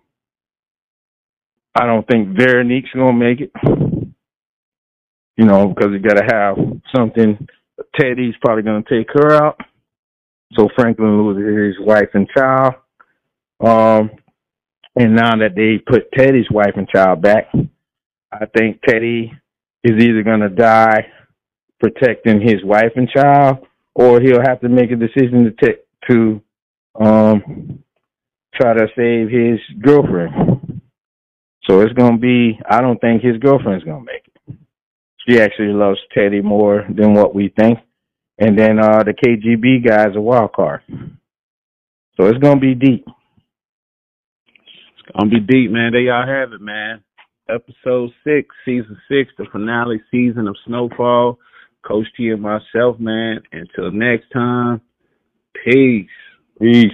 I 1.75 1.85
don't 1.85 2.07
think 2.07 2.37
Veronique's 2.37 2.89
gonna 2.93 3.13
make 3.13 3.41
it. 3.41 3.51
You 5.37 5.45
know, 5.45 5.67
because 5.67 5.91
you 5.91 5.99
gotta 5.99 6.25
have 6.27 6.57
something. 6.95 7.47
Teddy's 7.99 8.35
probably 8.41 8.63
gonna 8.63 8.83
take 8.89 9.07
her 9.13 9.33
out. 9.33 9.59
So 10.57 10.67
Franklin 10.75 11.21
loses 11.21 11.77
his 11.77 11.85
wife 11.85 12.09
and 12.13 12.27
child. 12.35 12.73
Um, 13.63 14.11
and 14.95 15.15
now 15.15 15.35
that 15.37 15.55
they 15.55 15.77
put 15.77 16.11
Teddy's 16.11 16.49
wife 16.49 16.73
and 16.75 16.89
child 16.89 17.21
back, 17.21 17.47
I 18.31 18.45
think 18.57 18.81
Teddy 18.81 19.31
is 19.83 20.03
either 20.03 20.23
to 20.23 20.49
die 20.49 21.07
protecting 21.79 22.41
his 22.41 22.63
wife 22.63 22.91
and 22.95 23.09
child, 23.09 23.65
or 23.95 24.19
he'll 24.19 24.41
have 24.41 24.59
to 24.61 24.69
make 24.69 24.91
a 24.91 24.95
decision 24.95 25.45
to 25.45 25.51
take 25.65 25.85
to 26.09 26.41
um, 26.99 27.83
try 28.53 28.73
to 28.73 28.87
save 28.95 29.29
his 29.29 29.59
girlfriend. 29.81 30.68
So 31.69 31.81
it's 31.81 31.93
going 31.93 32.13
to 32.13 32.19
be. 32.19 32.59
I 32.67 32.81
don't 32.81 32.99
think 32.99 33.21
his 33.21 33.37
girlfriend's 33.37 33.83
going 33.83 34.05
to 34.05 34.11
make 34.11 34.25
it. 34.25 34.57
She 35.27 35.39
actually 35.39 35.73
loves 35.73 35.99
Teddy 36.13 36.41
more 36.41 36.85
than 36.89 37.13
what 37.13 37.35
we 37.35 37.53
think 37.55 37.79
and 38.39 38.57
then 38.57 38.79
uh 38.79 39.03
the 39.03 39.13
KGB 39.13 39.85
guys 39.85 40.15
a 40.15 40.21
wild 40.21 40.53
card. 40.53 40.81
So 42.17 42.25
it's 42.25 42.39
gonna 42.39 42.59
be 42.59 42.73
deep. 42.73 43.05
It's 44.47 45.17
gonna 45.17 45.29
be 45.29 45.39
deep, 45.41 45.71
man. 45.71 45.91
There 45.91 46.01
y'all 46.01 46.25
have 46.25 46.53
it, 46.53 46.61
man. 46.61 47.03
Episode 47.49 48.11
six, 48.23 48.47
season 48.65 48.97
six, 49.09 49.31
the 49.37 49.45
finale 49.51 50.01
season 50.09 50.47
of 50.47 50.55
Snowfall. 50.65 51.37
Coach 51.85 52.07
T 52.17 52.29
and 52.29 52.41
myself, 52.41 52.99
man. 52.99 53.41
Until 53.51 53.91
next 53.91 54.29
time, 54.31 54.81
peace. 55.65 56.07
Peace. 56.59 56.91